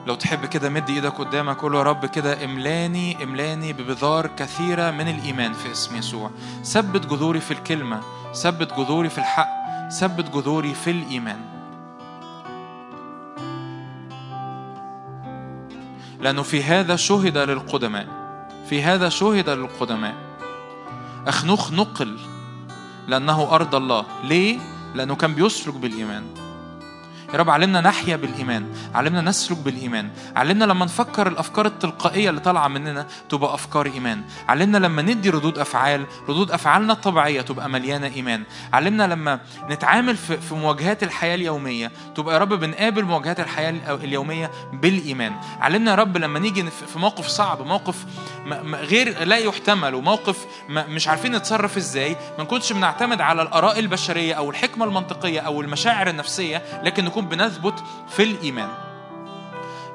[0.08, 5.08] لو تحب كده مد إيدك قدامك قول يا رب كده املاني املاني ببذار كثيرة من
[5.08, 6.32] الإيمان في اسم يسوع.
[6.64, 8.02] ثبت جذوري في الكلمة
[8.34, 9.50] ثبت جذوري في الحق
[9.90, 11.61] ثبت جذوري في الإيمان.
[16.22, 18.08] لأنه في هذا شهد للقدماء.
[18.70, 20.16] في هذا شهد للقدماء.
[21.28, 22.18] أخنوخ نقل
[23.08, 24.06] لأنه أرض الله.
[24.24, 24.60] ليه؟
[24.96, 26.24] لأنه كان بيسلك بالإيمان.
[27.34, 32.68] يا رب علمنا نحيا بالإيمان علمنا نسلك بالإيمان علمنا لما نفكر الأفكار التلقائية اللي طالعة
[32.68, 38.44] مننا تبقى أفكار إيمان علمنا لما ندي ردود أفعال ردود أفعالنا الطبيعية تبقى مليانة إيمان
[38.74, 39.40] علمنا لما
[39.70, 45.96] نتعامل في, مواجهات الحياة اليومية تبقى يا رب بنقابل مواجهات الحياة اليومية بالإيمان علمنا يا
[45.96, 48.06] رب لما نيجي في موقف صعب موقف
[48.74, 54.50] غير لا يحتمل وموقف مش عارفين نتصرف إزاي ما نكونش بنعتمد على الآراء البشرية أو
[54.50, 58.70] الحكمة المنطقية أو المشاعر النفسية لكن نكون نكون بنثبت في الإيمان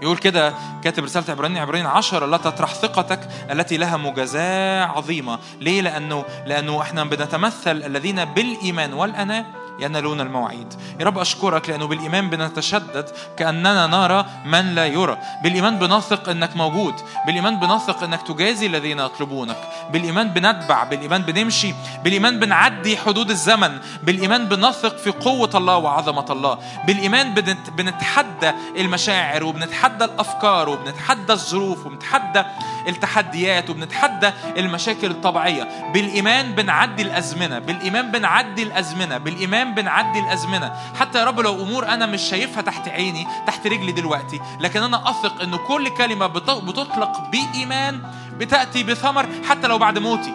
[0.02, 0.54] يقول كده
[0.84, 3.20] كاتب رسالة عبرانيين عبرانيين عشرة لا تطرح ثقتك
[3.50, 9.46] التي لها مجازاة عظيمة ليه؟ لأنه لأنه إحنا بنتمثل الذين بالإيمان والأناة
[9.78, 15.18] ينالون المواعيد يا رب أشكرك لأنه بالإيمان بنتشدد كأننا نرى من لا يرى.
[15.42, 16.94] بالإيمان بنثق أنك موجود.
[17.26, 19.56] بالإيمان بنثق أنك تجازي الذين يطلبونك.
[19.92, 20.84] بالإيمان بنتبع.
[20.84, 21.74] بالإيمان بنمشي.
[22.04, 23.78] بالإيمان بنعدي حدود الزمن.
[24.02, 26.58] بالإيمان بنثق في قوة الله وعظمة الله.
[26.86, 27.34] بالإيمان
[27.76, 32.44] بنتحدى المشاعر وبنتحدى الأفكار وبنتحدى الظروف وبنتحدى
[32.88, 35.90] التحديات وبنتحدى المشاكل الطبيعية.
[35.94, 40.72] بالإيمان بنعدي الأزمنة بالإيمان بنعدي الأزمنة بالإيمان بنعدي الأزمنة.
[41.00, 45.10] حتى يا رب لو أمور أنا مش شايفها تحت عيني تحت رجلي دلوقتي لكن أنا
[45.10, 48.02] أثق أن كل كلمة بتطلق بإيمان
[48.38, 50.34] بتأتي بثمر حتى لو بعد موتي.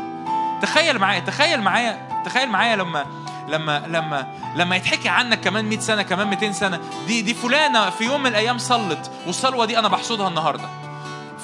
[0.62, 3.06] تخيل معايا تخيل معايا تخيل معايا لما
[3.48, 6.80] لما لما لما يتحكي عنك كمان 100 سنة كمان 200 سنة.
[7.08, 10.81] دي دي فلانة في يوم من الأيام صلت والصلوة دي أنا بحصدها النهارده.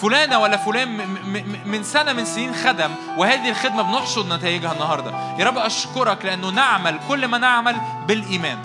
[0.01, 0.89] فلانة ولا فلان
[1.65, 5.11] من سنة من سنين خدم وهذه الخدمة بنحصد نتائجها النهاردة.
[5.39, 7.75] يا رب أشكرك لأنه نعمل كل ما نعمل
[8.07, 8.57] بالإيمان.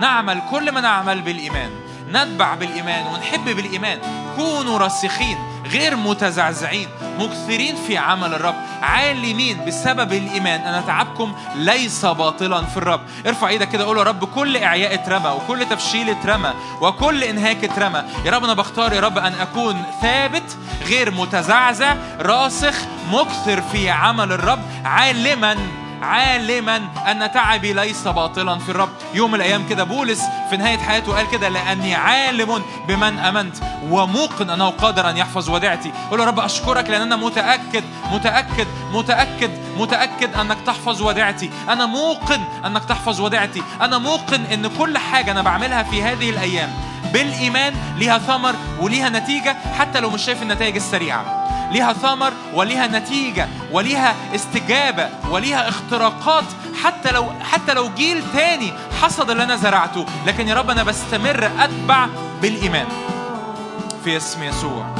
[0.00, 1.70] نعمل كل ما نعمل بالإيمان.
[2.12, 3.98] نتبع بالإيمان ونحب بالإيمان.
[4.36, 10.60] كونوا راسخين غير متزعزعين مكثرين في عمل الرب عالمين بسبب الإيمان.
[10.60, 13.00] أن تعبكم ليس باطلا في الرب.
[13.26, 18.04] ارفع إيدك كده قول يا رب كل إعياء اترمى وكل تفشيل اترمى وكل إنهاك اترمى
[18.24, 20.56] يا رب أنا بختار يا رب أن أكون ثابت
[20.86, 22.74] غير متزعزع راسخ
[23.12, 25.56] مكثر في عمل الرب عالما.
[26.02, 26.76] عالما
[27.10, 28.88] أن تعبي ليس باطلا في الرب.
[29.14, 33.56] يوم الأيام كده بولس في نهاية حياته قال كده لأني عالم بمن أمنت
[33.90, 35.92] وموقن أنه قادر أن يحفظ وديعتي.
[36.10, 41.50] قول يا رب أشكرك لأن أنا متأكد متأكد متأكد متأكد أنك تحفظ وديعتي.
[41.68, 43.62] أنا موقن أنك تحفظ وديعتي.
[43.80, 46.70] أنا موقن أن كل حاجة أنا بعملها في هذه الأيام
[47.12, 51.37] بالإيمان ليها ثمر وليها نتيجة حتى لو مش شايف النتائج السريعة.
[51.72, 56.44] ليها ثمر وليها نتيجة وليها استجابة وليها اختراقات.
[56.82, 58.72] حتى لو حتى لو جيل تاني
[59.02, 62.06] حصد اللي أنا زرعته لكن يا رب أنا بستمر أتبع
[62.42, 62.86] بالإيمان.
[64.04, 64.94] في اسم يسوع.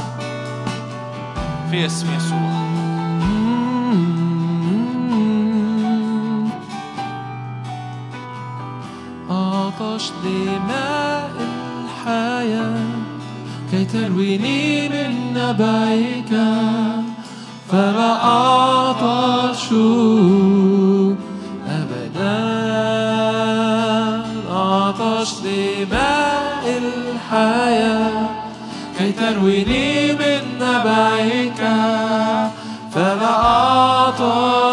[1.71, 2.69] في اسم يسوع.
[9.31, 11.31] عطش لماء
[11.85, 12.98] الحياة.
[13.71, 16.33] كي ترويني من نبعك
[17.71, 19.73] فلا أعطش
[21.69, 22.39] أبدا.
[24.51, 28.29] أعطش لماء الحياة
[28.99, 31.61] كي ترويني من نبعك
[32.95, 34.68] فلا أعطش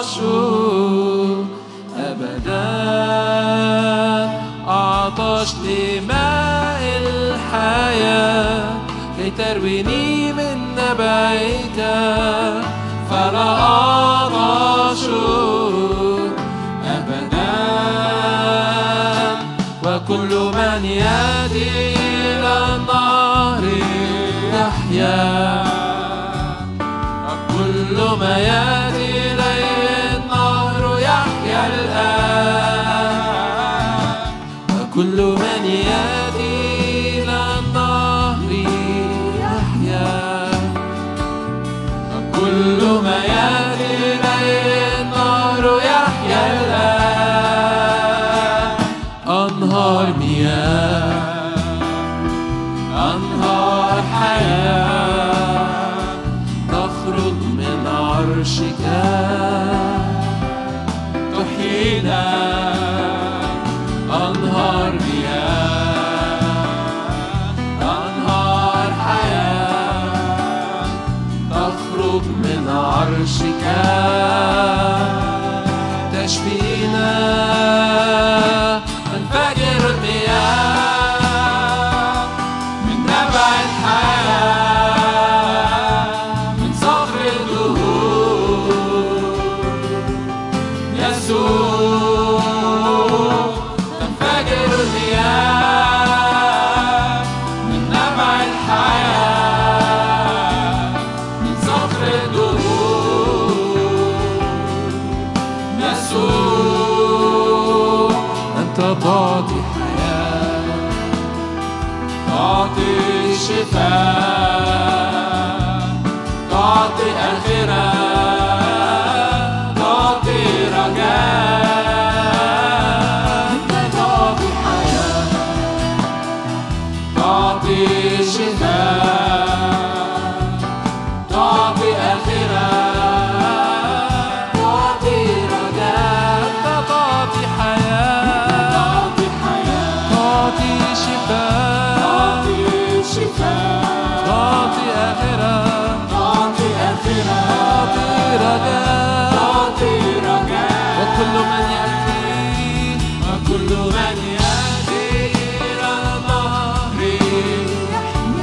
[19.85, 21.44] وكل من يأتي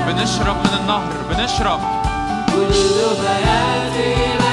[0.06, 1.80] بنشرب من النهر بنشرب
[2.46, 4.51] كل ما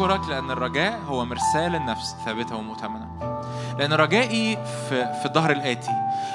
[0.00, 3.40] أشكرك لأن الرجاء هو مرسال النفس ثابتة ومؤتمنة.
[3.78, 4.56] لأن رجائي
[4.88, 5.92] في في الظهر الآتي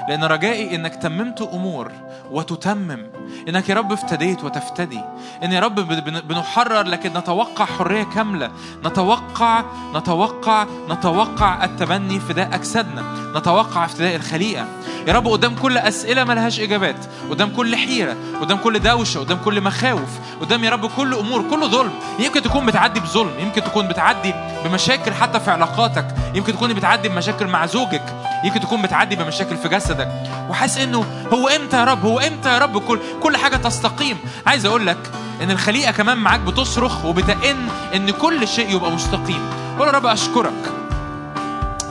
[0.09, 1.91] لأن رجائي إنك تممت أمور
[2.31, 2.99] وتتمم
[3.47, 5.01] إنك يا رب افتديت وتفتدي.
[5.43, 8.51] إن يا رب بن- بن- بنحرر لكن نتوقع حرية كاملة.
[8.85, 9.63] نتوقع
[9.95, 13.03] نتوقع نتوقع التبني فداء أجسادنا.
[13.35, 14.65] نتوقع افتداء الخليقة.
[15.07, 17.05] يا رب قدام كل أسئلة ملهاش إجابات.
[17.29, 18.15] قدام كل حيرة.
[18.41, 19.19] قدام كل دوشة.
[19.19, 20.09] قدام كل مخاوف.
[20.41, 21.91] قدام يا رب كل أمور كل ظلم.
[22.19, 23.31] يمكن تكون بتعدي بظلم.
[23.39, 24.33] يمكن تكون بتعدي
[24.65, 26.07] بمشاكل حتى في علاقاتك.
[26.35, 28.15] يمكن تكون بتعدي بمشاكل مع زوجك.
[28.43, 30.09] يمكن تكون بتعدي بمشاكل في جسدك.
[30.49, 34.17] وحاسس إنه هو إمتى يا رب؟ هو إمتى يا رب كل كل حاجة تستقيم؟
[34.47, 34.97] عايز أقول لك
[35.41, 37.57] إن الخليقة كمان معاك بتصرخ وبتئن
[37.95, 39.49] إن كل شيء يبقى مستقيم.
[39.79, 40.73] قول يا رب أشكرك.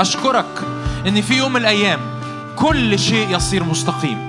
[0.01, 0.63] أشكرك
[1.07, 2.01] إن في يوم من الأيام
[2.57, 4.29] كل شيء يصير مستقيم.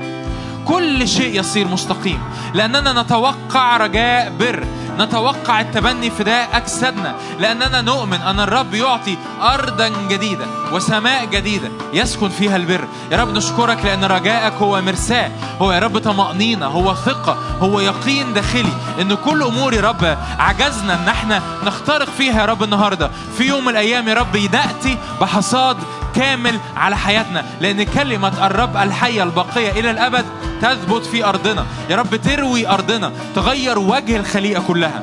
[0.66, 2.20] كل شيء يصير مستقيم.
[2.54, 4.66] لأننا نتوقع رجاء بر.
[5.00, 12.56] نتوقع التبني فداء أجسادنا لأننا نؤمن أن الرب يعطي أرضا جديدة وسماء جديدة يسكن فيها
[12.56, 12.88] البر.
[13.12, 15.32] يا رب نشكرك لأن رجائك هو مرساة.
[15.62, 20.94] هو يا رب طمأنينة هو ثقة هو يقين داخلي إن كل أمور يا رب عجزنا
[20.94, 23.12] إن إحنا نخترق فيها يا رب النهاردة.
[23.38, 25.78] في يوم من الأيام يا رب نأتي بحصاد
[26.16, 30.26] كامل على حياتنا لأن كلمة الرب الحية الباقية إلى الأبد
[30.62, 31.66] تثبت في أرضنا.
[31.90, 35.02] يا رب تروي أرضنا تغير وجه الخليقة كلها.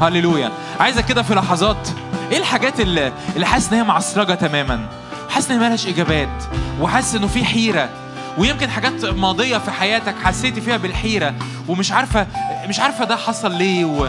[0.00, 0.50] هللويا.
[0.80, 1.88] عايزك كده في لحظات
[2.32, 4.86] إيه الحاجات اللي اللي حاسس إن هي معصرجة تماما؟
[5.30, 6.44] حاسس إن مالهاش إجابات
[6.80, 7.88] وحاسس إنه في حيرة
[8.38, 11.34] ويمكن حاجات ماضية في حياتك حسيتي فيها بالحيرة
[11.68, 12.26] ومش عارفة
[12.68, 14.08] مش عارفة ده حصل ليه و...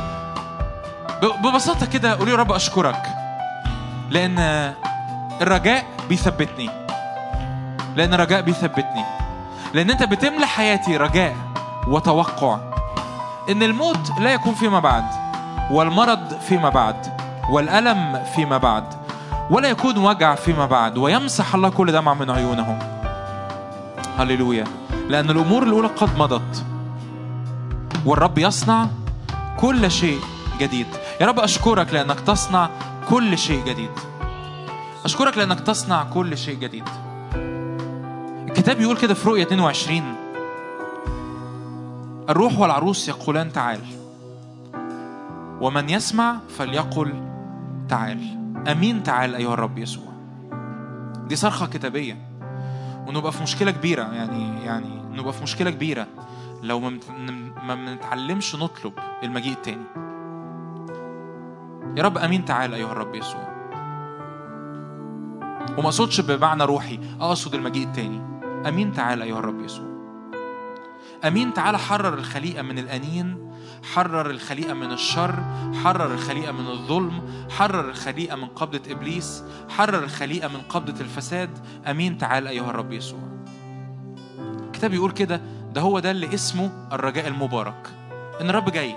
[1.43, 3.03] ببساطة كده قولي يا رب أشكرك
[4.09, 4.73] لأن
[5.41, 6.69] الرجاء بيثبتني.
[7.95, 9.05] لأن الرجاء بيثبتني.
[9.73, 11.35] لأن أنت بتملى حياتي رجاء
[11.87, 12.57] وتوقع.
[13.49, 15.03] إن الموت لا يكون فيما بعد
[15.71, 16.95] والمرض فيما بعد
[17.49, 18.83] والألم فيما بعد
[19.49, 22.79] ولا يكون وجع فيما بعد ويمسح الله كل دمع من عيونهم
[24.19, 24.63] هللويا.
[25.09, 26.63] لأن الأمور الأولى قد مضت.
[28.05, 28.87] والرب يصنع
[29.57, 30.19] كل شيء
[30.59, 30.87] جديد.
[31.21, 32.69] يا رب أشكرك لأنك تصنع
[33.09, 33.91] كل شيء جديد.
[35.05, 36.83] أشكرك لأنك تصنع كل شيء جديد.
[38.49, 40.03] الكتاب يقول كده في رؤية 22
[42.29, 43.79] الروح والعروس يقولان تعال.
[45.61, 47.13] ومن يسمع فليقل
[47.89, 48.19] تعال.
[48.71, 50.13] أمين تعال أيها الرب يسوع.
[51.27, 52.17] دي صرخة كتابية.
[53.07, 54.03] ونبقى في مشكلة كبيرة.
[54.03, 56.07] يعني يعني نبقى في مشكلة كبيرة.
[56.63, 57.09] لو ما بنت-
[57.63, 58.93] ما بنتعلمش نطلب
[59.23, 59.85] المجيء التاني.
[61.97, 63.52] يا رب أمين تعال أيها الرب يسوع.
[65.77, 68.21] وما أقصدش بمعنى روحي أقصد المجيء التاني.
[68.67, 69.93] أمين تعال أيها الرب يسوع.
[71.27, 73.51] أمين تعال حرر الخليقة من الأنين
[73.93, 75.43] حرر الخليقة من الشر
[75.83, 81.49] حرر الخليقة من الظلم حرر الخليقة من قبضة إبليس حرر الخليقة من قبضة الفساد.
[81.87, 83.19] أمين تعال أيها الرب يسوع.
[84.65, 85.41] الكتاب يقول كده
[85.73, 87.89] ده هو ده اللي اسمه الرجاء المبارك.
[88.41, 88.95] إن الرب جاي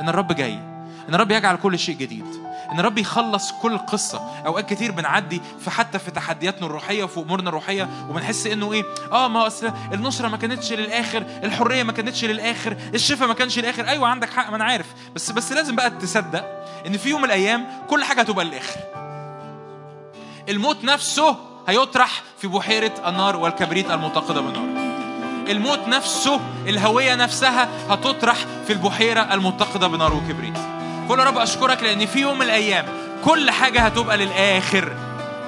[0.00, 0.69] إن الرب جاي.
[1.10, 2.24] إن الرب يجعل كل شيء جديد.
[2.72, 4.18] إن الرب يخلص كل قصة.
[4.46, 9.28] أوقات كتير بنعدي في حتى في تحدياتنا الروحية وفي أمورنا الروحية وبنحس إنه إيه آه
[9.28, 13.88] ما أصل النصره ما كانتش للآخر الحرية ما كانتش للآخر الشفاء ما كانش للآخر.
[13.88, 14.86] أيوه عندك حق ما أنا عارف.
[15.14, 16.44] بس بس لازم بقى تصدق
[16.86, 18.80] إن في يوم من الأيام كل حاجة هتبقى للآخر.
[20.48, 21.36] الموت نفسه
[21.68, 24.80] هيطرح في بحيرة النار والكبريت المتقده بالنار
[25.50, 30.58] الموت نفسه الهوية نفسها هتطرح في البحيرة المتقدة بنار وكبريت
[31.18, 32.86] يا رب أشكرك لأن في يوم من الأيام
[33.24, 34.92] كل حاجة هتبقى للآخر.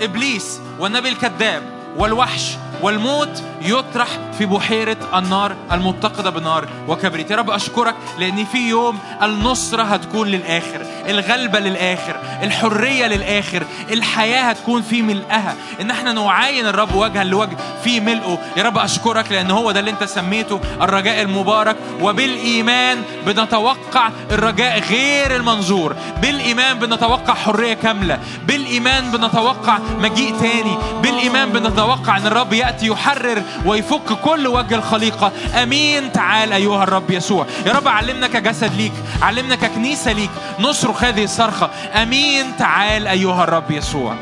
[0.02, 1.62] إبليس والنبي الكذاب
[1.96, 2.52] والوحش
[2.82, 7.30] والموت يطرح في بحيرة النار المتقدة بنار وكبريت.
[7.30, 14.82] يا رب أشكرك لأن في يوم النصرة هتكون للآخر الغلبة للآخر الحرية للآخر الحياة هتكون
[14.82, 15.54] في ملئها.
[15.80, 18.38] إن إحنا نعاين الرب وجها لوجه في ملئه.
[18.56, 21.76] يا رب أشكرك لأن هو ده اللي أنت سميته الرجاء المبارك.
[22.00, 25.96] وبالإيمان بنتوقع الرجاء غير المنظور.
[26.22, 28.18] بالإيمان بنتوقع حرية كاملة.
[28.46, 30.76] بالإيمان بنتوقع مجيء تاني.
[31.02, 35.32] بالإيمان بنتوقع أن الرب يأتي يحرر ويفك كل وجه الخليقة.
[35.62, 36.12] أمين.
[36.12, 37.46] تعال أيها الرب يسوع.
[37.66, 38.92] يا رب علمنا كجسد ليك
[39.22, 40.30] علمنا ككنيسة ليك
[40.60, 41.70] نصرخ هذه الصرخة.
[42.02, 42.56] أمين.
[42.56, 44.14] تعال أيها الرب يسوع.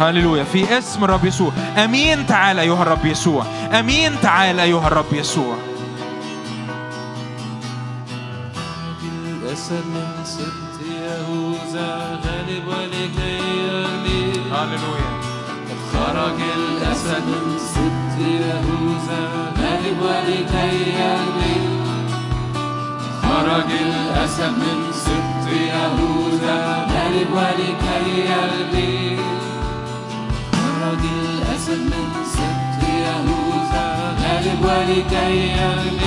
[0.00, 0.44] هللويا.
[0.44, 1.52] في اسم الرب يسوع.
[1.76, 2.26] آمين.
[2.26, 3.44] تعال أيها الرب يسوع.
[3.72, 4.20] آمين.
[4.22, 5.56] تعال أيها الرب يسوع.
[9.42, 15.20] الأسد من سبط يهوذا غالب ولكي يغلب هللويا.
[15.92, 16.40] خرج
[17.00, 21.80] حسن سبت يهوذا غالب ولكي يغلب
[23.22, 29.18] خرج الأسد من سبط يهوذا غالب ولكي يغلب
[30.52, 36.00] خرج الأسد من سبط يهوذا غالب ولكي يغلب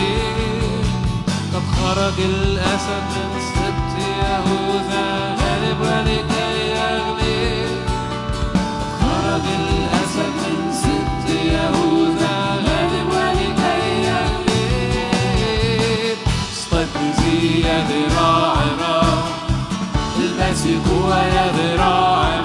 [1.53, 3.93] قد خرج الأسد من سبط
[4.23, 7.23] يهوذا غالب ولكي يغلب
[9.01, 9.72] خرج
[17.43, 19.23] يا ذراع الرب
[20.19, 22.42] المسيح هو يا ذراع الرب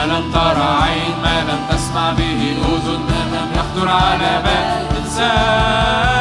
[0.00, 6.19] ما لم ترى عين ما لم تسمع به أذن ما لم يخطر على بال إنسان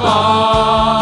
[0.00, 1.01] Abba.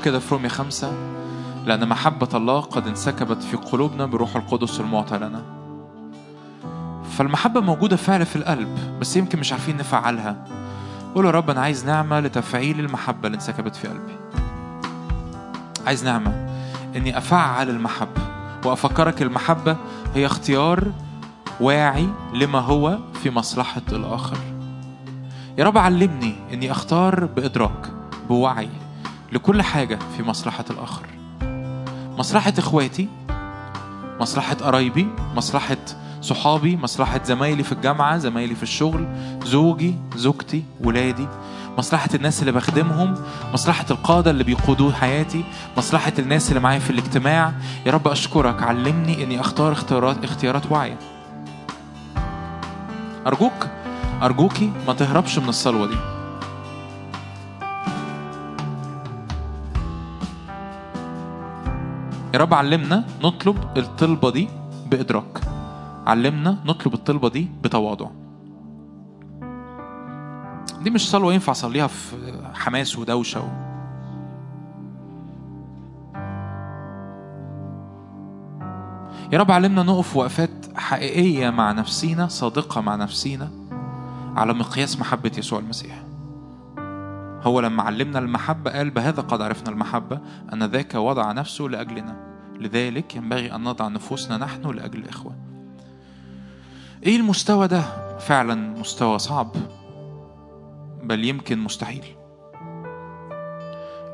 [0.00, 0.92] كده في رومية خمسة.
[1.66, 5.42] لأن محبة الله قد انسكبت في قلوبنا بروح القدس المعطى لنا.
[7.10, 10.44] فالمحبة موجودة فعلا في القلب بس يمكن مش عارفين نفعلها.
[11.14, 14.16] قول يا رب أنا عايز نعمة لتفعيل المحبة اللي انسكبت في قلبي.
[15.86, 16.48] عايز نعمة.
[16.96, 18.20] إني أفعل المحبة
[18.64, 19.76] وأفكرك المحبة
[20.14, 20.84] هي اختيار
[21.60, 24.36] واعي لما هو في مصلحة الآخر.
[25.58, 27.90] يا رب علمني إني أختار بإدراك
[28.28, 28.68] بوعي.
[29.32, 31.06] لكل حاجة في مصلحة الآخر.
[32.18, 33.08] مصلحة إخواتي
[34.20, 35.76] مصلحة قرايبي مصلحة
[36.22, 39.08] صحابي مصلحة زمايلي في الجامعة زمايلي في الشغل
[39.44, 41.28] زوجي زوجتي ولادي
[41.78, 43.14] مصلحة الناس اللي بخدمهم
[43.52, 45.44] مصلحة القادة اللي بيقودوا حياتي
[45.76, 47.52] مصلحة الناس اللي معايا في الاجتماع.
[47.86, 50.98] يا رب أشكرك علمني أني أختار اختيارات اختيارات واعية.
[53.26, 53.68] أرجوك
[54.22, 56.19] أرجوكي ما تهربش من الصلوة دي.
[62.34, 64.48] يا رب علمنا نطلب الطلبة دي
[64.86, 65.40] بإدراك.
[66.06, 68.06] علمنا نطلب الطلبة دي بتواضع.
[70.82, 72.16] دي مش صلوة ينفع أصليها في
[72.54, 73.48] حماس ودوشة و...
[79.32, 83.50] يا رب علمنا نقف وقفات حقيقية مع نفسينا صادقة مع نفسينا
[84.36, 86.02] على مقياس محبة يسوع المسيح.
[87.42, 90.20] هو لما علمنا المحبة قال بهذا قد عرفنا المحبة
[90.52, 92.16] أن ذاك وضع نفسه لأجلنا.
[92.60, 95.36] لذلك ينبغي أن نضع نفوسنا نحن لأجل الإخوة.
[97.06, 97.82] إيه المستوى ده؟
[98.18, 99.52] فعلا مستوى صعب
[101.02, 102.04] بل يمكن مستحيل.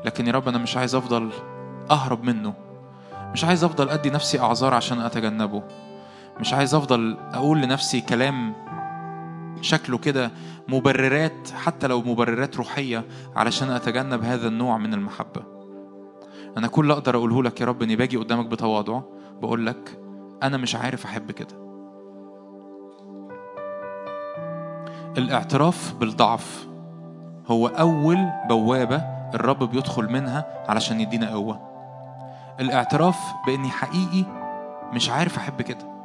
[0.05, 1.29] لكن يا رب أنا مش عايز أفضل
[1.91, 2.53] أهرب منه.
[3.33, 5.63] مش عايز أفضل أدي نفسي أعذار عشان أتجنبه.
[6.39, 8.53] مش عايز أفضل أقول لنفسي كلام
[9.61, 10.31] شكله كده
[10.67, 13.05] مبررات حتى لو مبررات روحية
[13.35, 15.43] علشان أتجنب هذا النوع من المحبة.
[16.57, 19.01] أنا كل أقدر أقوله لك يا رب إني باجي قدامك بتواضع
[19.41, 19.99] بقول لك
[20.43, 21.67] أنا مش عارف أحب كده.
[25.17, 26.67] الاعتراف بالضعف
[27.47, 28.17] هو أول
[28.49, 28.97] بوابة
[29.33, 31.61] الرب بيدخل منها علشان يدينا قوة.
[32.59, 34.25] الاعتراف بإني حقيقي
[34.93, 35.96] مش عارف أحب كده.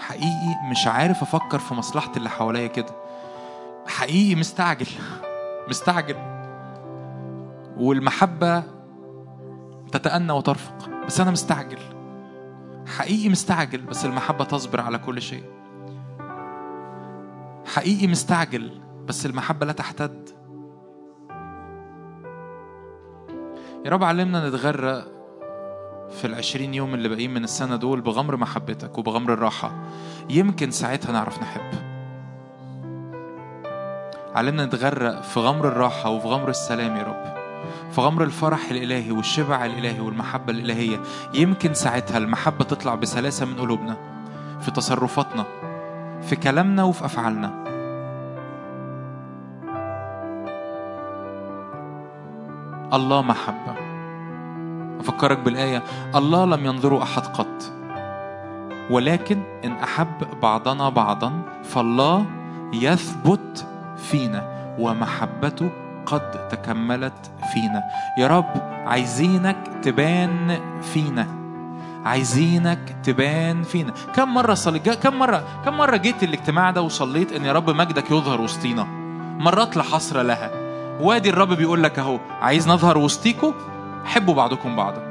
[0.00, 2.94] حقيقي مش عارف أفكر في مصلحة اللي حواليا كده.
[3.86, 4.86] حقيقي مستعجل
[5.68, 6.16] مستعجل.
[7.76, 8.62] والمحبة
[9.92, 11.78] تتأنى وترفق بس أنا مستعجل.
[12.86, 15.44] حقيقي مستعجل بس المحبة تصبر على كل شيء.
[17.74, 20.28] حقيقي مستعجل بس المحبة لا تحتد.
[23.84, 25.19] يا رب علمنا نتغرق
[26.10, 29.72] في العشرين يوم اللي باقيين من السنة دول بغمر محبتك وبغمر الراحة
[30.30, 31.90] يمكن ساعتها نعرف نحب.
[34.34, 37.30] علمنا نتغرق في غمر الراحة وفي غمر السلام يا رب.
[37.92, 41.00] في غمر الفرح الإلهي والشبع الإلهي والمحبة الإلهية
[41.34, 43.96] يمكن ساعتها المحبة تطلع بسلاسة من قلوبنا
[44.60, 45.44] في تصرفاتنا
[46.22, 47.64] في كلامنا وفي أفعالنا.
[52.92, 53.89] الله محبة.
[55.00, 55.82] أفكرك بالآية
[56.14, 57.72] الله لم ينظروا أحد قط
[58.90, 61.32] ولكن إن أحب بعضنا بعضا
[61.64, 62.26] فالله
[62.72, 63.66] يثبت
[63.96, 65.70] فينا ومحبته
[66.06, 67.82] قد تكملت فينا.
[68.18, 68.50] يا رب
[68.86, 71.26] عايزينك تبان فينا
[72.04, 73.92] عايزينك تبان فينا.
[74.14, 78.10] كم مرة صليت كم مرة كم مرة جيت الاجتماع ده وصليت إن يا رب مجدك
[78.10, 78.84] يظهر وسطينا؟
[79.40, 80.50] مرات لا حصر لها.
[81.00, 83.52] وادي الرب بيقول لك أهو عايز نظهر وسطيكوا
[84.04, 85.02] حبوا بعضكم بعضا.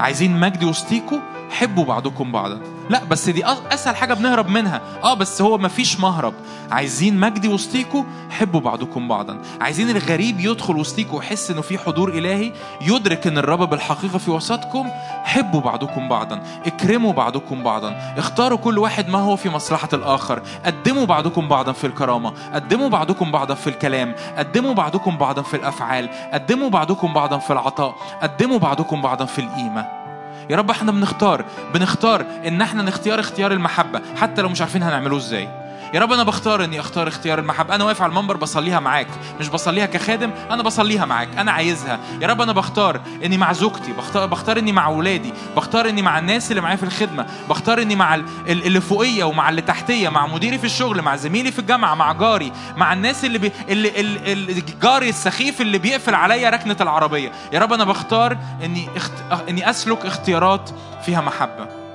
[0.00, 1.18] عايزين مجد وسطيكوا
[1.50, 2.75] حبوا بعضكم بعضا.
[2.90, 4.80] لا بس دي أسهل حاجة بنهرب منها.
[5.02, 6.34] آه بس هو مفيش مهرب.
[6.70, 9.38] عايزين مجدي وسطيكوا حبوا بعضكم بعضا.
[9.60, 14.90] عايزين الغريب يدخل وسطيكوا ويحس إنه في حضور إلهي يدرك إن الرب بالحقيقة في وسطكم.
[15.24, 16.42] حبوا بعضكم بعضا.
[16.66, 18.14] اكرموا بعضكم بعضا.
[18.18, 20.42] اختاروا كل واحد ما هو في مصلحة الآخر.
[20.66, 22.32] قدموا بعضكم بعضا في الكرامة.
[22.54, 24.14] قدموا بعضكم بعضا في الكلام.
[24.38, 26.08] قدموا بعضكم بعضا في الأفعال.
[26.32, 27.94] قدموا بعضكم بعضا في العطاء.
[28.22, 30.05] قدموا بعضكم بعضا في القيمة.
[30.50, 31.44] يا رب إحنا بنختار
[31.74, 35.48] بنختار ان إحنا نختار اختيار المحبة حتى لو مش عارفين هنعمله إزاي.
[35.96, 37.74] يا رب أنا بختار اني اختار اختيار المحبة.
[37.74, 39.06] أنا واقف على المنبر بصليها معاك.
[39.40, 41.28] مش بصليها كخادم أنا بصليها معاك.
[41.38, 42.00] أنا عايزها.
[42.22, 43.92] يا رب أنا بختار اني مع زوجتي.
[43.92, 47.26] بختار بختار اني مع اولادي بختار اني مع الناس اللي معايا في الخدمة.
[47.48, 51.16] بختار اني مع ال- ال- اللي فوقية ومع اللي تحتية مع مديري في الشغل مع
[51.16, 53.52] زميلي في الجامعة مع جاري مع الناس اللي, بي...
[53.68, 54.48] اللي ال...
[54.50, 54.80] ال...
[54.80, 57.32] جاري السخيف اللي بيقفل عليا ركنة العربية.
[57.52, 59.12] يا رب أنا بختار اني اخت...
[59.48, 60.70] اني اسلك اختيارات
[61.06, 61.85] فيها محبة.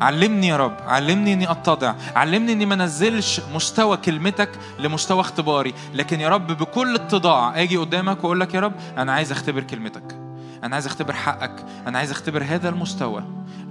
[0.00, 5.74] علمني يا رب علمني إني أتضع علمني إني ما انزلش مستوى كلمتك لمستوى اختباري.
[5.94, 10.16] لكن يا رب بكل اتضاع آجي قدامك وأقول لك يا رب أنا عايز أختبر كلمتك.
[10.64, 11.64] أنا عايز أختبر حقك.
[11.86, 13.24] أنا عايز أختبر هذا المستوى.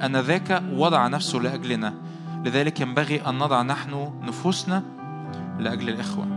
[0.04, 1.94] ان ذاك وضع نفسه لأجلنا.
[2.46, 4.84] لذلك ينبغي أن نضع نحن نفوسنا
[5.60, 6.28] لأجل الإخوة.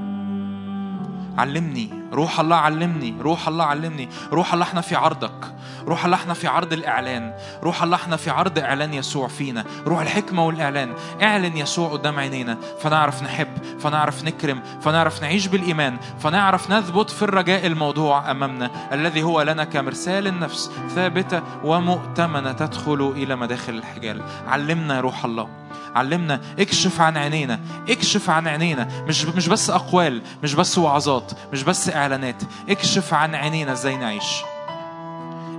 [1.38, 4.08] علمني روح الله علمني روح الله علمني.
[4.32, 5.54] روح الله إحنا في عرضك.
[5.86, 7.34] روح الله إحنا في عرض الإعلان.
[7.62, 9.64] روح الله إحنا في عرض إعلان يسوع فينا.
[9.86, 10.94] روح الحكمة والإعلان.
[11.22, 12.58] اعلن يسوع قدام عينينا.
[12.82, 13.48] فنعرف نحب
[13.80, 20.26] فنعرف نكرم فنعرف نعيش بالإيمان فنعرف نثبت في الرجاء الموضوع أمامنا الذي هو لنا كمرسال
[20.26, 24.22] النفس ثابتة ومؤتمنة تدخل إلى مداخل الحجال.
[24.48, 25.48] علمنا يا روح الله.
[25.94, 26.40] علمنا.
[26.58, 27.60] اكشف عن عينينا.
[27.88, 28.88] اكشف عن عينينا.
[29.06, 32.42] مش مش بس أقوال مش بس وعظات مش بس إعلانات.
[32.68, 34.42] اكشف عن عينينا إزاي نعيش.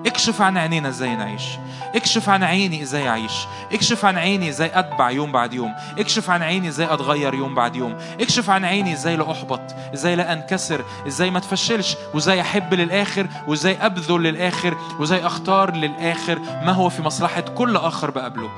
[0.06, 1.44] اكشف عن عينينا إزاي نعيش.
[1.96, 3.32] اكشف عن عيني إزاي أعيش.
[3.74, 5.76] اكشف عن عيني إزاي أتبع يوم بعد يوم.
[6.00, 7.98] اكشف عن عيني إزاي أتغير يوم بعد يوم.
[8.22, 9.62] اكشف عن عيني إزاي لا أحبط
[9.94, 16.40] إزاي لا أنكسر إزاي ما اتفشلش وإزاي أحب للآخر وإزاي أبذل للآخر وإزاي أختار للآخر
[16.40, 18.50] ما هو في مصلحة كل آخر بقابله.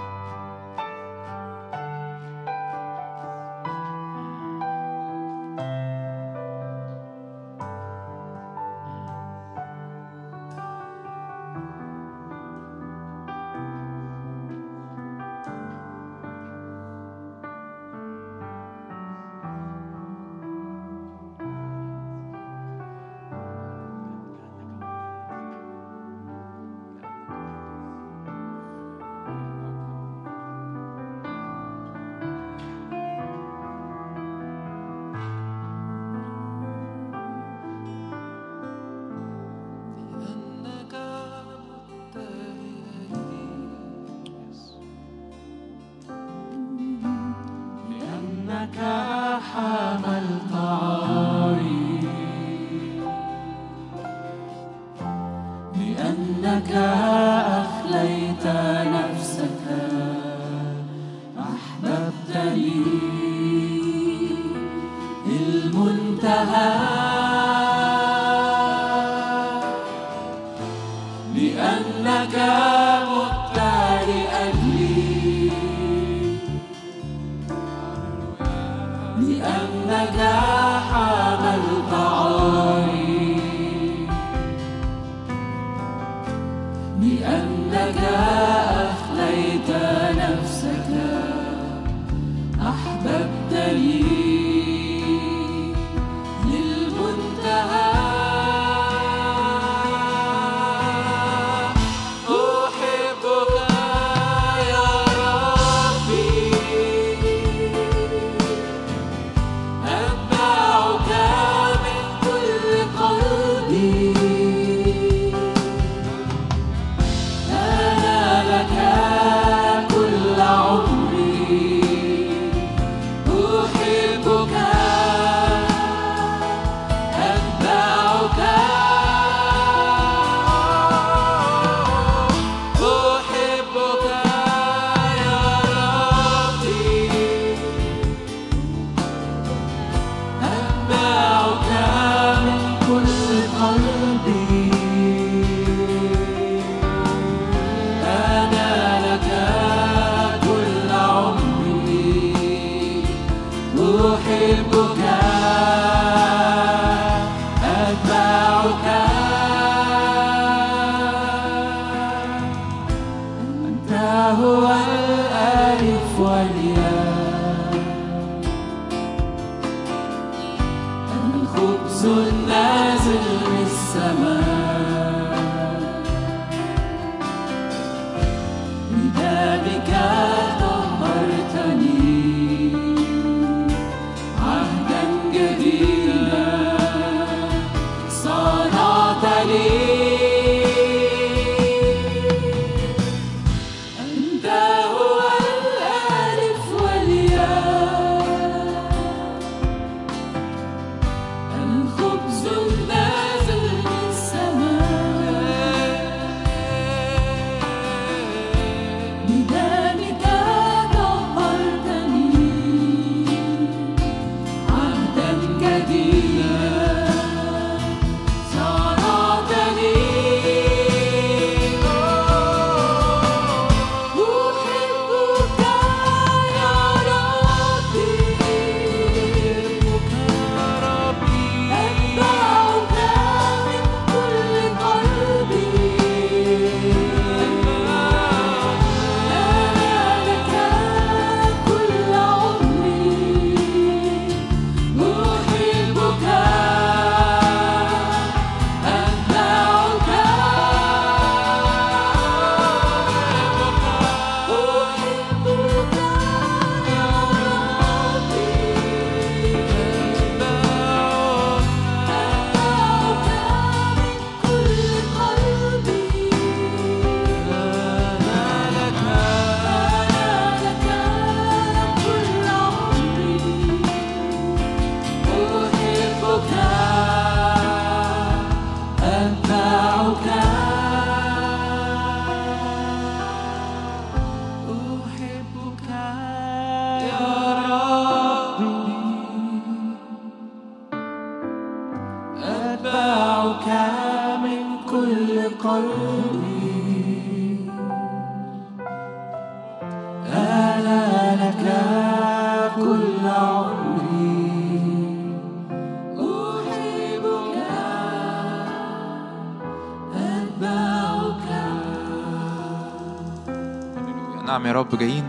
[314.61, 315.23] نعم يا رب جايين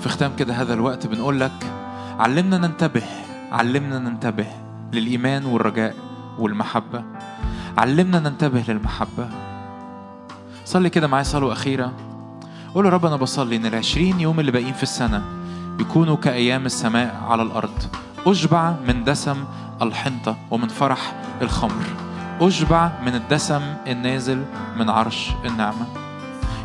[0.00, 1.72] في ختام كده هذا الوقت بنقول لك
[2.18, 3.02] علمنا ننتبه
[3.52, 4.46] علمنا ننتبه
[4.92, 5.94] للإيمان والرجاء
[6.38, 7.04] والمحبة.
[7.78, 9.28] علمنا ننتبه للمحبة.
[10.64, 11.92] صلي كده معايا صلوة أخيرة.
[12.74, 15.22] قول يا رب أنا بصلي إن العشرين يوم اللي باقيين في السنة
[15.80, 17.82] يكونوا كأيام السماء على الأرض.
[18.26, 19.44] أشبع من دسم
[19.82, 21.84] الحنطة ومن فرح الخمر.
[22.40, 24.44] أشبع من الدسم النازل
[24.76, 26.07] من عرش النعمة.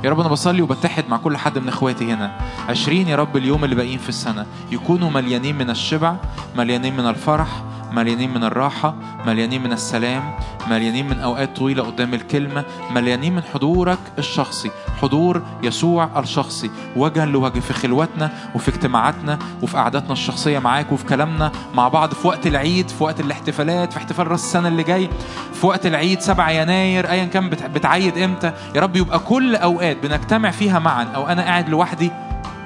[0.04, 2.38] يا رب أنا بصلي وبتحد مع كل حد من إخواتي هنا.
[2.70, 6.16] عشرين يا رب اليوم اللي باقيين في السنة يكونوا مليانين من الشبع
[6.58, 7.48] مليانين من الفرح
[7.94, 8.96] مليانين من الراحة
[9.26, 10.34] مليانين من السلام
[10.70, 14.72] مليانين من أوقات طويلة قدام الكلمة مليانين من حضورك الشخصي
[15.02, 21.52] حضور يسوع الشخصي وجها لوجه في خلوتنا وفي اجتماعاتنا وفي قعداتنا الشخصية معاك وفي كلامنا
[21.76, 25.10] مع بعض في وقت العيد في وقت الاحتفالات في احتفال راس السنة اللي جاي
[25.54, 29.98] في وقت العيد 7 يناير أيا كان بت- بتعيد إمتى يا رب يبقى كل أوقات
[30.04, 31.04] بنجتمع فيها معا.
[31.04, 32.12] أو أنا قاعد لوحدي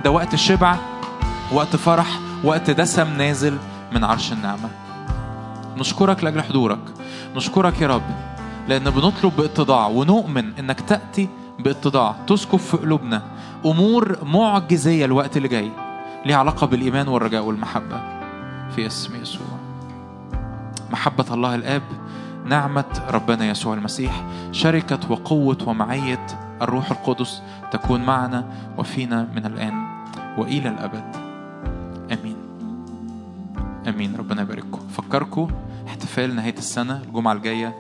[0.04, 0.76] ده وقت شبع
[1.54, 2.08] وقت فرح
[2.44, 3.58] وقت دسم نازل
[3.92, 4.70] من عرش النعمة.
[5.78, 6.80] نشكرك لأجل حضورك.
[7.36, 8.02] نشكرك يا رب
[8.68, 11.30] لأن بنطلب بإتضاع ونؤمن إنك تأتي
[11.60, 13.22] بإتضاع تسكب في قلوبنا
[13.66, 15.72] أمور معجزية الوقت اللي جاي
[16.26, 18.02] ليها علاقة بالإيمان والرجاء والمحبة.
[18.76, 19.48] في اسم يسوع.
[20.92, 21.82] محبة الله الآب
[22.46, 26.26] نعمة ربنا يسوع المسيح شركة وقوة ومعية
[26.62, 27.42] الروح القدس
[27.72, 28.46] تكون معنا
[28.78, 29.74] وفينا من الآن
[30.38, 31.16] وإلى الأبد.
[31.16, 31.27] امين
[33.88, 34.16] آمين.
[34.16, 34.88] ربنا يبارككم.
[34.88, 35.48] فكركم
[35.88, 37.76] احتفال نهاية السنة الجمعة الجاية.